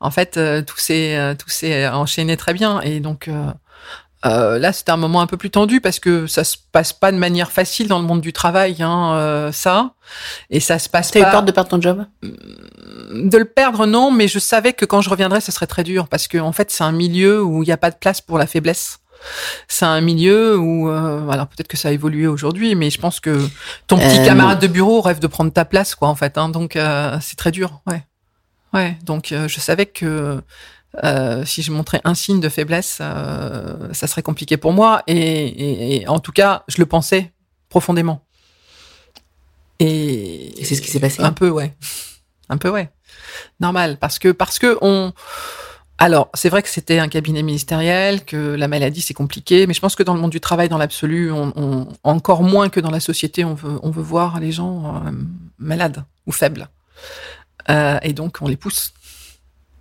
en 0.00 0.10
fait, 0.10 0.36
euh, 0.36 0.60
tout 0.62 0.78
s'est 0.78 1.16
euh, 1.16 1.34
tout 1.34 1.48
s'est 1.50 1.86
enchaîné 1.88 2.36
très 2.36 2.52
bien 2.52 2.80
et 2.80 3.00
donc 3.00 3.28
euh, 3.28 3.46
Euh, 4.26 4.58
là, 4.58 4.72
c'était 4.74 4.92
un 4.92 4.98
moment 4.98 5.22
un 5.22 5.26
peu 5.26 5.38
plus 5.38 5.48
tendu 5.48 5.80
parce 5.80 5.98
que 5.98 6.26
ça 6.26 6.44
se 6.44 6.56
passe 6.72 6.92
pas 6.92 7.10
de 7.10 7.16
manière 7.16 7.50
facile 7.50 7.88
dans 7.88 7.98
le 7.98 8.04
monde 8.04 8.20
du 8.20 8.34
travail, 8.34 8.82
hein, 8.82 9.14
euh, 9.14 9.50
ça. 9.50 9.94
Et 10.50 10.60
ça 10.60 10.78
se 10.78 10.90
passe 10.90 11.10
T'as 11.10 11.22
pas. 11.22 11.28
eu 11.28 11.30
peur 11.32 11.42
de 11.42 11.52
perdre 11.52 11.70
ton 11.70 11.80
job? 11.80 12.04
De 12.22 13.38
le 13.38 13.46
perdre, 13.46 13.86
non, 13.86 14.10
mais 14.10 14.28
je 14.28 14.38
savais 14.38 14.74
que 14.74 14.84
quand 14.84 15.00
je 15.00 15.08
reviendrais, 15.08 15.40
ce 15.40 15.50
serait 15.52 15.66
très 15.66 15.84
dur 15.84 16.06
parce 16.06 16.28
que 16.28 16.36
en 16.36 16.52
fait, 16.52 16.70
c'est 16.70 16.84
un 16.84 16.92
milieu 16.92 17.42
où 17.42 17.62
il 17.62 17.66
n'y 17.66 17.72
a 17.72 17.78
pas 17.78 17.90
de 17.90 17.96
place 17.96 18.20
pour 18.20 18.36
la 18.36 18.46
faiblesse. 18.46 18.98
C'est 19.68 19.84
un 19.84 20.00
milieu 20.00 20.56
où, 20.58 20.88
euh, 20.88 21.28
alors 21.28 21.46
peut-être 21.46 21.68
que 21.68 21.76
ça 21.76 21.88
a 21.88 21.92
évolué 21.92 22.26
aujourd'hui, 22.26 22.74
mais 22.74 22.90
je 22.90 22.98
pense 23.00 23.20
que 23.20 23.46
ton 23.86 23.96
petit 23.98 24.18
Euh, 24.20 24.24
camarade 24.24 24.60
de 24.60 24.66
bureau 24.66 25.00
rêve 25.00 25.18
de 25.20 25.26
prendre 25.26 25.52
ta 25.52 25.64
place, 25.64 25.94
quoi, 25.94 26.08
en 26.08 26.14
fait. 26.14 26.38
Hein, 26.38 26.48
donc 26.48 26.76
euh, 26.76 27.16
c'est 27.20 27.36
très 27.36 27.50
dur, 27.50 27.80
ouais, 27.86 28.02
ouais. 28.72 28.96
Donc 29.04 29.32
euh, 29.32 29.46
je 29.48 29.60
savais 29.60 29.86
que 29.86 30.40
euh, 31.04 31.44
si 31.44 31.62
je 31.62 31.70
montrais 31.70 32.00
un 32.04 32.14
signe 32.14 32.40
de 32.40 32.48
faiblesse, 32.48 32.98
euh, 33.00 33.92
ça 33.92 34.06
serait 34.06 34.22
compliqué 34.22 34.56
pour 34.56 34.72
moi. 34.72 35.02
Et, 35.06 35.16
et- 35.16 36.02
et 36.02 36.08
en 36.08 36.18
tout 36.18 36.32
cas, 36.32 36.64
je 36.66 36.78
le 36.78 36.86
pensais 36.86 37.32
profondément. 37.68 38.24
Et, 39.78 40.60
Et 40.60 40.64
c'est 40.64 40.74
ce 40.74 40.82
qui 40.82 40.90
s'est 40.90 41.00
passé 41.00 41.22
Un 41.22 41.32
peu, 41.32 41.48
ouais. 41.48 41.74
Un 42.48 42.58
peu, 42.58 42.68
ouais. 42.70 42.90
Normal, 43.60 43.96
parce 43.98 44.18
que 44.18 44.28
parce 44.32 44.58
que 44.58 44.76
on. 44.82 45.12
Alors, 46.02 46.30
c'est 46.32 46.48
vrai 46.48 46.62
que 46.62 46.68
c'était 46.70 46.98
un 46.98 47.08
cabinet 47.08 47.42
ministériel, 47.42 48.24
que 48.24 48.54
la 48.54 48.68
maladie 48.68 49.02
c'est 49.02 49.12
compliqué, 49.14 49.66
mais 49.66 49.74
je 49.74 49.80
pense 49.80 49.94
que 49.94 50.02
dans 50.02 50.14
le 50.14 50.20
monde 50.20 50.30
du 50.30 50.40
travail, 50.40 50.70
dans 50.70 50.78
l'absolu, 50.78 51.30
on, 51.30 51.52
on- 51.56 51.88
encore 52.04 52.42
moins 52.42 52.70
que 52.70 52.80
dans 52.80 52.90
la 52.90 53.00
société, 53.00 53.44
on 53.44 53.52
veut 53.54 53.78
on 53.82 53.90
veut 53.90 54.02
voir 54.02 54.40
les 54.40 54.50
gens 54.50 54.96
euh, 55.06 55.10
malades 55.58 56.02
ou 56.26 56.32
faibles, 56.32 56.68
Euh, 57.68 57.98
et 58.02 58.14
donc 58.14 58.38
on 58.40 58.48
les 58.48 58.56
pousse, 58.56 58.94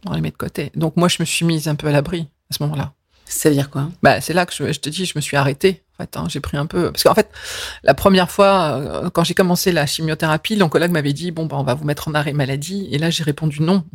on 0.05 0.13
les 0.13 0.19
met 0.21 0.32
de 0.32 0.36
côté. 0.38 0.71
Donc 0.75 0.97
moi, 0.97 1.08
je 1.08 1.17
me 1.21 1.25
suis 1.25 1.45
mise 1.45 1.67
un 1.69 1.75
peu 1.75 1.88
à 1.88 1.91
l'abri 1.91 2.27
à 2.51 2.53
ce 2.53 2.62
moment-là. 2.63 2.91
Ça 3.25 3.47
veut 3.49 3.55
dire 3.55 3.69
quoi? 3.69 3.89
Bah, 4.03 4.19
c'est 4.21 4.34
là 4.34 4.45
que 4.45 4.53
je, 4.53 4.73
je 4.73 4.79
te 4.82 4.89
dis, 4.89 5.05
je 5.05 5.13
me 5.15 5.21
suis 5.21 5.38
arrêtée. 5.38 5.84
En 5.97 6.03
fait, 6.03 6.17
hein, 6.17 6.25
j'ai 6.27 6.41
pris 6.41 6.58
un 6.58 6.65
peu 6.65 6.91
parce 6.91 7.03
qu'en 7.03 7.13
fait, 7.15 7.29
la 7.84 7.93
première 7.93 8.29
fois 8.29 8.51
euh, 9.05 9.10
quand 9.10 9.23
j'ai 9.23 9.34
commencé 9.36 9.71
la 9.71 9.86
chimiothérapie, 9.86 10.58
l'oncologue 10.58 10.91
m'avait 10.91 11.13
dit 11.13 11.32
bon, 11.32 11.45
bah, 11.45 11.55
on 11.58 11.63
va 11.63 11.75
vous 11.75 11.86
mettre 11.86 12.10
en 12.10 12.13
arrêt 12.13 12.34
maladie, 12.34 12.89
et 12.91 12.97
là 12.97 13.10
j'ai 13.10 13.23
répondu 13.23 13.62
non 13.62 13.86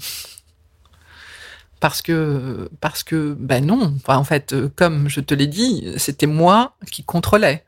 parce 1.85 2.01
que 2.01 2.71
parce 2.81 3.03
que 3.03 3.37
ben 3.39 3.67
non. 3.67 3.93
Enfin, 3.97 4.17
en 4.17 4.25
fait, 4.25 4.55
euh, 4.55 4.71
comme 4.75 5.11
je 5.11 5.21
te 5.21 5.35
l'ai 5.35 5.47
dit, 5.47 5.87
c'était 5.99 6.25
moi 6.27 6.77
qui 6.91 7.05
contrôlais 7.05 7.63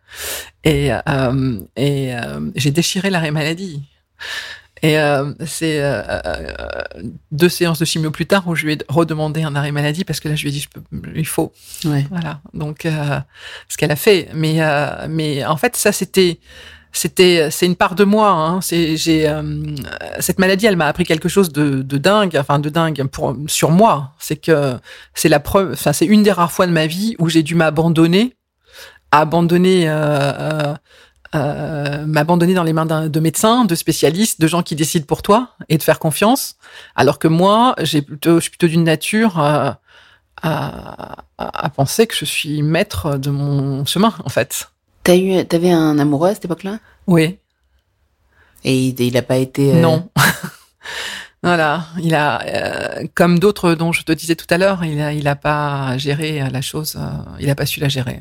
et 0.65 0.91
euh, 0.91 1.61
et 1.77 2.17
euh, 2.17 2.41
j'ai 2.55 2.71
déchiré 2.71 3.11
l'arrêt 3.11 3.31
maladie. 3.31 3.83
Et 4.81 4.99
euh, 4.99 5.35
c'est 5.45 5.83
deux 7.31 7.51
séances 7.51 7.79
de 7.79 7.85
chimio 7.85 8.11
plus 8.11 8.25
tard 8.25 8.49
où 8.49 8.55
je 8.55 8.65
lui 8.65 8.73
ai 8.73 8.79
redemandé 8.89 9.43
un 9.43 9.55
arrêt 9.55 9.71
maladie 9.71 10.05
parce 10.05 10.21
que 10.21 10.31
là 10.31 10.35
je 10.35 10.45
lui 10.45 10.49
ai 10.49 10.53
dit 10.53 10.61
je 10.61 10.71
peux, 10.71 10.83
il 11.15 11.27
faut 11.27 11.53
Ouais. 11.85 12.07
voilà, 12.09 12.41
donc 12.55 12.89
ce 13.69 13.77
qu'elle 13.77 13.93
a 13.93 13.97
fait. 13.97 14.31
Mais 14.33 14.61
mais 15.11 15.45
en 15.45 15.59
fait, 15.59 15.77
ça 15.77 15.93
c'était 15.93 16.41
c'était 16.93 17.51
c'est 17.51 17.67
une 17.67 17.77
part 17.77 17.95
de 17.95 18.05
moi. 18.05 18.31
Hein. 18.31 18.61
C'est 18.61 18.97
j'ai 18.97 19.29
euh, 19.29 19.43
cette 20.21 20.39
maladie, 20.39 20.67
elle 20.67 20.77
m'a 20.77 20.87
appris 20.87 21.05
quelque 21.05 21.29
chose 21.29 21.53
de, 21.53 21.83
de 21.83 21.99
dingue, 21.99 22.37
enfin 22.39 22.59
de 22.59 22.69
dingue 22.69 23.05
pour 23.05 23.37
sur 23.47 23.71
moi. 23.71 24.13
C'est 24.19 24.37
que 24.37 24.77
c'est 25.15 25.29
la 25.29 25.41
preuve, 25.41 25.73
enfin 25.73 25.93
c'est 25.93 26.07
une 26.07 26.23
des 26.23 26.33
rares 26.33 26.53
fois 26.53 26.67
de 26.67 26.73
ma 26.73 26.87
vie 26.87 27.17
où 27.19 27.29
j'ai 27.29 27.43
dû 27.43 27.55
m'abandonner, 27.55 28.37
abandonner. 29.11 29.89
Euh, 29.89 29.95
euh, 29.95 30.75
euh, 31.35 32.07
m'abandonner 32.07 32.55
dans 32.55 32.63
les 32.63 32.73
mains 32.73 32.87
de 32.87 33.21
médecins, 33.21 33.65
de 33.65 33.75
spécialistes, 33.75 34.41
de 34.41 34.47
gens 34.47 34.63
qui 34.63 34.77
décident 34.77 35.05
pour 35.05 35.23
toi 35.23 35.51
et 35.69 35.77
de 35.77 35.83
faire 35.83 35.99
confiance. 35.99 36.57
Alors 36.95 37.19
que 37.19 37.29
moi, 37.29 37.75
j'ai 37.83 38.01
plutôt, 38.01 38.37
je 38.37 38.41
suis 38.43 38.51
plutôt 38.51 38.69
d'une 38.69 38.85
nature 38.85 39.39
euh, 39.41 39.73
à, 40.41 41.17
à 41.39 41.69
penser 41.71 42.07
que 42.07 42.15
je 42.15 42.25
suis 42.25 42.63
maître 42.63 43.19
de 43.19 43.31
mon 43.31 43.85
chemin, 43.85 44.15
en 44.25 44.29
fait. 44.29 44.71
T'as 45.07 45.17
eu, 45.17 45.45
t'avais 45.47 45.71
un 45.71 45.99
amoureux 45.99 46.31
à 46.31 46.35
cette 46.35 46.47
époque-là? 46.47 46.81
Oui, 47.07 47.39
Et 48.65 48.89
il, 48.89 49.01
il 49.01 49.17
a 49.17 49.23
pas 49.23 49.37
été. 49.37 49.75
euh, 49.75 49.81
non. 49.81 50.09
voilà, 51.43 51.87
il 52.03 52.13
a, 52.15 52.43
euh, 52.43 53.07
comme 53.15 53.39
d'autres 53.39 53.75
dont 53.75 53.93
je 53.93 54.03
te 54.03 54.11
disais 54.11 54.35
tout 54.35 54.47
à 54.51 54.59
l'heure, 54.59 54.85
il 54.85 55.01
a, 55.01 55.13
il 55.13 55.29
a 55.29 55.37
pas 55.37 55.97
géré 55.97 56.41
la 56.51 56.61
chose, 56.61 56.97
euh, 56.99 57.09
il 57.39 57.49
a 57.51 57.55
pas 57.55 57.67
su 57.67 57.79
la 57.79 57.89
gérer. 57.89 58.21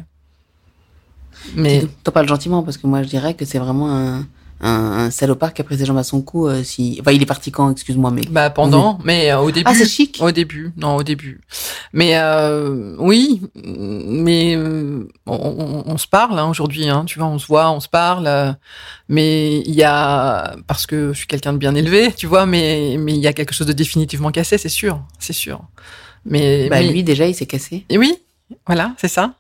Mais 1.56 1.86
T'en 2.04 2.12
parles 2.12 2.28
gentiment 2.28 2.62
parce 2.63 2.78
que 2.78 2.86
moi 2.88 3.02
je 3.04 3.08
dirais 3.10 3.34
que 3.34 3.45
c'est 3.45 3.60
vraiment 3.60 3.91
un, 3.91 4.28
un, 4.62 4.70
un 5.06 5.12
salopard 5.12 5.54
qui 5.54 5.62
a 5.62 5.65
pris 5.65 5.78
ses 5.78 5.86
jambes 5.86 5.98
à 5.98 6.04
son 6.04 6.22
cou. 6.22 6.48
euh, 6.48 6.63
si... 6.63 6.98
Enfin, 7.02 7.12
il 7.12 7.22
est 7.22 7.26
parti 7.26 7.52
quand, 7.52 7.70
excuse-moi, 7.72 8.10
mais. 8.12 8.22
bah 8.30 8.50
pendant, 8.50 9.00
mais 9.04 9.32
euh, 9.32 9.39
au 9.39 9.52
début. 9.52 9.65
Ah, 9.70 9.74
c'est 9.76 9.86
chic 9.86 10.18
Au 10.22 10.32
début, 10.32 10.72
non, 10.78 10.96
au 10.96 11.04
début. 11.04 11.41
Mais 11.94 12.18
euh, 12.18 12.96
oui, 13.00 13.41
mais 13.65 14.56
euh, 14.56 15.08
on, 15.26 15.34
on- 15.36 15.84
on 15.86 15.98
se 15.98 16.08
parle 16.08 16.39
hein, 16.39 16.48
aujourd'hui, 16.50 16.88
hein, 16.89 17.04
tu 17.06 17.20
vois, 17.20 17.28
on 17.28 17.38
se 17.39 17.48
voit, 17.48 17.70
on 17.72 17.80
se 17.80 17.89
parle. 17.89 18.28
euh, 18.28 18.52
mais 19.10 19.60
il 19.62 19.76
y 19.76 19.84
a, 19.84 20.56
parce 20.68 20.86
que 20.88 21.13
je 21.13 21.18
suis 21.18 21.28
quelqu'un 21.28 21.54
de 21.54 21.58
bien 21.58 21.76
élevé, 21.76 22.12
tu 22.13 22.26
vois, 22.28 22.46
mais 22.46 22.98
mais 23.00 23.13
il 23.13 23.20
y 23.20 23.28
a 23.28 23.34
quelque 23.34 23.54
chose 23.54 23.68
de 23.68 23.74
définitivement 23.74 24.32
cassé, 24.32 24.58
c'est 24.58 24.70
sûr, 24.70 25.02
c'est 25.20 25.34
sûr. 25.34 25.62
Mais, 26.26 26.70
Bah, 26.70 26.78
mais- 26.80 26.89
lui, 26.91 27.04
déjà, 27.04 27.28
il 27.28 27.36
s'est 27.36 27.46
cassé. 27.46 27.86
et 27.89 27.98
oui, 27.98 28.15
voilà, 28.65 28.94
c'est 28.98 29.08
ça. 29.08 29.34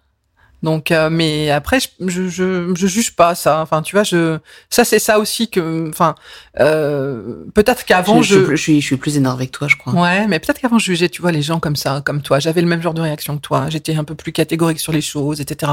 Donc, 0.63 0.91
euh, 0.91 1.09
mais 1.11 1.51
après, 1.51 1.79
je, 1.79 1.87
je, 2.07 2.27
je, 2.27 2.73
je 2.75 2.87
juge 2.87 3.15
pas 3.15 3.35
ça. 3.35 3.61
Enfin, 3.61 3.81
tu 3.81 3.95
vois, 3.95 4.03
je, 4.03 4.39
ça 4.69 4.83
c'est 4.83 4.99
ça 4.99 5.19
aussi 5.19 5.49
que, 5.49 5.89
enfin, 5.89 6.15
euh, 6.59 7.43
peut-être 7.53 7.85
qu'avant 7.85 8.21
je, 8.21 8.35
je, 8.35 8.45
je, 8.45 8.51
je 8.51 8.61
suis, 8.61 8.81
je 8.81 8.85
suis 8.85 8.97
plus 8.97 9.17
énervé 9.17 9.47
que 9.47 9.51
toi, 9.51 9.67
je 9.67 9.75
crois. 9.75 9.93
Ouais, 9.93 10.27
mais 10.27 10.39
peut-être 10.39 10.59
qu'avant 10.59 10.79
je 10.79 10.85
jugeais, 10.85 11.09
tu 11.09 11.21
vois, 11.21 11.31
les 11.31 11.41
gens 11.41 11.59
comme 11.59 11.75
ça, 11.75 12.01
comme 12.05 12.21
toi. 12.21 12.39
J'avais 12.39 12.61
le 12.61 12.67
même 12.67 12.81
genre 12.81 12.93
de 12.93 13.01
réaction 13.01 13.35
que 13.37 13.41
toi. 13.41 13.65
J'étais 13.69 13.95
un 13.95 14.03
peu 14.03 14.15
plus 14.15 14.31
catégorique 14.31 14.79
sur 14.79 14.91
les 14.91 15.01
choses, 15.01 15.41
etc. 15.41 15.71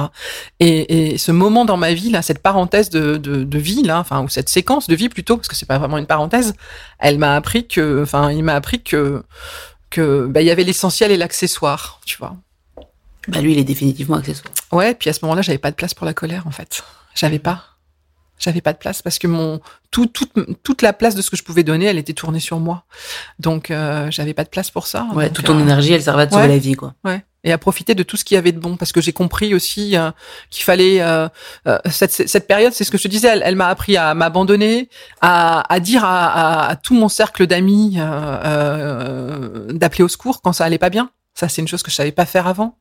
Et, 0.61 1.13
et 1.13 1.19
ce 1.19 1.33
moment 1.33 1.65
dans 1.65 1.77
ma 1.77 1.95
vie, 1.95 2.11
là, 2.11 2.23
cette 2.23 2.41
parenthèse 2.41 2.91
de, 2.91 3.17
de, 3.17 3.45
de 3.45 3.59
vie, 3.59 3.83
là, 3.83 3.99
enfin, 4.01 4.23
ou 4.23 4.29
cette 4.29 4.49
séquence 4.49 4.87
de 4.89 4.95
vie 4.95 5.09
plutôt, 5.09 5.37
parce 5.37 5.49
que 5.49 5.57
c'est 5.57 5.67
pas 5.67 5.79
vraiment 5.79 5.99
une 5.99 6.07
parenthèse, 6.07 6.55
elle 6.99 7.19
m'a 7.19 7.35
appris 7.35 7.67
que, 7.67 8.03
enfin, 8.03 8.31
il 8.31 8.43
m'a 8.45 8.55
appris 8.55 8.83
que, 8.83 9.23
que, 9.91 10.27
bah, 10.27 10.43
il 10.43 10.47
y 10.47 10.51
avait 10.51 10.65
l'essentiel 10.65 11.11
et 11.11 11.17
l'accessoire, 11.17 12.01
tu 12.05 12.17
vois. 12.19 12.37
Bah, 13.29 13.41
lui, 13.41 13.53
il 13.53 13.59
est 13.59 13.65
définitivement 13.65 14.17
accessoire. 14.17 14.53
Ouais, 14.73 14.95
puis 14.95 15.11
à 15.11 15.13
ce 15.13 15.21
moment-là, 15.23 15.43
j'avais 15.43 15.59
pas 15.59 15.71
de 15.71 15.77
place 15.77 15.95
pour 15.95 16.07
la 16.07 16.15
colère, 16.15 16.47
en 16.47 16.51
fait. 16.51 16.83
J'avais 17.15 17.39
pas. 17.39 17.65
J'avais 18.39 18.61
pas 18.61 18.73
de 18.73 18.79
place 18.79 19.03
parce 19.03 19.21
que 19.21 19.29
mon 19.29 19.61
tout, 19.93 20.07
toute 20.07 20.33
toute 20.65 20.83
la 20.83 20.93
place 20.93 21.15
de 21.15 21.23
ce 21.23 21.31
que 21.31 21.37
je 21.37 21.45
pouvais 21.45 21.63
donner, 21.63 21.85
elle 21.85 21.99
était 21.99 22.13
tournée 22.13 22.41
sur 22.41 22.59
moi. 22.59 22.83
Donc 23.39 23.71
euh, 23.71 24.11
j'avais 24.11 24.35
pas 24.35 24.43
de 24.43 24.49
place 24.49 24.69
pour 24.69 24.89
ça. 24.89 25.07
Ouais, 25.15 25.27
Donc, 25.27 25.35
toute 25.35 25.45
ton 25.45 25.57
euh, 25.57 25.63
énergie, 25.63 25.93
elle 25.93 26.03
servait 26.03 26.23
à 26.23 26.27
te 26.27 26.35
sauver 26.35 26.49
la 26.49 26.59
vie, 26.59 26.75
quoi. 26.75 26.95
Ouais. 27.05 27.25
Et 27.45 27.53
à 27.53 27.59
profiter 27.59 27.95
de 27.95 28.03
tout 28.03 28.17
ce 28.17 28.25
qu'il 28.25 28.35
y 28.35 28.39
avait 28.39 28.51
de 28.51 28.59
bon, 28.59 28.77
parce 28.77 28.91
que 28.91 29.01
j'ai 29.01 29.13
compris 29.13 29.55
aussi 29.55 29.97
euh, 29.97 30.11
qu'il 30.51 30.65
fallait 30.65 31.01
euh, 31.03 31.29
euh, 31.69 31.79
cette, 31.89 32.11
cette 32.11 32.49
période, 32.49 32.73
c'est 32.73 32.83
ce 32.83 32.91
que 32.91 32.99
je 32.99 33.05
te 33.05 33.09
disais, 33.09 33.29
elle, 33.29 33.43
elle 33.45 33.55
m'a 33.55 33.69
appris 33.69 33.97
à 33.97 34.13
m'abandonner, 34.15 34.89
à, 35.21 35.73
à 35.73 35.79
dire 35.79 36.05
à, 36.05 36.65
à, 36.65 36.71
à 36.71 36.77
tout 36.77 36.95
mon 36.95 37.09
cercle 37.09 37.47
d'amis 37.47 37.97
d'appeler 37.97 40.03
au 40.03 40.09
secours 40.09 40.43
quand 40.43 40.53
ça 40.53 40.65
allait 40.65 40.79
pas 40.79 40.91
bien. 40.91 41.11
Ça, 41.43 41.49
c'est 41.49 41.61
une 41.61 41.67
chose 41.67 41.83
que 41.83 41.91
je 41.91 41.97
savais 41.97 42.13
pas 42.13 42.25
faire 42.25 42.47
avant. 42.47 42.77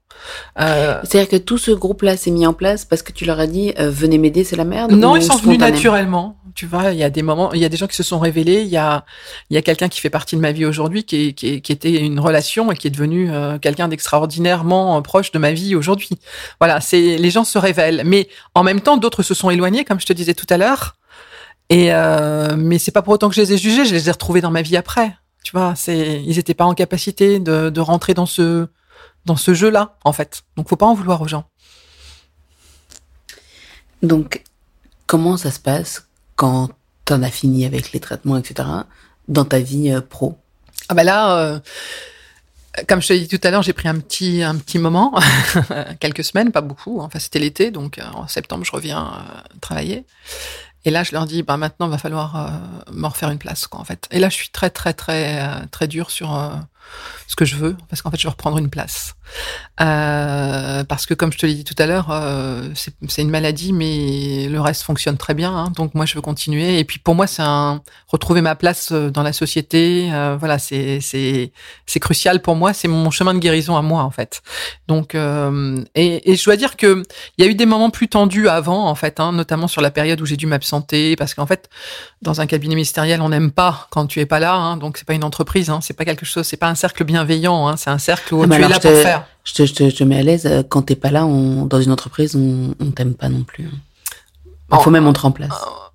Euh, 0.60 1.00
C'est-à-dire 1.04 1.28
que 1.28 1.38
tout 1.38 1.58
ce 1.58 1.71
groupe-là 1.71 2.15
s'est 2.15 2.30
mis 2.30 2.45
en 2.45 2.54
place 2.54 2.86
parce 2.86 3.02
que 3.02 3.12
tu 3.12 3.26
leur 3.26 3.39
as 3.39 3.47
dit 3.47 3.74
euh, 3.80 3.89
venez 3.89 4.19
m'aider, 4.19 4.43
c'est 4.43 4.56
la 4.56 4.65
merde. 4.65 4.91
Non, 4.91 5.15
ils 5.15 5.24
sont 5.24 5.38
venus 5.38 5.58
naturellement. 5.58 6.38
Tu 6.54 6.67
vois, 6.67 6.91
il 6.91 7.00
y 7.00 7.04
a 7.04 7.10
des 7.10 7.24
moments, 7.24 7.54
il 7.54 7.60
y 7.60 7.65
a 7.65 7.69
des 7.69 7.78
gens 7.78 7.88
qui 7.88 7.95
se 7.95 8.04
sont 8.04 8.19
révélés. 8.19 8.62
Il 8.62 8.67
y 8.67 8.78
a, 8.78 9.04
il 9.50 9.56
y 9.56 9.58
a 9.58 9.63
quelqu'un 9.63 9.89
qui 9.89 10.00
fait 10.00 10.12
partie 10.12 10.36
de 10.36 10.41
ma 10.41 10.52
vie 10.52 10.63
aujourd'hui, 10.63 11.06
qui, 11.06 11.34
était 11.50 11.91
une 12.06 12.19
relation 12.19 12.71
et 12.71 12.76
qui 12.76 12.86
est 12.86 12.91
devenu 12.91 13.32
euh, 13.32 13.58
quelqu'un 13.58 13.88
d'extraordinairement 13.88 15.02
proche 15.02 15.32
de 15.32 15.39
ma 15.39 15.54
vie 15.54 15.74
aujourd'hui. 15.74 16.10
Voilà, 16.60 16.82
c'est 16.82 17.17
les 17.17 17.32
gens 17.32 17.43
se 17.43 17.58
révèlent, 17.58 18.04
mais 18.06 18.30
en 18.54 18.62
même 18.62 18.82
temps, 18.82 18.97
d'autres 18.97 19.24
se 19.24 19.34
sont 19.34 19.50
éloignés, 19.50 19.86
comme 19.86 20.00
je 20.00 20.06
te 20.06 20.13
disais 20.13 20.36
tout 20.36 20.45
à 20.52 20.58
l'heure. 20.58 20.97
Et 21.71 21.89
mais 22.58 22.78
c'est 22.78 22.91
pas 22.91 23.02
pour 23.02 23.15
autant 23.15 23.28
que 23.30 23.34
je 23.34 23.41
les 23.41 23.54
ai 23.54 23.58
jugés. 23.58 23.86
Je 23.86 23.95
les 23.95 24.08
ai 24.08 24.12
retrouvés 24.12 24.41
dans 24.41 24.52
ma 24.52 24.62
vie 24.62 24.78
après. 24.78 25.15
Tu 25.43 25.51
vois, 25.51 25.75
c'est, 25.75 26.21
ils 26.23 26.38
étaient 26.39 26.54
pas 26.54 26.65
en 26.65 26.73
capacité 26.73 27.39
de, 27.39 27.69
de 27.69 27.82
rentrer 27.82 28.13
dans 28.13 28.25
ce, 28.25 28.67
dans 29.25 29.36
ce 29.36 29.54
jeu-là, 29.54 29.97
en 30.04 30.13
fait. 30.13 30.43
Donc, 30.56 30.69
faut 30.69 30.75
pas 30.75 30.86
en 30.86 30.93
vouloir 30.93 31.21
aux 31.21 31.27
gens. 31.27 31.45
Donc, 34.04 34.43
comment 35.08 35.38
ça 35.38 35.51
se 35.51 35.60
passe 35.60 36.08
quand 36.36 36.69
t'en 37.06 37.21
as 37.23 37.32
fini 37.32 37.65
avec 37.65 37.91
les 37.91 37.99
traitements, 37.99 38.38
etc., 38.38 38.67
dans 39.27 39.45
ta 39.45 39.60
vie 39.60 39.91
euh, 39.91 40.01
pro? 40.01 40.38
Ah 40.89 40.93
bah 40.93 41.04
là, 41.04 41.38
euh, 41.39 41.60
comme 42.88 43.01
je 43.01 43.08
te 43.08 43.13
l'ai 43.13 43.19
dit 43.21 43.27
tout 43.27 43.45
à 43.45 43.51
l'heure, 43.51 43.63
j'ai 43.63 43.73
pris 43.73 43.88
un 43.88 43.99
petit 43.99 44.43
un 44.43 44.56
petit 44.56 44.80
moment, 44.80 45.13
quelques 45.99 46.23
semaines, 46.23 46.51
pas 46.51 46.62
beaucoup. 46.62 46.99
Enfin, 47.01 47.19
c'était 47.19 47.39
l'été, 47.39 47.71
donc 47.71 47.97
euh, 47.97 48.04
en 48.13 48.27
septembre, 48.27 48.63
je 48.65 48.71
reviens 48.71 49.06
euh, 49.06 49.58
travailler. 49.60 50.06
Et 50.83 50.89
là, 50.89 51.03
je 51.03 51.11
leur 51.11 51.25
dis, 51.25 51.43
bah 51.43 51.57
maintenant, 51.57 51.87
va 51.87 51.97
falloir 51.97 52.35
euh, 52.35 53.07
refaire 53.07 53.29
une 53.29 53.37
place, 53.37 53.67
quoi, 53.67 53.79
en 53.79 53.83
fait. 53.83 54.07
Et 54.11 54.19
là, 54.19 54.29
je 54.29 54.35
suis 54.35 54.49
très 54.49 54.69
très 54.69 54.93
très 54.93 55.41
euh, 55.41 55.65
très 55.69 55.87
dur 55.87 56.09
sur 56.09 56.35
euh, 56.35 56.49
ce 57.27 57.36
que 57.36 57.45
je 57.45 57.55
veux, 57.55 57.77
parce 57.89 58.01
qu'en 58.01 58.09
fait, 58.09 58.17
je 58.17 58.23
veux 58.23 58.32
reprendre 58.32 58.57
une 58.57 58.69
place. 58.69 59.15
Euh, 59.82 60.84
parce 60.84 61.05
que, 61.05 61.13
comme 61.13 61.32
je 61.32 61.38
te 61.38 61.45
l'ai 61.45 61.55
dit 61.55 61.63
tout 61.63 61.75
à 61.77 61.86
l'heure, 61.86 62.09
euh, 62.11 62.69
c'est 62.75 63.21
une 63.21 63.29
maladie, 63.29 63.73
mais 63.73 64.47
le 64.47 64.59
reste 64.61 64.84
fonctionne 64.84 65.17
très 65.17 65.34
bien. 65.34 65.55
Hein, 65.55 65.71
donc, 65.75 65.95
moi, 65.95 66.05
je 66.05 66.15
veux 66.15 66.21
continuer. 66.21 66.79
Et 66.79 66.84
puis, 66.84 66.99
pour 66.99 67.15
moi, 67.15 67.27
c'est 67.27 67.41
un 67.41 67.82
retrouver 68.07 68.41
ma 68.41 68.55
place 68.55 68.89
euh, 68.91 69.09
dans 69.09 69.23
la 69.23 69.34
société. 69.34 70.09
Euh, 70.11 70.36
voilà, 70.39 70.59
c'est 70.59 70.99
c'est 71.01 71.51
c'est 71.86 71.99
crucial 71.99 72.41
pour 72.41 72.55
moi. 72.55 72.73
C'est 72.73 72.88
mon 72.88 73.09
chemin 73.11 73.34
de 73.34 73.39
guérison 73.39 73.75
à 73.75 73.82
moi, 73.82 74.03
en 74.03 74.11
fait. 74.11 74.41
Donc, 74.88 75.15
euh, 75.15 75.84
et, 75.95 76.32
et, 76.32 76.36
je 76.36 76.43
dois 76.43 76.57
dire 76.57 76.77
que 76.77 77.03
il 77.38 77.45
y 77.45 77.47
a 77.47 77.49
eu 77.49 77.55
des 77.55 77.65
moments 77.65 77.89
plus 77.89 78.07
tendus 78.07 78.49
avant, 78.49 78.88
en 78.88 78.95
fait, 78.95 79.19
hein, 79.19 79.32
notamment 79.32 79.67
sur 79.67 79.82
la 79.82 79.91
période 79.91 80.21
où 80.21 80.25
j'ai 80.25 80.38
dû 80.38 80.45
m'absenter, 80.45 81.15
parce 81.15 81.34
qu'en 81.34 81.45
fait, 81.45 81.69
dans 82.21 82.41
un 82.41 82.45
cabinet 82.45 82.75
ministériel, 82.75 83.21
on 83.21 83.29
n'aime 83.29 83.51
pas 83.51 83.88
quand 83.89 84.05
tu 84.05 84.19
es 84.19 84.25
pas 84.25 84.39
là. 84.39 84.53
Hein, 84.53 84.77
donc, 84.77 84.97
c'est 84.97 85.07
pas 85.07 85.13
une 85.13 85.23
entreprise. 85.23 85.69
Hein, 85.69 85.79
c'est 85.82 85.95
pas 85.95 86.05
quelque 86.05 86.25
chose. 86.25 86.45
C'est 86.45 86.57
pas 86.57 86.69
un 86.69 86.75
cercle 86.75 87.03
bienveillant. 87.03 87.67
Hein, 87.67 87.77
c'est 87.77 87.89
un 87.89 87.97
cercle 87.97 88.34
où 88.34 88.43
ah, 88.43 88.47
tu 88.47 88.53
es 88.53 88.67
là 88.67 88.79
pour 88.79 88.91
faire. 88.91 89.20
Je 89.43 89.53
te, 89.53 89.65
je 89.65 89.74
te, 89.74 89.89
je 89.89 89.95
te 89.95 90.03
mets 90.03 90.19
à 90.19 90.24
l'aise. 90.24 90.45
Euh, 90.45 90.63
quand 90.67 90.84
t'es 90.84 90.95
pas 90.95 91.11
là, 91.11 91.26
on, 91.26 91.65
dans 91.65 91.82
une 91.82 91.91
entreprise, 91.91 92.36
on, 92.36 92.76
on 92.80 92.91
t'aime 92.91 93.13
pas 93.13 93.30
non 93.30 93.43
plus. 93.43 93.69
Il 94.72 94.80
faut 94.80 94.89
même 94.89 95.07
on 95.07 95.13
te 95.13 95.19
remplace. 95.19 95.51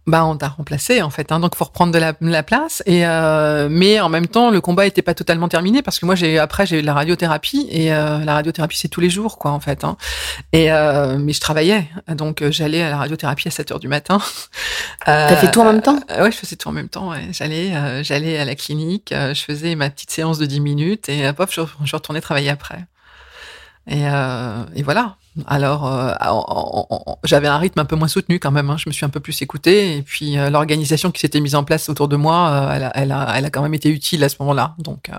Bah, 0.07 0.25
on 0.25 0.37
t'a 0.37 0.47
remplacé 0.47 1.03
en 1.03 1.11
fait, 1.11 1.33
hein, 1.33 1.41
donc 1.41 1.57
faut 1.57 1.65
reprendre 1.65 1.93
de 1.93 1.99
la, 1.99 2.13
la 2.21 2.45
place. 2.45 2.81
Et 2.87 3.05
euh, 3.05 3.67
mais 3.69 3.99
en 3.99 4.09
même 4.09 4.29
temps, 4.29 4.51
le 4.51 4.61
combat 4.61 4.87
était 4.87 5.03
pas 5.03 5.15
totalement 5.15 5.49
terminé 5.49 5.83
parce 5.83 5.99
que 5.99 6.07
moi, 6.07 6.15
j'ai 6.15 6.39
après 6.39 6.65
j'ai 6.65 6.79
eu 6.79 6.83
la 6.83 6.95
radiothérapie 6.95 7.67
et 7.73 7.93
euh, 7.93 8.25
la 8.25 8.35
radiothérapie 8.35 8.79
c'est 8.79 8.87
tous 8.87 9.01
les 9.01 9.11
jours 9.11 9.37
quoi 9.37 9.51
en 9.51 9.59
fait. 9.59 9.83
Hein. 9.83 9.97
Et 10.53 10.71
euh, 10.71 11.19
mais 11.19 11.33
je 11.33 11.41
travaillais, 11.41 11.89
donc 12.15 12.45
j'allais 12.51 12.83
à 12.83 12.91
la 12.91 12.99
radiothérapie 12.99 13.49
à 13.49 13.51
7 13.51 13.73
heures 13.73 13.81
du 13.81 13.89
matin. 13.89 14.21
T'as 15.05 15.35
fait 15.37 15.51
tout 15.51 15.61
en 15.61 15.65
même 15.65 15.83
temps? 15.83 15.99
Ouais, 16.21 16.31
je 16.31 16.37
faisais 16.37 16.55
tout 16.55 16.69
en 16.69 16.73
même 16.73 16.89
temps. 16.89 17.11
Ouais. 17.11 17.27
J'allais 17.33 18.05
j'allais 18.05 18.39
à 18.39 18.45
la 18.45 18.55
clinique, 18.55 19.13
je 19.13 19.41
faisais 19.41 19.75
ma 19.75 19.91
petite 19.91 20.13
séance 20.13 20.39
de 20.39 20.47
10 20.47 20.61
minutes 20.61 21.09
et 21.09 21.33
pop, 21.33 21.51
je, 21.53 21.63
je 21.85 21.97
retournais 21.97 22.21
travailler 22.21 22.51
après. 22.51 22.87
Et, 23.89 24.05
et 24.75 24.83
voilà. 24.83 25.17
Alors, 25.47 25.87
euh, 25.87 26.13
j'avais 27.25 27.49
un 27.49 27.59
rythme 27.59 27.79
un 27.81 27.85
peu 27.85 27.97
moins 27.97 28.09
soutenu 28.09 28.39
quand 28.39 28.51
même. 28.51 28.71
Hein. 28.71 28.77
Je 28.79 28.89
me 28.89 28.93
suis 28.93 29.05
un 29.05 29.11
peu 29.11 29.21
plus 29.21 29.43
écoutée. 29.43 29.99
Et 29.99 30.03
puis, 30.03 30.39
euh, 30.39 30.49
l'organisation 30.49 31.11
qui 31.11 31.21
s'était 31.21 31.41
mise 31.41 31.55
en 31.55 31.63
place 31.63 31.89
autour 31.91 32.09
de 32.09 32.17
moi, 32.17 32.49
euh, 32.49 32.73
elle, 32.75 32.85
a, 32.85 32.93
elle, 32.95 33.13
a, 33.13 33.35
elle, 33.37 33.45
a, 33.45 33.51
quand 33.51 33.61
même 33.61 33.75
été 33.75 33.91
utile 33.91 34.25
à 34.25 34.31
ce 34.31 34.37
moment-là. 34.41 34.75
Donc, 34.79 35.11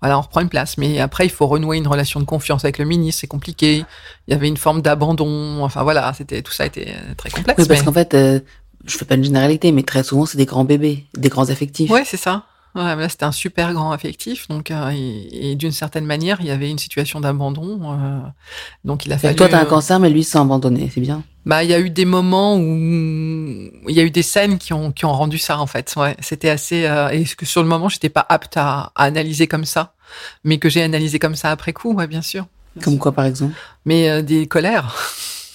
voilà, 0.00 0.18
on 0.18 0.22
reprend 0.22 0.40
une 0.40 0.48
place. 0.48 0.78
Mais 0.78 1.00
après, 1.00 1.26
il 1.26 1.30
faut 1.30 1.46
renouer 1.48 1.78
une 1.78 1.88
relation 1.88 2.20
de 2.20 2.24
confiance 2.24 2.64
avec 2.64 2.78
le 2.78 2.84
ministre. 2.84 3.20
C'est 3.22 3.26
compliqué. 3.26 3.84
Il 4.28 4.30
y 4.30 4.34
avait 4.34 4.48
une 4.48 4.56
forme 4.56 4.80
d'abandon. 4.80 5.64
Enfin, 5.64 5.82
voilà, 5.82 6.12
c'était 6.12 6.42
tout 6.42 6.52
ça 6.52 6.66
était 6.66 6.94
très 7.16 7.30
complexe. 7.30 7.60
Oui, 7.60 7.66
parce 7.66 7.82
qu'en 7.82 7.92
fait, 7.92 8.14
je 8.14 8.96
fais 8.96 9.04
pas 9.04 9.16
une 9.16 9.24
généralité, 9.24 9.72
mais 9.72 9.82
très 9.82 10.04
souvent, 10.04 10.24
c'est 10.24 10.38
des 10.38 10.46
grands 10.46 10.64
bébés, 10.64 11.06
des 11.16 11.30
grands 11.30 11.50
affectifs. 11.50 11.90
Oui, 11.90 12.02
c'est 12.04 12.16
ça. 12.16 12.44
Ouais, 12.74 12.94
là, 12.94 13.08
c'était 13.08 13.24
un 13.24 13.32
super 13.32 13.72
grand 13.72 13.92
affectif, 13.92 14.46
donc 14.48 14.70
euh, 14.70 14.90
et, 14.94 15.50
et 15.50 15.56
d'une 15.56 15.72
certaine 15.72 16.04
manière, 16.04 16.38
il 16.40 16.46
y 16.46 16.50
avait 16.50 16.70
une 16.70 16.78
situation 16.78 17.20
d'abandon. 17.20 17.80
Euh, 17.82 18.20
donc 18.84 19.06
il 19.06 19.12
a 19.12 19.18
fallu. 19.18 19.34
toi, 19.34 19.48
t'as 19.48 19.60
un 19.60 19.64
euh, 19.64 19.66
cancer, 19.66 19.98
mais 19.98 20.10
lui, 20.10 20.22
s'est 20.22 20.38
abandonné, 20.38 20.90
c'est 20.92 21.00
bien. 21.00 21.22
Bah, 21.48 21.64
il 21.64 21.70
y 21.70 21.74
a 21.74 21.80
eu 21.80 21.88
des 21.88 22.04
moments 22.04 22.56
où 22.56 22.60
il 22.60 23.94
y 23.94 24.00
a 24.00 24.02
eu 24.02 24.10
des 24.10 24.22
scènes 24.22 24.58
qui 24.58 24.74
ont 24.74 24.92
qui 24.92 25.06
ont 25.06 25.12
rendu 25.14 25.38
ça 25.38 25.58
en 25.58 25.66
fait. 25.66 25.94
Ouais, 25.96 26.14
c'était 26.20 26.50
assez. 26.50 26.84
Euh, 26.84 27.08
et 27.08 27.24
que 27.24 27.46
sur 27.46 27.62
le 27.62 27.68
moment, 27.68 27.88
j'étais 27.88 28.10
pas 28.10 28.26
apte 28.28 28.58
à, 28.58 28.92
à, 28.94 29.04
analyser 29.04 29.46
comme 29.46 29.64
ça, 29.64 29.94
mais 30.44 30.58
que 30.58 30.68
j'ai 30.68 30.82
analysé 30.82 31.18
comme 31.18 31.34
ça 31.34 31.50
après 31.50 31.72
coup, 31.72 31.94
ouais, 31.94 32.06
bien 32.06 32.20
sûr. 32.20 32.46
comme 32.84 32.98
quoi, 32.98 33.12
par 33.12 33.24
exemple? 33.24 33.54
Mais 33.86 34.10
euh, 34.10 34.20
des 34.20 34.46
colères 34.46 34.94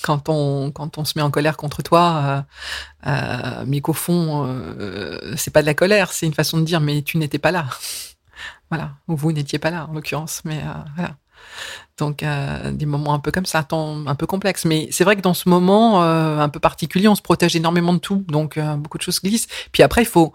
quand 0.03 0.29
on 0.29 0.71
quand 0.71 0.97
on 0.99 1.05
se 1.05 1.13
met 1.17 1.23
en 1.23 1.31
colère 1.31 1.57
contre 1.57 1.81
toi, 1.81 2.45
euh, 3.07 3.09
euh, 3.09 3.63
mais 3.65 3.81
qu'au 3.81 3.93
fond 3.93 4.45
euh, 4.45 5.33
c'est 5.37 5.51
pas 5.51 5.61
de 5.61 5.65
la 5.65 5.73
colère, 5.73 6.11
c'est 6.11 6.27
une 6.27 6.33
façon 6.33 6.59
de 6.59 6.63
dire 6.63 6.81
mais 6.81 7.01
tu 7.01 7.17
n'étais 7.17 7.39
pas 7.39 7.51
là, 7.51 7.65
voilà, 8.69 8.91
ou 9.07 9.15
vous 9.15 9.31
n'étiez 9.31 9.59
pas 9.59 9.71
là 9.71 9.87
en 9.89 9.93
l'occurrence, 9.93 10.41
mais 10.45 10.61
voilà. 10.95 11.15
Donc 11.97 12.23
euh, 12.23 12.71
des 12.71 12.87
moments 12.87 13.13
un 13.13 13.19
peu 13.19 13.31
comme 13.31 13.45
ça, 13.45 13.65
un 13.71 14.15
peu 14.15 14.25
complexes. 14.25 14.65
Mais 14.65 14.87
c'est 14.91 15.03
vrai 15.03 15.15
que 15.15 15.21
dans 15.21 15.33
ce 15.33 15.47
moment 15.47 16.03
euh, 16.03 16.39
un 16.39 16.49
peu 16.49 16.59
particulier, 16.59 17.07
on 17.07 17.15
se 17.15 17.21
protège 17.21 17.55
énormément 17.55 17.93
de 17.93 17.99
tout, 17.99 18.25
donc 18.27 18.57
euh, 18.57 18.75
beaucoup 18.75 18.97
de 18.97 19.03
choses 19.03 19.21
glissent. 19.21 19.47
Puis 19.71 19.83
après, 19.83 20.01
il 20.01 20.07
faut 20.07 20.33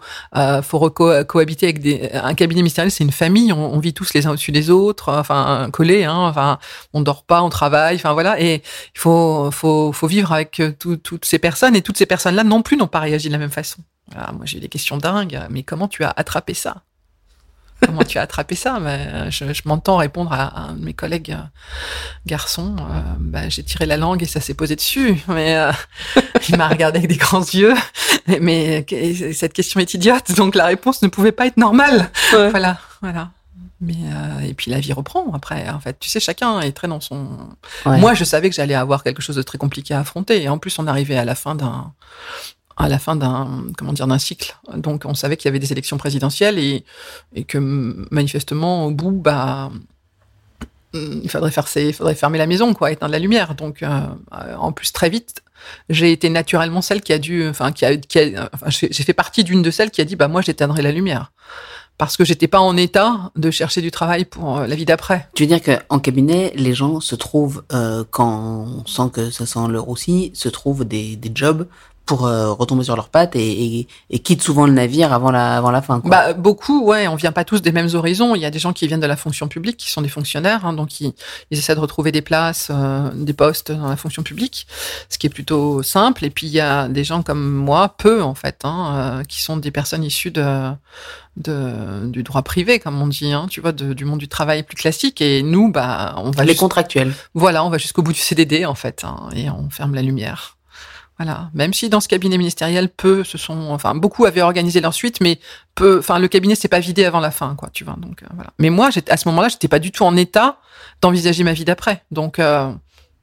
faut 0.63 0.89
cohabiter 0.89 1.65
avec 1.65 1.79
des, 1.81 2.09
un 2.13 2.33
cabinet 2.33 2.61
ministériel, 2.61 2.91
c'est 2.91 3.03
une 3.03 3.11
famille. 3.11 3.51
On, 3.51 3.79
vit 3.79 3.93
tous 3.93 4.13
les 4.13 4.27
uns 4.27 4.31
au-dessus 4.31 4.51
des 4.51 4.69
autres, 4.69 5.11
enfin 5.11 5.69
collés. 5.71 6.05
Hein, 6.05 6.17
enfin, 6.17 6.59
on 6.93 7.01
dort 7.01 7.23
pas, 7.23 7.41
on 7.41 7.49
travaille. 7.49 7.95
Enfin 7.95 8.13
voilà, 8.13 8.39
et 8.41 8.55
il 8.55 8.99
faut 8.99 9.51
faut 9.51 9.91
faut 9.91 10.07
vivre 10.07 10.31
avec 10.31 10.61
tout, 10.79 10.97
toutes 10.97 11.25
ces 11.25 11.39
personnes 11.39 11.75
et 11.75 11.81
toutes 11.81 11.97
ces 11.97 12.05
personnes-là 12.05 12.43
non 12.43 12.61
plus 12.61 12.77
n'ont 12.77 12.87
pas 12.87 12.99
réagi 12.99 13.27
de 13.27 13.33
la 13.33 13.39
même 13.39 13.51
façon. 13.51 13.81
Ah, 14.15 14.31
moi, 14.31 14.45
j'ai 14.45 14.59
des 14.59 14.69
questions 14.69 14.97
dingues. 14.97 15.39
Mais 15.49 15.63
comment 15.63 15.87
tu 15.87 16.03
as 16.03 16.13
attrapé 16.15 16.53
ça? 16.53 16.83
Comment 17.85 18.03
tu 18.03 18.17
as 18.17 18.21
attrapé 18.21 18.55
ça? 18.55 18.79
Mais 18.79 19.31
Je, 19.31 19.51
je 19.53 19.61
m'entends 19.65 19.97
répondre 19.97 20.31
à 20.33 20.59
un 20.59 20.73
de 20.73 20.83
mes 20.83 20.93
collègues 20.93 21.31
euh, 21.31 21.43
garçons. 22.25 22.75
Euh, 22.79 23.01
bah, 23.19 23.49
j'ai 23.49 23.63
tiré 23.63 23.85
la 23.85 23.97
langue 23.97 24.23
et 24.23 24.25
ça 24.25 24.41
s'est 24.41 24.53
posé 24.53 24.75
dessus. 24.75 25.21
Mais 25.27 25.55
euh, 25.55 25.71
il 26.49 26.57
m'a 26.57 26.67
regardé 26.67 26.99
avec 26.99 27.09
des 27.09 27.17
grands 27.17 27.45
yeux. 27.45 27.73
Mais 28.41 28.85
cette 29.33 29.53
question 29.53 29.79
est 29.79 29.93
idiote, 29.93 30.31
donc 30.33 30.55
la 30.55 30.65
réponse 30.65 31.01
ne 31.01 31.07
pouvait 31.07 31.31
pas 31.31 31.47
être 31.47 31.57
normale. 31.57 32.09
Ouais. 32.33 32.49
Voilà, 32.49 32.77
voilà. 33.01 33.31
Mais 33.81 33.95
euh, 33.95 34.45
et 34.45 34.53
puis 34.53 34.71
la 34.71 34.79
vie 34.79 34.91
reprend 34.91 35.31
après. 35.33 35.69
En 35.69 35.79
fait, 35.79 35.97
tu 35.99 36.09
sais, 36.09 36.19
chacun 36.19 36.59
est 36.59 36.73
très 36.73 36.87
dans 36.87 36.99
son. 36.99 37.29
Ouais. 37.85 37.97
Moi, 37.97 38.13
je 38.13 38.23
savais 38.25 38.49
que 38.49 38.55
j'allais 38.55 38.75
avoir 38.75 39.03
quelque 39.03 39.21
chose 39.21 39.37
de 39.37 39.41
très 39.41 39.57
compliqué 39.57 39.93
à 39.93 39.99
affronter. 40.01 40.43
Et 40.43 40.49
en 40.49 40.57
plus, 40.57 40.77
on 40.79 40.87
arrivait 40.87 41.17
à 41.17 41.23
la 41.23 41.35
fin 41.35 41.55
d'un 41.55 41.93
à 42.79 42.87
la 42.87 42.97
fin 42.97 43.15
d'un 43.15 43.65
comment 43.77 43.93
dire 43.93 44.07
d'un 44.07 44.17
cycle. 44.17 44.57
Donc 44.75 45.03
on 45.05 45.13
savait 45.13 45.37
qu'il 45.37 45.47
y 45.47 45.49
avait 45.49 45.59
des 45.59 45.71
élections 45.71 45.97
présidentielles 45.97 46.57
et, 46.57 46.85
et 47.35 47.43
que 47.43 47.57
manifestement 48.09 48.85
au 48.85 48.91
bout 48.91 49.11
bah 49.11 49.69
il 50.93 51.29
faudrait 51.29 51.51
faire 51.51 51.67
il 51.75 51.93
faudrait 51.93 52.15
fermer 52.15 52.39
la 52.39 52.47
maison 52.47 52.73
quoi, 52.73 52.91
éteindre 52.91 53.11
la 53.11 53.19
lumière. 53.19 53.53
Donc 53.53 53.83
euh, 53.83 54.07
en 54.57 54.71
plus 54.71 54.93
très 54.93 55.09
vite 55.09 55.43
j'ai 55.89 56.13
été 56.13 56.29
naturellement 56.29 56.81
celle 56.81 57.01
qui 57.01 57.11
a 57.11 57.19
dû 57.19 57.47
enfin 57.47 57.73
qui 57.73 57.83
a, 57.83 57.97
qui 57.97 58.17
a 58.17 58.49
enfin, 58.53 58.69
j'ai 58.69 59.03
fait 59.03 59.13
partie 59.13 59.43
d'une 59.43 59.61
de 59.61 59.71
celles 59.71 59.91
qui 59.91 59.99
a 59.99 60.05
dit 60.05 60.15
bah 60.15 60.29
moi 60.29 60.41
j'éteindrai 60.41 60.81
la 60.81 60.93
lumière 60.93 61.33
parce 61.99 62.15
que 62.15 62.23
j'étais 62.23 62.47
pas 62.47 62.61
en 62.61 62.77
état 62.77 63.29
de 63.35 63.51
chercher 63.51 63.81
du 63.81 63.91
travail 63.91 64.23
pour 64.23 64.59
euh, 64.59 64.67
la 64.67 64.75
vie 64.75 64.85
d'après. 64.85 65.27
Tu 65.35 65.43
veux 65.43 65.47
dire 65.47 65.61
qu'en 65.61 65.99
cabinet, 65.99 66.53
les 66.55 66.73
gens 66.73 67.01
se 67.01 67.13
trouvent, 67.13 67.61
euh, 67.73 68.05
quand 68.09 68.29
on 68.29 68.85
sent 68.85 69.11
que 69.11 69.29
ça 69.29 69.45
sent 69.45 69.67
le 69.67 69.81
roussi, 69.81 70.31
se 70.33 70.47
trouvent 70.47 70.85
des, 70.85 71.17
des 71.17 71.29
jobs 71.35 71.67
pour 72.09 72.25
euh, 72.25 72.51
retomber 72.53 72.83
sur 72.83 72.95
leurs 72.95 73.09
pattes 73.09 73.35
et, 73.35 73.77
et, 73.77 73.87
et, 74.09 74.17
quittent 74.17 74.41
souvent 74.41 74.65
le 74.65 74.73
navire 74.73 75.13
avant 75.13 75.29
la, 75.29 75.57
avant 75.57 75.69
la 75.69 75.83
fin. 75.83 76.01
Quoi. 76.01 76.09
Bah, 76.09 76.33
beaucoup, 76.33 76.83
ouais, 76.83 77.07
on 77.07 77.13
vient 77.13 77.31
pas 77.31 77.45
tous 77.45 77.61
des 77.61 77.71
mêmes 77.71 77.89
horizons. 77.93 78.33
Il 78.33 78.41
y 78.41 78.45
a 78.45 78.49
des 78.49 78.57
gens 78.57 78.73
qui 78.73 78.87
viennent 78.87 78.99
de 78.99 79.05
la 79.05 79.15
fonction 79.15 79.47
publique, 79.47 79.77
qui 79.77 79.91
sont 79.91 80.01
des 80.01 80.09
fonctionnaires, 80.09 80.65
hein, 80.65 80.73
donc 80.73 81.01
ils, 81.01 81.13
ils, 81.51 81.59
essaient 81.59 81.75
de 81.75 81.79
retrouver 81.79 82.11
des 82.11 82.23
places, 82.23 82.69
euh, 82.71 83.11
des 83.13 83.33
postes 83.33 83.71
dans 83.71 83.89
la 83.89 83.95
fonction 83.95 84.23
publique, 84.23 84.65
ce 85.07 85.19
qui 85.19 85.27
est 85.27 85.29
plutôt 85.29 85.83
simple. 85.83 86.25
Et 86.25 86.31
puis 86.31 86.47
il 86.47 86.51
y 86.51 86.59
a 86.59 86.87
des 86.87 87.03
gens 87.03 87.21
comme 87.21 87.47
moi, 87.47 87.93
peu 87.95 88.23
en 88.23 88.33
fait, 88.33 88.61
hein, 88.63 89.19
euh, 89.19 89.23
qui 89.23 89.43
sont 89.43 89.57
des 89.57 89.69
personnes 89.69 90.03
issues 90.03 90.31
de, 90.31 90.71
de, 91.37 92.07
du 92.07 92.23
droit 92.23 92.41
privé, 92.41 92.79
comme 92.79 92.99
on 92.99 93.05
dit, 93.07 93.31
hein, 93.31 93.45
tu 93.51 93.61
vois, 93.61 93.71
de, 93.71 93.93
du 93.93 94.05
monde 94.05 94.17
du 94.17 94.27
travail 94.27 94.63
plus 94.63 94.77
classique. 94.77 95.21
Et 95.21 95.43
nous, 95.43 95.71
bah, 95.71 96.15
on 96.17 96.31
va 96.31 96.43
les 96.43 96.55
contractuels. 96.55 97.13
Voilà, 97.35 97.63
on 97.63 97.69
va 97.69 97.77
jusqu'au 97.77 98.01
bout 98.01 98.13
du 98.13 98.19
CDD 98.19 98.65
en 98.65 98.73
fait, 98.73 99.03
hein, 99.03 99.29
et 99.35 99.47
on 99.51 99.69
ferme 99.69 99.93
la 99.93 100.01
lumière. 100.01 100.55
Voilà. 101.19 101.49
Même 101.53 101.73
si 101.73 101.89
dans 101.89 101.99
ce 101.99 102.07
cabinet 102.07 102.37
ministériel, 102.37 102.87
peu 102.87 103.25
se 103.25 103.37
sont, 103.37 103.71
enfin, 103.71 103.93
beaucoup 103.93 104.23
avaient 104.23 104.41
organisé 104.41 104.79
leur 104.79 104.93
suite, 104.93 105.19
mais 105.19 105.37
peu, 105.75 105.99
enfin, 105.99 106.17
le 106.17 106.29
cabinet 106.29 106.55
s'est 106.55 106.69
pas 106.69 106.79
vidé 106.79 107.03
avant 107.03 107.19
la 107.19 107.29
fin, 107.29 107.55
quoi, 107.55 107.69
tu 107.73 107.83
vois. 107.83 107.97
Donc, 107.97 108.23
euh, 108.23 108.27
voilà. 108.33 108.51
Mais 108.57 108.69
moi, 108.69 108.89
à 109.09 109.17
ce 109.17 109.27
moment-là, 109.27 109.49
j'étais 109.49 109.67
pas 109.67 109.79
du 109.79 109.91
tout 109.91 110.03
en 110.03 110.15
état 110.15 110.59
d'envisager 111.01 111.43
ma 111.43 111.51
vie 111.51 111.65
d'après. 111.65 112.03
Donc, 112.11 112.39
euh, 112.39 112.71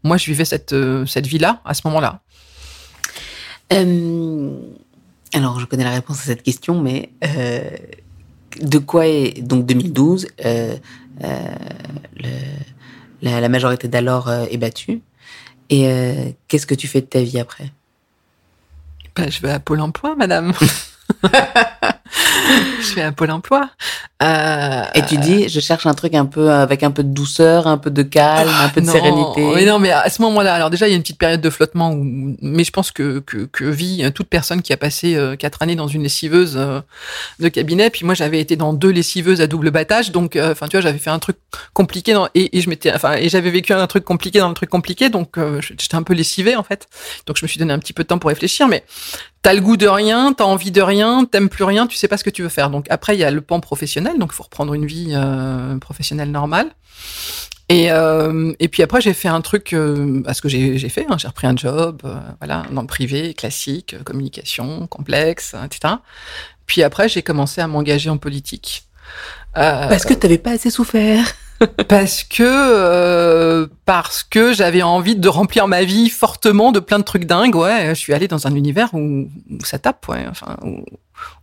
moi, 0.03 0.19
je 0.19 0.27
vivais 0.27 0.45
cette, 0.45 0.75
euh, 0.75 1.07
cette 1.07 1.27
vie-là, 1.27 1.63
à 1.65 1.73
ce 1.73 1.83
moment-là. 1.87 2.21
Euh, 3.73 4.51
alors, 5.33 5.59
je 5.59 5.65
connais 5.65 5.85
la 5.85 5.91
réponse 5.91 6.21
à 6.21 6.25
cette 6.25 6.43
question, 6.43 6.81
mais, 6.83 7.11
de 8.61 8.79
quoi 8.79 9.07
est, 9.07 9.41
donc 9.41 9.65
2012, 9.65 10.29
le, 10.39 10.77
la, 13.23 13.41
la, 13.41 13.49
majorité 13.49 13.89
d'alors 13.89 14.31
est 14.31 14.59
battue? 14.59 15.01
Et 15.71 15.89
qu'est-ce 16.47 16.67
que 16.67 16.75
tu 16.75 16.89
fais 16.89 17.01
de 17.01 17.07
ta 17.07 17.23
vie 17.23 17.39
après? 17.39 17.73
Ben, 19.17 19.31
Je 19.31 19.41
vais 19.41 19.51
à 19.51 19.61
Pôle 19.61 19.81
emploi, 19.81 20.15
madame. 20.15 20.53
vais 22.97 23.07
à 23.07 23.13
Pôle 23.13 23.31
emploi. 23.31 23.71
Euh, 24.23 24.83
et 24.95 25.03
tu 25.03 25.17
dis, 25.19 25.49
je 25.49 25.61
cherche 25.61 25.87
un 25.87 25.95
truc 25.95 26.15
un 26.15 26.27
peu 26.27 26.51
avec 26.51 26.83
un 26.83 26.91
peu 26.91 27.05
de 27.05 27.13
douceur, 27.13 27.67
un 27.67 27.79
peu 27.79 27.91
de 27.91 28.03
calme, 28.03 28.51
un 28.61 28.69
peu 28.69 28.81
de 28.81 28.87
non, 28.87 28.93
sérénité. 28.93 29.45
Oui, 29.45 29.65
non, 29.65 29.79
mais 29.79 29.93
à 29.93 30.09
ce 30.11 30.23
moment-là, 30.23 30.55
alors 30.55 30.71
déjà, 30.71 30.89
il 30.89 30.91
y 30.91 30.95
a 30.95 30.97
une 30.97 31.03
petite 31.03 31.19
période 31.19 31.41
de 31.41 31.51
flottement, 31.51 31.93
où, 31.93 32.37
mais 32.41 32.65
je 32.65 32.71
pense 32.71 32.91
que, 32.91 33.21
que, 33.21 33.45
que 33.45 33.65
vit 33.65 34.11
toute 34.13 34.29
personne 34.29 34.63
qui 34.63 34.73
a 34.73 34.77
passé 34.77 35.15
euh, 35.15 35.37
quatre 35.37 35.63
années 35.63 35.77
dans 35.77 35.89
une 35.89 36.03
lessiveuse 36.03 36.55
euh, 36.57 36.81
de 37.41 37.49
cabinet. 37.49 37.91
Puis 37.91 38.05
moi, 38.05 38.15
j'avais 38.15 38.41
été 38.41 38.57
dans 38.57 38.73
deux 38.73 38.91
lessiveuses 38.91 39.41
à 39.41 39.47
double 39.47 39.71
battage, 39.71 40.11
donc, 40.13 40.39
enfin, 40.41 40.67
tu 40.69 40.77
vois, 40.77 40.83
j'avais 40.83 40.99
fait 40.99 41.11
un 41.11 41.19
truc 41.19 41.37
compliqué 41.75 42.13
dans, 42.15 42.29
et, 42.35 42.57
et 42.57 42.61
je 42.61 42.69
m'étais, 42.71 42.93
enfin, 42.93 43.15
et 43.15 43.29
j'avais 43.29 43.51
vécu 43.51 43.73
un 43.73 43.87
truc 43.87 44.05
compliqué 44.05 44.39
dans 44.39 44.49
le 44.49 44.55
truc 44.55 44.71
compliqué, 44.71 45.09
donc 45.09 45.39
j'étais 45.61 45.95
un 45.95 46.03
peu 46.03 46.15
lessivée 46.15 46.57
en 46.57 46.63
fait. 46.63 46.89
Donc 47.27 47.37
je 47.37 47.45
me 47.45 47.49
suis 47.49 47.59
donné 47.59 47.73
un 47.73 47.79
petit 47.79 47.93
peu 47.93 48.03
de 48.03 48.09
temps 48.09 48.19
pour 48.19 48.29
réfléchir, 48.29 48.69
mais 48.69 48.85
t'as 49.47 49.55
le 49.55 49.61
goût 49.61 49.77
de 49.77 49.87
rien, 49.87 50.33
t'as 50.33 50.43
envie 50.43 50.73
de 50.73 50.83
rien, 50.83 51.25
t'aimes 51.25 51.49
plus 51.49 51.63
rien, 51.63 51.87
tu 51.87 51.97
sais 51.97 52.09
pas 52.09 52.17
ce 52.17 52.25
que 52.25 52.31
tu 52.31 52.43
veux 52.43 52.49
faire. 52.49 52.69
Donc 52.69 52.87
après, 52.91 53.15
il 53.15 53.21
y 53.21 53.23
a 53.23 53.31
le 53.31 53.41
pan 53.41 53.61
professionnel, 53.61 54.19
donc 54.19 54.33
faut 54.33 54.43
reprendre 54.43 54.75
une 54.75 54.87
vie 54.87 55.13
euh, 55.13 55.79
professionnelle 55.79 56.33
normale. 56.33 56.73
Et, 57.69 57.93
euh, 57.93 58.53
et 58.59 58.67
puis 58.67 58.83
après, 58.83 59.01
j'ai 59.01 59.13
fait 59.13 59.29
un 59.29 59.41
truc, 59.43 59.73
euh, 59.73 60.21
ce 60.33 60.43
que 60.43 60.49
j'ai 60.49 60.89
fait, 60.89 61.07
hein, 61.09 61.17
j'ai 61.17 61.29
repris 61.29 61.47
un 61.47 61.55
job, 61.55 62.03
euh, 62.05 62.17
voilà, 62.41 62.65
dans 62.73 62.81
le 62.81 62.89
privé, 62.89 63.35
classique, 63.35 63.95
euh, 63.95 64.03
communication, 64.03 64.89
complexe, 64.89 65.55
etc. 65.65 65.95
Puis 66.67 66.83
après, 66.83 67.09
j'ai 67.09 67.23
commencé 67.23 67.61
à 67.61 67.69
m'engager 67.69 68.11
en 68.11 68.17
politique. 68.17 68.83
Parce 69.55 70.05
que 70.05 70.15
t'avais 70.15 70.39
pas 70.39 70.51
assez 70.51 70.71
souffert. 70.71 71.25
parce 71.89 72.25
que 72.25 72.43
euh, 72.43 73.67
parce 73.85 74.23
que 74.23 74.53
j'avais 74.53 74.83
envie 74.83 75.17
de 75.17 75.29
remplir 75.29 75.69
ma 75.69 75.85
vie 75.85 76.11
fortement 76.11 76.73
de 76.73 76.81
plein 76.81 76.99
de 76.99 77.05
trucs 77.05 77.25
dingues. 77.25 77.55
Ouais, 77.55 77.89
je 77.91 77.95
suis 77.95 78.13
allée 78.13 78.29
dans 78.29 78.47
un 78.47 78.55
univers 78.55 78.93
où, 78.95 79.29
où 79.51 79.65
ça 79.65 79.79
tape, 79.79 80.09
ouais. 80.09 80.27
Enfin, 80.29 80.57
où, 80.63 80.85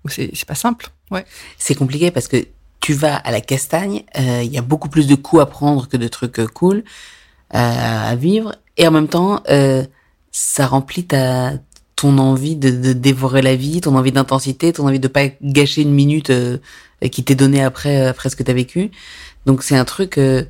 où 0.03 0.09
c'est 0.09 0.45
pas 0.45 0.55
simple. 0.55 0.89
Ouais. 1.11 1.26
C'est 1.57 1.76
compliqué 1.76 2.11
parce 2.11 2.28
que 2.28 2.45
tu 2.80 2.93
vas 2.93 3.16
à 3.16 3.32
la 3.32 3.39
castagne, 3.39 4.03
il 4.16 4.51
y 4.51 4.57
a 4.57 4.61
beaucoup 4.61 4.89
plus 4.89 5.07
de 5.07 5.16
coups 5.16 5.41
à 5.41 5.45
prendre 5.45 5.88
que 5.88 5.95
de 5.95 6.07
trucs 6.09 6.39
euh, 6.39 6.47
cool 6.47 6.84
euh, 7.55 8.09
à 8.11 8.16
vivre, 8.16 8.55
et 8.78 8.88
en 8.88 8.91
même 8.91 9.07
temps, 9.07 9.43
euh, 9.49 9.84
ça 10.32 10.66
remplit 10.66 11.05
ta 11.05 11.51
ton 11.95 12.18
envie 12.18 12.55
de, 12.55 12.72
de, 12.72 12.93
dévorer 12.93 13.43
la 13.43 13.55
vie, 13.55 13.80
ton 13.80 13.95
envie 13.95 14.11
d'intensité, 14.11 14.74
ton 14.74 14.88
envie 14.88 14.99
de 14.99 15.07
pas 15.07 15.28
gâcher 15.43 15.84
une 15.84 15.93
minute 15.93 16.32
euh, 16.32 16.57
qui 17.11 17.24
t'est 17.24 17.36
donnée 17.36 17.64
après 17.64 18.07
après 18.07 18.30
ce 18.30 18.36
que 18.36 18.41
t'as 18.41 18.53
vécu. 18.53 18.89
Donc 19.46 19.64
c'est 19.64 19.78
un 19.78 19.86
truc 19.86 20.18
euh, 20.18 20.44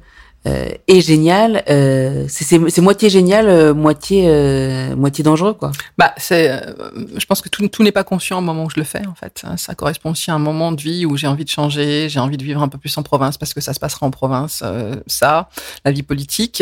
euh, 0.46 0.70
et 0.88 1.00
génial. 1.00 1.64
Euh, 1.70 2.26
c'est 2.28 2.82
moitié 2.82 3.10
génial, 3.10 3.48
euh, 3.48 3.74
moitié 3.74 4.26
euh, 4.28 4.96
moitié 4.96 5.24
dangereux, 5.24 5.54
quoi. 5.54 5.72
Bah, 5.98 6.14
c'est. 6.18 6.52
euh, 6.52 6.74
je 7.16 7.26
pense 7.26 7.42
que 7.42 7.48
tout, 7.48 7.66
tout 7.70 7.82
n'est 7.82 7.94
pas 7.94 8.04
conscient 8.04 8.40
au 8.40 8.42
moment 8.42 8.66
où 8.66 8.70
je 8.70 8.78
le 8.78 8.84
fais, 8.84 9.06
en 9.08 9.16
fait. 9.16 9.44
Ça 9.56 9.74
correspond 9.74 10.12
aussi 10.12 10.32
à 10.32 10.34
un 10.34 10.40
moment 10.40 10.74
de 10.74 10.82
vie 10.82 11.06
où 11.06 11.16
j'ai 11.16 11.28
envie 11.28 11.46
de 11.46 11.50
changer, 11.50 12.10
j'ai 12.10 12.20
envie 12.20 12.36
de 12.38 12.44
vivre 12.44 12.62
un 12.62 12.68
peu 12.68 12.78
plus 12.78 12.96
en 12.98 13.04
province 13.04 13.38
parce 13.38 13.54
que 13.54 13.62
ça 13.62 13.74
se 13.74 13.80
passera 13.80 14.06
en 14.06 14.12
province. 14.12 14.64
ça, 15.08 15.50
la 15.86 15.92
vie 15.92 16.04
politique, 16.04 16.62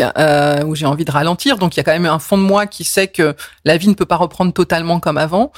où 0.66 0.74
j'ai 0.76 0.86
envie 0.86 1.04
de 1.04 1.10
ralentir. 1.10 1.58
Donc 1.58 1.74
il 1.74 1.78
y 1.78 1.80
a 1.80 1.84
quand 1.84 1.92
même 1.92 2.06
un 2.06 2.20
fond 2.20 2.38
de 2.38 2.42
moi 2.42 2.66
qui 2.66 2.84
sait 2.84 3.08
que 3.08 3.34
la 3.64 3.76
vie 3.76 3.88
ne 3.88 3.94
peut 3.94 4.06
pas 4.06 4.16
reprendre 4.16 4.52
totalement 4.52 5.00
comme 5.00 5.18
avant. 5.18 5.50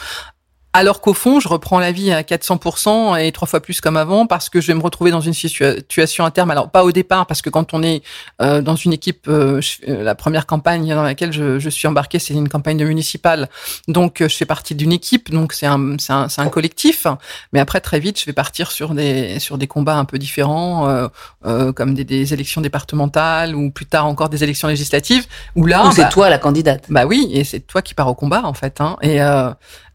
Alors 0.77 1.01
qu'au 1.01 1.15
fond, 1.15 1.39
je 1.39 1.47
reprends 1.47 1.79
la 1.79 1.93
vie 1.93 2.11
à 2.11 2.23
400% 2.23 3.17
et 3.23 3.31
trois 3.31 3.47
fois 3.47 3.61
plus 3.61 3.81
comme 3.81 3.97
avant 3.97 4.27
parce 4.27 4.49
que 4.49 4.61
je 4.61 4.67
vais 4.67 4.75
me 4.75 4.83
retrouver 4.83 5.13
dans 5.13 5.21
une 5.21 5.33
situa- 5.33 5.77
situation 5.77 6.25
à 6.25 6.33
terme. 6.33 6.51
Alors 6.51 6.69
pas 6.69 6.83
au 6.85 6.91
départ 6.91 7.27
parce 7.27 7.43
que 7.43 7.49
quand 7.49 7.75
on 7.75 7.83
est 7.85 8.03
euh, 8.43 8.61
dans 8.61 8.75
une 8.75 8.93
équipe, 8.93 9.27
euh, 9.29 9.61
je- 9.61 9.77
euh, 9.89 10.03
la 10.03 10.17
première 10.17 10.47
campagne 10.47 10.93
dans 10.93 11.05
laquelle 11.05 11.33
je, 11.33 11.61
je 11.61 11.69
suis 11.71 11.87
embarqué, 11.87 12.19
c'est 12.19 12.35
une 12.35 12.49
campagne 12.49 12.77
de 12.77 12.85
municipale. 12.85 13.49
Donc 13.87 14.17
je 14.21 14.27
fais 14.35 14.47
partie 14.47 14.75
d'une 14.75 14.91
équipe, 14.91 15.31
donc 15.31 15.53
c'est 15.53 15.67
un, 15.67 15.97
c'est 15.99 16.13
un, 16.13 16.27
un 16.37 16.49
collectif. 16.49 17.07
Mais 17.53 17.61
après 17.61 17.81
très 17.81 18.01
vite, 18.01 18.19
je 18.19 18.27
vais 18.27 18.33
partir 18.33 18.73
sur 18.73 18.95
des 18.95 19.39
sur 19.39 19.59
des 19.59 19.69
combats 19.69 19.95
un 19.97 20.05
peu 20.05 20.19
différents, 20.19 20.89
euh, 20.89 21.07
euh, 21.47 21.73
comme 21.73 21.95
des, 21.95 22.03
des 22.05 22.35
élections 22.35 22.61
départementales 22.61 23.55
ou 23.55 23.71
plus 23.71 23.87
tard 23.87 24.07
encore 24.07 24.29
des 24.29 24.43
élections 24.43 24.67
législatives. 24.67 25.27
Où 25.55 25.67
là, 25.67 25.89
c'est 25.95 26.03
bah, 26.03 26.09
toi 26.09 26.29
la 26.31 26.39
candidate. 26.39 26.87
bah 26.89 27.07
oui, 27.07 27.29
et 27.33 27.45
c'est 27.45 27.61
toi 27.61 27.81
qui 27.81 27.95
pars 27.95 28.09
au 28.09 28.15
combat 28.15 28.43
en 28.45 28.55
fait. 28.55 28.81
Hein. 28.81 28.97
Et 29.03 29.21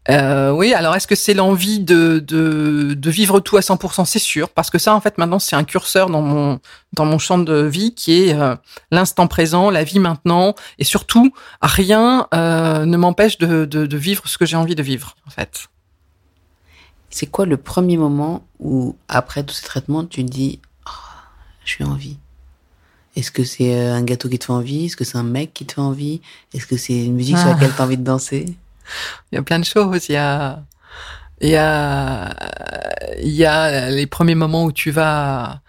euh, 0.08 0.50
oui, 0.50 0.72
alors 0.72 0.96
est-ce 0.96 1.06
que 1.06 1.14
c'est 1.14 1.34
l'envie 1.34 1.78
de, 1.78 2.24
de, 2.26 2.94
de 2.94 3.10
vivre 3.10 3.38
tout 3.40 3.56
à 3.58 3.60
100% 3.60 4.06
C'est 4.06 4.18
sûr, 4.18 4.48
parce 4.48 4.70
que 4.70 4.78
ça 4.78 4.94
en 4.94 5.00
fait 5.00 5.18
maintenant 5.18 5.38
c'est 5.38 5.56
un 5.56 5.64
curseur 5.64 6.08
dans 6.08 6.22
mon 6.22 6.58
dans 6.94 7.04
mon 7.04 7.18
champ 7.18 7.38
de 7.38 7.54
vie 7.62 7.94
qui 7.94 8.22
est 8.24 8.34
euh, 8.34 8.56
l'instant 8.90 9.26
présent, 9.26 9.68
la 9.70 9.84
vie 9.84 9.98
maintenant, 9.98 10.54
et 10.78 10.84
surtout 10.84 11.32
rien 11.60 12.26
euh, 12.34 12.86
ne 12.86 12.96
m'empêche 12.96 13.36
de, 13.38 13.66
de, 13.66 13.84
de 13.86 13.96
vivre 13.98 14.26
ce 14.26 14.38
que 14.38 14.46
j'ai 14.46 14.56
envie 14.56 14.74
de 14.74 14.82
vivre 14.82 15.16
en 15.26 15.30
fait. 15.30 15.68
C'est 17.10 17.26
quoi 17.26 17.44
le 17.44 17.56
premier 17.56 17.96
moment 17.96 18.44
où, 18.60 18.96
après 19.08 19.42
tous 19.42 19.54
ces 19.54 19.64
traitements, 19.66 20.04
tu 20.04 20.24
te 20.24 20.30
dis 20.30 20.60
Ah, 20.86 20.90
Je 21.64 21.72
suis 21.72 21.84
en 21.84 21.94
vie 21.94 22.16
Est-ce 23.16 23.30
que 23.32 23.42
c'est 23.44 23.74
euh, 23.76 23.94
un 23.94 24.02
gâteau 24.02 24.28
qui 24.28 24.38
te 24.38 24.44
fait 24.46 24.52
envie? 24.52 24.86
Est-ce 24.86 24.96
que 24.96 25.04
c'est 25.04 25.18
un 25.18 25.24
mec 25.24 25.52
qui 25.52 25.66
te 25.66 25.74
fait 25.74 25.80
envie? 25.80 26.20
Est-ce 26.54 26.66
que 26.66 26.76
c'est 26.76 27.04
une 27.04 27.14
musique 27.14 27.36
sur 27.36 27.48
Ah. 27.48 27.52
laquelle 27.54 27.74
tu 27.74 27.82
as 27.82 27.84
envie 27.84 27.96
de 27.98 28.04
danser? 28.04 28.56
Il 29.30 29.36
y 29.36 29.38
a 29.38 29.42
plein 29.42 29.58
de 29.58 29.64
choses. 29.64 30.08
Il 30.08 30.12
y 30.12 30.16
a, 30.16 30.64
il 31.40 31.50
y 31.50 31.56
a, 31.56 32.34
il 33.20 33.30
y 33.32 33.44
a 33.44 33.90
les 33.90 34.06
premiers 34.06 34.34
moments 34.34 34.64
où 34.64 34.72
tu 34.72 34.90
vas. 34.90 35.62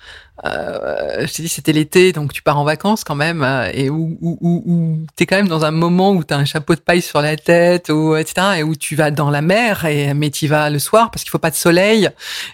Euh, 0.45 1.25
je 1.27 1.33
t'ai 1.33 1.43
dit 1.43 1.49
c'était 1.49 1.71
l'été, 1.73 2.13
donc 2.13 2.33
tu 2.33 2.41
pars 2.41 2.57
en 2.57 2.63
vacances 2.63 3.03
quand 3.03 3.15
même, 3.15 3.43
euh, 3.43 3.69
et 3.73 3.89
où, 3.89 4.17
où, 4.21 4.37
où, 4.41 4.63
où 4.65 4.97
t'es 5.15 5.25
quand 5.27 5.35
même 5.35 5.47
dans 5.47 5.65
un 5.65 5.71
moment 5.71 6.11
où 6.11 6.23
t'as 6.23 6.37
un 6.37 6.45
chapeau 6.45 6.73
de 6.73 6.79
paille 6.79 7.01
sur 7.01 7.21
la 7.21 7.35
tête, 7.37 7.89
ou 7.89 8.15
etc., 8.15 8.47
et 8.57 8.63
où 8.63 8.75
tu 8.75 8.95
vas 8.95 9.11
dans 9.11 9.29
la 9.29 9.41
mer, 9.41 9.85
et 9.85 10.13
mais 10.15 10.31
tu 10.31 10.47
vas 10.47 10.69
le 10.69 10.79
soir 10.79 11.11
parce 11.11 11.23
qu'il 11.23 11.29
faut 11.31 11.37
pas 11.37 11.51
de 11.51 11.55
soleil, 11.55 12.09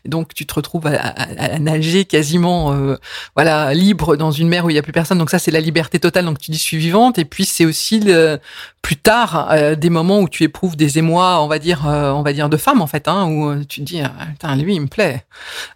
donc 0.06 0.34
tu 0.34 0.46
te 0.46 0.54
retrouves 0.54 0.88
à, 0.88 0.96
à- 0.98 1.54
à 1.56 1.60
nager 1.60 2.04
quasiment, 2.06 2.74
euh, 2.74 2.98
voilà, 3.36 3.74
libre 3.74 4.18
dans 4.18 4.32
une 4.32 4.50
mer 4.50 4.66
où 4.66 4.70
il 4.70 4.76
y 4.76 4.80
a 4.80 4.84
plus 4.84 4.92
personne. 4.92 5.18
Donc 5.18 5.30
ça 5.30 5.40
c'est 5.40 5.52
la 5.52 5.62
liberté 5.62 6.00
totale. 6.00 6.26
Donc 6.26 6.40
tu 6.40 6.52
dis 6.52 6.58
je 6.58 6.64
suis 6.64 6.78
vivante, 6.78 7.18
et 7.20 7.26
puis 7.26 7.46
c'est 7.46 7.66
aussi 7.66 8.00
le, 8.02 8.40
plus 8.82 8.96
tard 8.98 9.50
euh, 9.52 9.76
des 9.76 9.90
moments 9.90 10.20
où 10.22 10.30
tu 10.30 10.44
éprouves 10.44 10.76
des 10.78 10.98
émois, 10.98 11.42
on 11.42 11.48
va 11.48 11.60
dire, 11.60 11.88
euh, 11.88 12.12
on 12.12 12.22
va 12.22 12.34
dire 12.34 12.50
de 12.50 12.58
femme 12.58 12.82
en 12.82 12.88
fait, 12.88 13.08
hein, 13.08 13.26
où 13.28 13.50
euh, 13.50 13.64
tu 13.68 13.82
te 13.82 13.86
dis, 13.86 14.02
ah, 14.02 14.12
putain, 14.32 14.56
lui 14.56 14.76
il 14.76 14.82
me 14.82 14.88
plaît, 14.88 15.26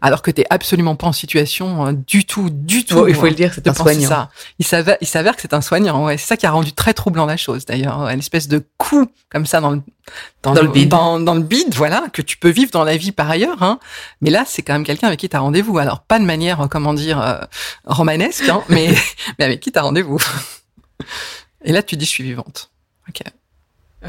alors 0.01 0.21
que 0.21 0.31
t'es 0.31 0.45
absolument 0.49 0.95
pas 0.95 1.07
en 1.07 1.11
situation 1.13 2.00
du 2.07 2.25
tout, 2.25 2.49
du 2.49 2.85
tout. 2.85 2.97
Oh, 2.99 3.07
Il 3.07 3.15
faut 3.15 3.25
le 3.25 3.31
dire, 3.33 3.51
c'est 3.53 3.67
un 3.67 3.73
soignant. 3.73 4.07
ça. 4.09 4.29
Il 4.59 4.65
s'avère, 4.65 4.97
il 5.01 5.07
s'avère 5.07 5.35
que 5.35 5.41
c'est 5.41 5.53
un 5.53 5.61
soignant. 5.61 6.05
Ouais, 6.05 6.17
c'est 6.17 6.27
ça 6.27 6.37
qui 6.37 6.45
a 6.45 6.51
rendu 6.51 6.73
très 6.73 6.93
troublant 6.93 7.25
la 7.25 7.37
chose 7.37 7.65
d'ailleurs, 7.65 7.99
ouais, 8.01 8.13
une 8.13 8.19
espèce 8.19 8.47
de 8.47 8.63
coup 8.77 9.11
comme 9.29 9.45
ça 9.45 9.61
dans 9.61 9.71
le 9.71 9.81
Dans 10.43 10.53
le 10.53 10.67
bide. 10.67 10.89
dans, 10.89 11.19
dans 11.19 11.35
le 11.35 11.41
bide, 11.41 11.73
voilà, 11.75 12.03
que 12.13 12.21
tu 12.21 12.37
peux 12.37 12.49
vivre 12.49 12.71
dans 12.71 12.83
la 12.83 12.97
vie 12.97 13.11
par 13.11 13.29
ailleurs. 13.29 13.61
Hein. 13.63 13.79
Mais 14.21 14.29
là, 14.29 14.43
c'est 14.45 14.61
quand 14.61 14.73
même 14.73 14.83
quelqu'un 14.85 15.07
avec 15.07 15.19
qui 15.19 15.29
t'as 15.29 15.39
rendez-vous. 15.39 15.77
Alors 15.77 16.01
pas 16.01 16.19
de 16.19 16.25
manière, 16.25 16.61
euh, 16.61 16.67
comment 16.67 16.93
dire, 16.93 17.19
euh, 17.21 17.37
romanesque, 17.85 18.47
hein, 18.49 18.63
mais 18.69 18.93
mais 19.39 19.45
avec 19.45 19.59
qui 19.59 19.71
t'as 19.71 19.81
rendez-vous. 19.81 20.19
Et 21.63 21.71
là, 21.71 21.83
tu 21.83 21.95
dis, 21.97 22.05
je 22.05 22.09
suis 22.09 22.23
vivante. 22.23 22.71
Ok. 23.09 23.21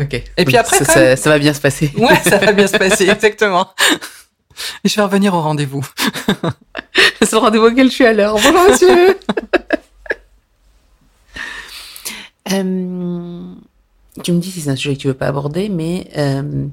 Ok. 0.01 0.14
Et 0.36 0.45
puis 0.47 0.57
après, 0.57 0.78
ça, 0.78 0.84
ça- 0.86 1.16
ça 1.16 1.28
va 1.30 1.38
bien 1.38 1.53
se 1.53 1.61
passer. 1.61 1.93
Ouais, 1.99 2.16
ça 2.24 2.38
va 2.38 2.53
bien 2.53 2.66
se 2.66 2.76
passer, 2.78 3.09
exactement. 3.11 3.68
Et 4.85 4.89
je 4.89 4.97
vais 4.97 5.03
revenir 5.03 5.35
au 5.35 5.41
rendez-vous. 5.41 5.87
C'est 7.21 7.33
le 7.33 7.39
rendez-vous 7.39 7.67
auquel 7.67 7.89
je 7.89 7.95
suis 7.95 8.07
à 8.07 8.13
l'heure. 8.13 8.35
Bonjour 8.35 8.71
monsieur. 8.71 9.19
Euh, 12.51 13.55
tu 14.23 14.33
me 14.33 14.39
dis 14.39 14.51
si 14.51 14.61
c'est 14.61 14.69
un 14.69 14.77
sujet 14.77 14.95
que 14.95 15.01
tu 15.01 15.07
veux 15.07 15.15
pas 15.15 15.29
aborder, 15.29 15.71
mais 15.71 16.09
euh, 16.19 16.67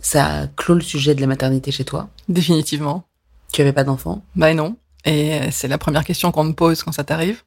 ça 0.00 0.48
clôt 0.56 0.74
le 0.74 0.80
sujet 0.80 1.14
de 1.14 1.20
la 1.20 1.28
maternité 1.28 1.70
chez 1.70 1.84
toi. 1.84 2.08
Définitivement. 2.28 3.04
Tu 3.52 3.60
avais 3.60 3.72
pas 3.72 3.84
d'enfant? 3.84 4.22
Ben 4.34 4.56
non. 4.56 4.76
Et 5.04 5.34
euh, 5.34 5.48
c'est 5.50 5.68
la 5.68 5.78
première 5.78 6.04
question 6.04 6.30
qu'on 6.30 6.48
te 6.48 6.54
pose 6.54 6.82
quand 6.82 6.92
ça 6.92 7.04
t'arrive. 7.04 7.42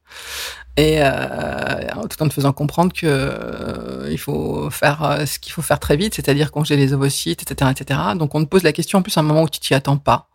Et 0.75 0.97
euh, 0.97 1.91
tout 2.09 2.23
en 2.23 2.27
te 2.27 2.33
faisant 2.33 2.51
comprendre 2.51 2.93
que 2.93 3.05
euh, 3.05 4.09
il 4.09 4.17
faut 4.17 4.71
faire 4.71 5.03
euh, 5.03 5.25
ce 5.27 5.37
qu'il 5.37 5.53
faut 5.53 5.61
faire 5.61 5.79
très 5.79 5.95
vite, 5.95 6.15
c'est-à-dire 6.15 6.51
congeler 6.51 6.77
les 6.77 6.93
ovocytes, 6.93 7.43
etc., 7.43 7.69
etc. 7.69 7.99
Donc 8.17 8.33
on 8.33 8.43
te 8.43 8.49
pose 8.49 8.63
la 8.63 8.71
question 8.71 8.97
en 8.97 9.01
plus 9.03 9.15
à 9.15 9.19
un 9.19 9.23
moment 9.23 9.43
où 9.43 9.49
tu 9.49 9.59
t'y 9.59 9.75
attends 9.75 9.97
pas, 9.97 10.29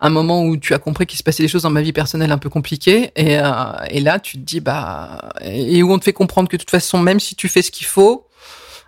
un 0.00 0.10
moment 0.10 0.44
où 0.44 0.58
tu 0.58 0.74
as 0.74 0.78
compris 0.78 1.06
qu'il 1.06 1.18
se 1.18 1.22
passait 1.22 1.42
des 1.42 1.48
choses 1.48 1.62
dans 1.62 1.70
ma 1.70 1.80
vie 1.80 1.94
personnelle 1.94 2.30
un 2.30 2.36
peu 2.36 2.50
compliquées, 2.50 3.10
et, 3.16 3.38
euh, 3.38 3.52
et 3.88 4.00
là 4.00 4.20
tu 4.20 4.36
te 4.36 4.42
dis 4.42 4.60
bah 4.60 5.30
et 5.40 5.82
où 5.82 5.90
on 5.90 5.98
te 5.98 6.04
fait 6.04 6.12
comprendre 6.12 6.50
que 6.50 6.58
de 6.58 6.60
toute 6.60 6.70
façon 6.70 6.98
même 6.98 7.18
si 7.18 7.34
tu 7.34 7.48
fais 7.48 7.62
ce 7.62 7.70
qu'il 7.70 7.86
faut, 7.86 8.28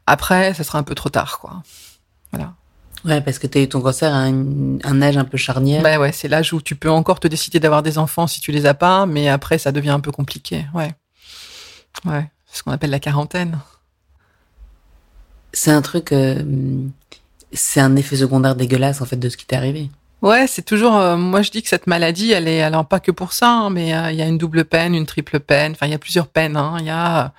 après 0.07 0.53
ça 0.53 0.63
sera 0.63 0.79
un 0.79 0.83
peu 0.83 0.95
trop 0.95 1.09
tard 1.09 1.39
quoi. 1.39 1.63
Voilà. 2.33 2.53
Ouais, 3.05 3.21
parce 3.21 3.39
que 3.39 3.47
tu 3.49 3.59
as 3.59 3.63
eu 3.63 3.69
ton 3.69 3.81
cancer 3.81 4.13
à 4.15 4.19
un, 4.19 4.79
un 4.85 5.03
âge 5.03 5.17
un 5.17 5.25
peu 5.25 5.37
charnière. 5.37 5.83
Bah 5.83 5.99
ouais, 5.99 6.13
c'est 6.13 6.29
l'âge 6.29 6.53
où 6.53 6.61
tu 6.61 6.77
peux 6.77 6.91
encore 6.91 7.19
te 7.19 7.27
décider 7.27 7.59
d'avoir 7.59 7.83
des 7.83 7.99
enfants 7.99 8.27
si 8.29 8.41
tu 8.41 8.53
les 8.53 8.65
as 8.67 8.75
pas, 8.75 9.07
mais 9.07 9.29
après 9.29 9.59
ça 9.59 9.73
devient 9.73 9.91
un 9.91 10.01
peu 10.01 10.13
compliqué. 10.13 10.67
Ouais. 10.73 10.93
Ouais. 12.05 12.31
C'est 12.47 12.59
ce 12.59 12.63
qu'on 12.63 12.71
appelle 12.71 12.91
la 12.91 13.01
quarantaine. 13.01 13.59
C'est 15.53 15.73
un 15.73 15.83
truc. 15.83 16.13
euh, 16.13 16.43
c'est 17.53 17.81
un 17.81 17.97
effet 17.97 18.17
secondaire 18.17 18.55
dégueulasse 18.57 19.01
en 19.03 19.05
fait 19.05 19.17
de 19.17 19.29
ce 19.29 19.37
qui 19.37 19.47
t'est 19.47 19.57
arrivé. 19.57 19.91
Ouais, 20.23 20.47
c'est 20.47 20.63
toujours. 20.63 20.97
euh, 20.97 21.17
moi, 21.17 21.43
je 21.43 21.51
dis 21.51 21.63
que 21.63 21.69
cette 21.69 21.89
maladie, 21.89 22.31
elle 22.31 22.47
est 22.47 22.63
alors 22.63 22.87
pas 22.87 23.01
que 23.01 23.11
pour 23.11 23.33
ça, 23.33 23.51
hein, 23.51 23.71
mais 23.71 23.93
euh, 23.93 24.13
il 24.13 24.17
y 24.19 24.23
a 24.23 24.27
une 24.27 24.39
double 24.39 24.65
peine, 24.65 24.95
une 24.95 25.05
triple 25.05 25.41
peine. 25.41 25.73
Enfin, 25.73 25.87
il 25.87 25.91
y 25.91 25.95
a 25.95 25.99
plusieurs 25.99 26.29
peines. 26.29 26.57
hein. 26.57 26.77
Il 26.79 26.87
y 26.87 26.91
a, 26.91 27.33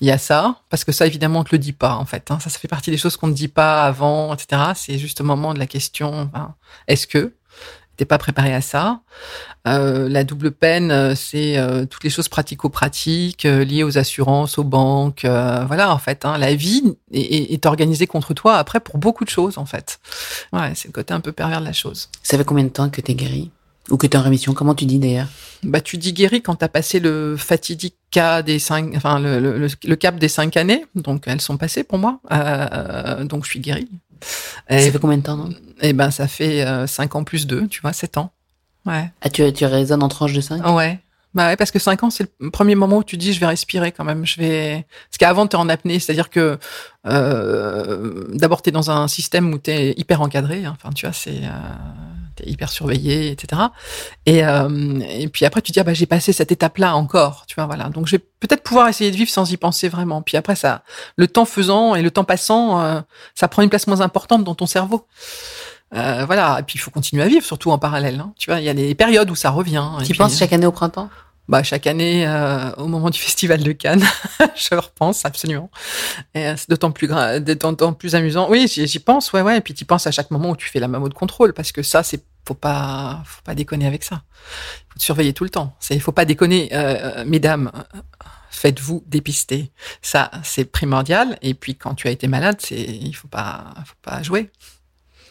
il 0.00 0.06
y 0.08 0.10
a 0.10 0.16
ça, 0.16 0.56
parce 0.70 0.84
que 0.84 0.92
ça, 0.92 1.06
évidemment, 1.06 1.40
on 1.40 1.44
te 1.44 1.50
le 1.52 1.58
dit 1.58 1.74
pas 1.74 1.96
en 1.96 2.06
fait. 2.06 2.30
hein. 2.30 2.38
Ça, 2.40 2.48
ça 2.48 2.58
fait 2.58 2.68
partie 2.68 2.90
des 2.90 2.96
choses 2.96 3.18
qu'on 3.18 3.26
ne 3.26 3.34
dit 3.34 3.48
pas 3.48 3.84
avant, 3.84 4.32
etc. 4.34 4.72
C'est 4.74 4.96
juste 4.98 5.20
au 5.20 5.24
moment 5.24 5.52
de 5.52 5.58
la 5.58 5.66
question. 5.66 6.30
Est-ce 6.88 7.06
que 7.06 7.34
t'es 7.96 8.04
pas 8.04 8.18
préparé 8.18 8.52
à 8.54 8.60
ça 8.60 9.00
Euh, 9.66 10.08
La 10.08 10.24
double 10.24 10.50
peine, 10.52 10.90
euh, 10.90 11.14
c'est 11.14 11.56
euh, 11.58 11.86
toutes 11.86 12.04
les 12.04 12.10
choses 12.10 12.28
pratico-pratiques 12.28 13.46
euh, 13.46 13.64
liées 13.64 13.82
aux 13.82 13.96
assurances, 13.98 14.58
aux 14.58 14.64
banques. 14.64 15.24
euh, 15.24 15.64
voilà, 15.66 15.92
en 15.92 15.98
fait, 15.98 16.24
hein, 16.24 16.36
la 16.38 16.54
vie 16.54 16.82
est, 17.12 17.52
est- 17.52 17.66
organisée 17.66 18.06
contre 18.06 18.34
toi 18.34 18.56
après 18.56 18.80
pour 18.80 18.98
beaucoup 18.98 19.24
de 19.24 19.30
choses, 19.30 19.56
en 19.58 19.64
fait. 19.66 19.98
Ouais, 20.52 20.72
c'est 20.74 20.88
le 20.88 20.92
côté 20.92 21.14
un 21.14 21.20
peu 21.20 21.32
pervers 21.32 21.60
de 21.60 21.64
la 21.66 21.72
chose. 21.72 22.10
Ça 22.22 22.36
fait 22.36 22.44
combien 22.44 22.64
de 22.64 22.68
temps 22.68 22.90
que 22.90 23.00
t'es 23.00 23.14
guéri 23.14 23.50
Ou 23.90 23.96
que 23.96 24.06
t'es 24.06 24.16
en 24.16 24.22
rémission 24.22 24.54
Comment 24.54 24.74
tu 24.74 24.86
dis 24.86 24.98
d'ailleurs? 24.98 25.28
Bah, 25.62 25.80
tu 25.80 25.96
dis 25.98 26.12
guéri 26.12 26.42
quand 26.42 26.56
t'as 26.56 26.68
passé 26.68 27.00
le 27.00 27.36
fatidique 27.38 27.96
cas 28.10 28.42
des 28.42 28.58
cinq, 28.58 28.92
enfin 28.96 29.18
le, 29.18 29.40
le, 29.40 29.58
le- 29.58 29.68
le 29.84 29.96
cap 29.96 30.16
des 30.18 30.28
cinq 30.28 30.56
années. 30.56 30.84
Donc 30.94 31.24
elles 31.26 31.40
sont 31.40 31.56
passées 31.56 31.84
pour 31.84 31.98
moi. 31.98 32.20
Euh, 32.32 33.24
donc 33.24 33.44
je 33.44 33.50
suis 33.50 33.60
guérie. 33.60 33.88
ça 34.68 34.78
fait 34.78 34.98
combien 35.00 35.18
de 35.18 35.22
temps, 35.22 35.36
non 35.36 35.50
Eh 35.82 35.92
ben, 35.92 36.10
ça 36.10 36.28
fait 36.28 36.64
5 36.86 37.14
ans 37.16 37.24
plus 37.24 37.46
2, 37.46 37.66
tu 37.68 37.80
vois, 37.82 37.92
7 37.92 38.16
ans. 38.18 38.30
Ouais. 38.86 39.10
Ah, 39.22 39.30
tu, 39.30 39.50
tu 39.52 39.64
raisonnes 39.66 40.02
en 40.02 40.08
tranche 40.08 40.32
de 40.34 40.40
5 40.40 40.66
Ouais. 40.74 40.98
Bah 41.34 41.46
ouais, 41.48 41.56
parce 41.56 41.70
que 41.72 41.78
5 41.80 42.02
ans, 42.04 42.10
c'est 42.10 42.30
le 42.38 42.50
premier 42.50 42.74
moment 42.76 42.98
où 42.98 43.04
tu 43.04 43.16
dis 43.16 43.32
je 43.32 43.40
vais 43.40 43.46
respirer 43.46 43.90
quand 43.90 44.04
même. 44.04 44.24
Je 44.24 44.38
vais. 44.40 44.86
Parce 45.10 45.18
qu'avant, 45.18 45.46
tu 45.48 45.56
es 45.56 45.58
en 45.58 45.68
apnée, 45.68 45.98
c'est-à-dire 45.98 46.30
que 46.30 46.58
euh, 47.06 48.24
d'abord, 48.34 48.62
tu 48.62 48.68
es 48.68 48.72
dans 48.72 48.90
un 48.90 49.08
système 49.08 49.52
où 49.52 49.58
tu 49.58 49.70
es 49.70 49.94
hyper 49.96 50.20
encadré. 50.20 50.64
Hein. 50.64 50.76
Enfin, 50.76 50.92
tu 50.94 51.06
vois, 51.06 51.12
c'est. 51.12 51.40
Euh, 51.42 51.48
t'es 52.34 52.48
hyper 52.48 52.70
surveillé, 52.70 53.30
etc. 53.30 53.62
Et, 54.26 54.44
euh, 54.44 55.00
et 55.08 55.28
puis 55.28 55.44
après, 55.44 55.62
tu 55.62 55.72
dis, 55.72 55.80
ah, 55.80 55.84
bah, 55.84 55.94
j'ai 55.94 56.06
passé 56.06 56.32
cette 56.32 56.52
étape-là 56.52 56.96
encore, 56.96 57.44
tu 57.46 57.54
vois, 57.54 57.66
voilà. 57.66 57.88
Donc, 57.88 58.06
je 58.06 58.16
vais 58.16 58.24
peut-être 58.40 58.62
pouvoir 58.62 58.88
essayer 58.88 59.10
de 59.10 59.16
vivre 59.16 59.30
sans 59.30 59.50
y 59.50 59.56
penser 59.56 59.88
vraiment. 59.88 60.22
Puis 60.22 60.36
après, 60.36 60.56
ça, 60.56 60.82
le 61.16 61.28
temps 61.28 61.44
faisant 61.44 61.94
et 61.94 62.02
le 62.02 62.10
temps 62.10 62.24
passant, 62.24 62.80
euh, 62.80 63.00
ça 63.34 63.48
prend 63.48 63.62
une 63.62 63.70
place 63.70 63.86
moins 63.86 64.00
importante 64.00 64.44
dans 64.44 64.54
ton 64.54 64.66
cerveau. 64.66 65.06
Euh, 65.94 66.24
voilà. 66.26 66.58
Et 66.60 66.62
puis, 66.62 66.76
il 66.76 66.80
faut 66.80 66.90
continuer 66.90 67.22
à 67.22 67.28
vivre, 67.28 67.44
surtout 67.44 67.70
en 67.70 67.78
parallèle. 67.78 68.20
Hein. 68.20 68.32
Tu 68.38 68.50
vois, 68.50 68.60
il 68.60 68.64
y 68.64 68.68
a 68.68 68.74
des 68.74 68.94
périodes 68.94 69.30
où 69.30 69.34
ça 69.34 69.50
revient. 69.50 69.84
Tu 70.04 70.14
penses 70.14 70.38
chaque 70.38 70.52
année 70.52 70.66
au 70.66 70.72
printemps? 70.72 71.08
Bah, 71.48 71.62
chaque 71.62 71.86
année, 71.86 72.26
euh, 72.26 72.72
au 72.76 72.86
moment 72.86 73.10
du 73.10 73.18
festival 73.20 73.62
de 73.62 73.72
Cannes, 73.72 74.04
je 74.56 74.74
repense 74.74 75.24
absolument. 75.24 75.70
Et 76.34 76.46
euh, 76.46 76.54
c'est 76.56 76.70
d'autant 76.70 76.90
plus 76.90 77.08
d'autant 77.40 77.92
plus 77.92 78.14
amusant. 78.14 78.48
Oui, 78.50 78.66
j'y 78.68 78.98
pense, 78.98 79.32
ouais, 79.32 79.42
ouais. 79.42 79.58
Et 79.58 79.60
puis 79.60 79.74
tu 79.74 79.84
penses 79.84 80.06
à 80.06 80.10
chaque 80.10 80.30
moment 80.30 80.50
où 80.50 80.56
tu 80.56 80.68
fais 80.68 80.80
la 80.80 80.88
mammo 80.88 81.08
de 81.08 81.14
contrôle, 81.14 81.52
parce 81.52 81.72
que 81.72 81.82
ça, 81.82 82.02
c'est 82.02 82.24
faut 82.46 82.54
pas, 82.54 83.22
faut 83.24 83.42
pas 83.42 83.54
déconner 83.54 83.86
avec 83.86 84.04
ça. 84.04 84.22
Faut 84.90 84.98
te 84.98 85.02
surveiller 85.02 85.32
tout 85.32 85.44
le 85.44 85.50
temps. 85.50 85.74
C'est, 85.80 85.98
faut 85.98 86.12
pas 86.12 86.24
déconner, 86.24 86.68
euh, 86.74 87.20
euh 87.20 87.24
mesdames. 87.24 87.70
Faites-vous 88.50 89.02
dépister. 89.06 89.72
Ça, 90.00 90.30
c'est 90.44 90.64
primordial. 90.64 91.38
Et 91.42 91.54
puis 91.54 91.74
quand 91.74 91.94
tu 91.94 92.06
as 92.06 92.10
été 92.10 92.28
malade, 92.28 92.56
c'est, 92.60 92.80
il 92.80 93.12
faut 93.14 93.28
pas, 93.28 93.74
faut 93.84 93.96
pas 94.00 94.22
jouer, 94.22 94.50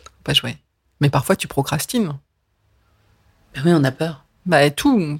faut 0.03 0.23
pas 0.23 0.33
jouer. 0.33 0.57
Mais 0.99 1.09
parfois 1.09 1.35
tu 1.35 1.47
procrastines. 1.47 2.17
Ben 3.55 3.61
oui, 3.65 3.71
on 3.73 3.83
a 3.83 3.91
peur 3.91 4.22
bah 4.45 4.69
tout 4.69 5.19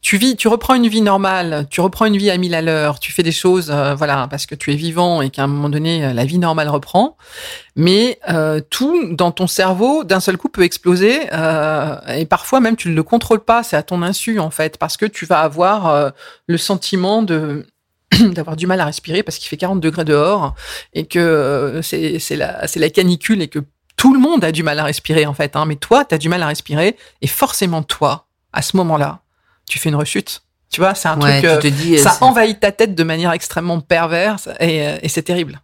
tu 0.00 0.16
vis 0.16 0.36
tu 0.36 0.48
reprends 0.48 0.74
une 0.74 0.86
vie 0.86 1.00
normale 1.00 1.66
tu 1.70 1.80
reprends 1.80 2.06
une 2.06 2.16
vie 2.16 2.30
à 2.30 2.36
mille 2.36 2.54
à 2.54 2.62
l'heure 2.62 3.00
tu 3.00 3.10
fais 3.12 3.22
des 3.22 3.32
choses 3.32 3.70
euh, 3.70 3.94
voilà 3.94 4.28
parce 4.28 4.46
que 4.46 4.54
tu 4.54 4.72
es 4.72 4.76
vivant 4.76 5.22
et 5.22 5.30
qu'à 5.30 5.44
un 5.44 5.46
moment 5.46 5.68
donné 5.68 6.04
euh, 6.04 6.12
la 6.12 6.24
vie 6.24 6.38
normale 6.38 6.68
reprend. 6.68 7.16
Mais 7.76 8.18
euh, 8.28 8.60
tout 8.70 9.14
dans 9.14 9.30
ton 9.30 9.46
cerveau 9.46 10.04
d'un 10.04 10.20
seul 10.20 10.36
coup 10.36 10.48
peut 10.48 10.62
exploser 10.62 11.28
euh, 11.32 11.96
et 12.08 12.26
parfois 12.26 12.60
même 12.60 12.76
tu 12.76 12.88
ne 12.88 12.94
le 12.94 13.02
contrôles 13.02 13.44
pas 13.44 13.62
c'est 13.62 13.76
à 13.76 13.82
ton 13.82 14.02
insu 14.02 14.40
en 14.40 14.50
fait 14.50 14.78
parce 14.78 14.96
que 14.96 15.06
tu 15.06 15.26
vas 15.26 15.40
avoir 15.40 16.12
le 16.46 16.58
sentiment 16.58 17.22
de 17.22 17.66
d'avoir 18.32 18.56
du 18.56 18.66
mal 18.66 18.80
à 18.80 18.84
respirer 18.84 19.22
parce 19.22 19.38
qu'il 19.38 19.48
fait 19.48 19.56
40 19.56 19.80
degrés 19.80 20.04
dehors 20.04 20.54
et 20.92 21.06
que 21.06 21.80
c'est 21.82 22.36
la 22.36 22.66
c'est 22.66 22.80
la 22.80 22.90
canicule 22.90 23.42
et 23.42 23.48
que 23.48 23.60
tout 23.96 24.14
le 24.14 24.20
monde 24.20 24.44
a 24.44 24.52
du 24.52 24.62
mal 24.62 24.78
à 24.78 24.84
respirer 24.84 25.26
en 25.26 25.34
fait, 25.34 25.56
hein, 25.56 25.66
mais 25.66 25.74
toi, 25.74 26.04
tu 26.04 26.14
as 26.14 26.18
du 26.18 26.28
mal 26.28 26.42
à 26.42 26.46
respirer 26.46 26.96
et 27.20 27.26
forcément 27.26 27.82
toi, 27.82 28.27
à 28.52 28.62
ce 28.62 28.76
moment-là, 28.76 29.20
tu 29.68 29.78
fais 29.78 29.88
une 29.88 29.96
rechute. 29.96 30.42
Tu 30.70 30.80
vois, 30.80 30.94
c'est 30.94 31.08
un 31.08 31.16
truc, 31.16 31.44
euh, 31.44 31.60
dis, 31.62 31.98
ça 31.98 32.18
envahit 32.20 32.60
ta 32.60 32.72
tête 32.72 32.94
de 32.94 33.02
manière 33.02 33.32
extrêmement 33.32 33.80
perverse 33.80 34.48
et, 34.60 34.86
euh, 34.86 34.98
et 35.02 35.08
c'est 35.08 35.22
terrible. 35.22 35.60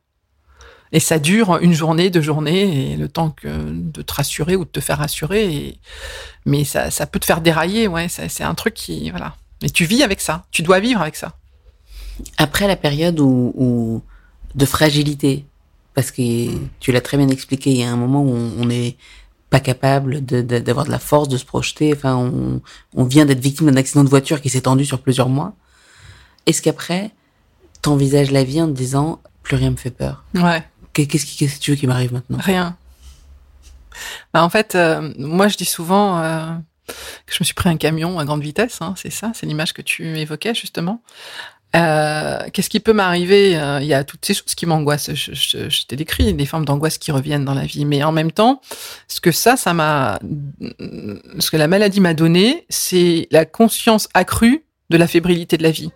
Et 0.93 1.01
ça 1.01 1.19
dure 1.19 1.59
une 1.61 1.73
journée, 1.73 2.09
deux 2.09 2.21
journées, 2.21 2.93
et 2.93 2.97
le 2.97 3.09
temps 3.09 3.31
que 3.31 3.49
de 3.49 4.01
te 4.01 4.15
rassurer 4.15 4.55
ou 4.55 4.65
de 4.65 4.71
te 4.71 4.81
faire 4.81 4.99
rassurer. 4.99 5.53
Et... 5.53 5.79
Mais 6.47 6.63
ça, 6.65 6.91
ça 6.93 7.07
peut 7.07 7.19
te 7.19 7.25
faire 7.25 7.41
dérailler, 7.41 7.89
ouais. 7.89 8.07
C'est 8.09 8.45
un 8.45 8.55
truc 8.55 8.75
qui, 8.75 9.11
voilà. 9.11 9.35
Mais 9.61 9.71
tu 9.71 9.87
vis 9.87 10.05
avec 10.05 10.21
ça. 10.21 10.45
Tu 10.53 10.63
dois 10.63 10.79
vivre 10.79 11.03
avec 11.03 11.17
ça. 11.17 11.33
Après 12.39 12.69
la 12.69 12.77
période 12.77 13.19
où, 13.19 13.53
où 13.57 14.03
de 14.55 14.65
fragilité, 14.65 15.45
parce 15.95 16.13
que 16.13 16.49
tu 16.79 16.93
l'as 16.93 17.01
très 17.01 17.17
bien 17.17 17.29
expliqué, 17.29 17.71
il 17.71 17.79
y 17.79 17.83
a 17.83 17.91
un 17.91 17.97
moment 17.97 18.23
où 18.23 18.53
on 18.59 18.65
n'est 18.67 18.97
pas 19.55 19.61
capable 19.61 20.21
d'avoir 20.21 20.85
de, 20.85 20.89
de, 20.89 20.91
la 20.91 20.99
force, 20.99 21.29
de 21.29 21.37
se 21.37 21.45
projeter. 21.45 21.93
Enfin, 21.95 22.17
on, 22.17 22.61
on 22.93 23.05
vient 23.05 23.25
d'être 23.25 23.39
victime 23.39 23.71
d'un 23.71 23.77
accident 23.77 24.03
de 24.03 24.09
voiture 24.09 24.41
qui 24.41 24.51
s'est 24.51 24.63
tendu 24.63 24.85
sur 24.85 25.01
plusieurs 25.01 25.29
mois. 25.29 25.55
Est-ce 26.47 26.61
qu'après, 26.61 27.13
t'envisages 27.81 28.33
la 28.33 28.43
vie 28.43 28.61
en 28.61 28.67
te 28.67 28.73
disant 28.73 29.21
plus 29.45 29.55
rien 29.55 29.71
me 29.71 29.77
fait 29.77 29.93
peur? 29.93 30.25
Ouais. 30.35 30.65
Qu'est-ce 30.93 31.25
qu 31.25 31.47
que 31.47 31.61
tu 31.61 31.71
veux 31.71 31.77
qui 31.77 31.87
m'arrive 31.87 32.13
maintenant? 32.13 32.39
Rien. 32.41 32.77
Bah, 34.33 34.43
en 34.43 34.51
fait, 34.51 34.75
euh, 34.75 35.13
moi 35.19 35.47
je 35.47 35.57
dis 35.57 35.65
souvent 35.65 36.19
euh, 36.19 36.53
que 36.89 37.33
je 37.33 37.39
me 37.39 37.45
suis 37.45 37.55
pris 37.55 37.69
un 37.69 37.77
camion 37.77 38.19
à 38.19 38.25
grande 38.25 38.43
vitesse. 38.43 38.79
Hein, 38.81 38.95
c'est 38.97 39.11
ça, 39.11 39.31
c'est 39.37 39.47
l'image 39.47 39.73
que 39.73 39.83
tu 39.83 40.19
évoquais 40.19 40.55
justement. 40.55 41.01
Euh, 41.75 42.39
Qu'est-ce 42.53 42.71
qui 42.71 42.81
peut 42.81 42.93
m'arriver 42.93 43.57
euh, 43.57 43.81
Il 43.81 43.87
y 43.87 43.95
a 43.95 44.05
toutes 44.05 44.25
ces 44.25 44.35
choses 44.35 44.55
qui 44.55 44.67
m'angoissent. 44.67 45.13
Je, 45.15 45.33
je, 45.35 45.69
je 45.69 45.87
t'ai 45.87 45.97
décrit 45.97 46.33
des 46.33 46.47
formes 46.47 46.65
d'angoisse 46.65 46.99
qui 46.99 47.11
reviennent 47.11 47.45
dans 47.45 47.55
la 47.55 47.67
vie, 47.67 47.85
mais 47.85 48.03
en 48.05 48.13
même 48.13 48.33
temps, 48.33 48.61
ce 49.09 49.21
que 49.21 49.33
ça, 49.33 49.57
ça 49.57 49.75
m'a, 49.75 50.19
ce 51.39 51.51
que 51.51 51.57
la 51.57 51.69
maladie 51.69 52.01
m'a 52.01 52.15
donné, 52.15 52.65
c'est 52.69 53.27
la 53.31 53.45
conscience 53.45 54.09
accrue 54.15 54.65
de 54.91 54.97
la 54.97 55.07
fébrilité 55.07 55.57
de 55.57 55.63
la 55.63 55.71
vie. 55.71 55.91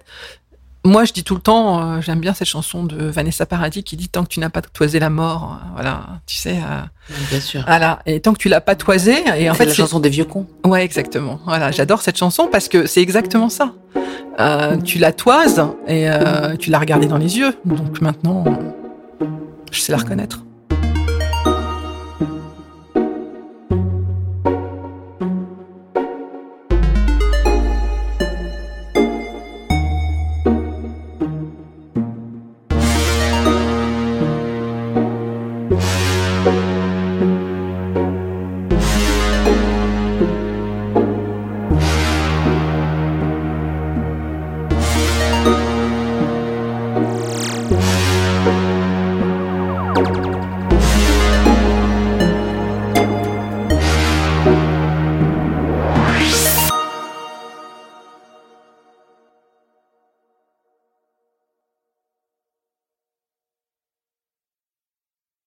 Moi, 0.85 1.05
je 1.05 1.13
dis 1.13 1.25
tout 1.25 1.35
le 1.35 1.41
temps, 1.41 1.81
euh, 1.81 2.01
j'aime 2.01 2.21
bien 2.21 2.33
cette 2.33 2.47
chanson 2.47 2.85
de 2.85 2.97
Vanessa 2.97 3.47
Paradis 3.47 3.83
qui 3.83 3.97
dit 3.97 4.09
tant 4.09 4.23
que 4.23 4.29
tu 4.29 4.39
n'as 4.41 4.49
pas 4.49 4.63
toisé 4.63 5.01
la 5.01 5.11
mort, 5.11 5.59
euh, 5.61 5.67
voilà, 5.75 6.21
tu 6.27 6.37
sais. 6.37 6.57
Euh, 6.57 7.15
bien 7.31 7.41
sûr. 7.41 7.65
Voilà, 7.67 7.99
et 8.07 8.21
tant 8.21 8.33
que 8.33 8.39
tu 8.39 8.49
l'as 8.49 8.61
pas 8.61 8.77
toisé, 8.77 9.17
et 9.37 9.51
en 9.51 9.55
fait, 9.55 9.67
la 9.67 9.75
chanson 9.75 9.99
des 9.99 10.09
vieux 10.09 10.25
cons. 10.25 10.47
Ouais, 10.65 10.85
exactement. 10.85 11.41
Voilà, 11.45 11.73
j'adore 11.73 12.01
cette 12.01 12.17
chanson 12.17 12.49
parce 12.51 12.69
que 12.69 12.87
c'est 12.87 13.03
exactement 13.03 13.49
ça. 13.49 13.73
Euh, 14.39 14.77
tu 14.77 14.99
la 14.99 15.13
toises 15.13 15.67
et 15.89 16.09
tu 16.61 16.71
l'as 16.71 16.79
regardée 16.79 17.07
dans 17.07 17.19
les 17.19 17.39
yeux. 17.39 17.57
Donc 17.65 18.01
maintenant, 18.01 18.45
je 19.73 19.81
sais 19.81 19.93
la 19.93 19.99
reconnaître. 19.99 20.45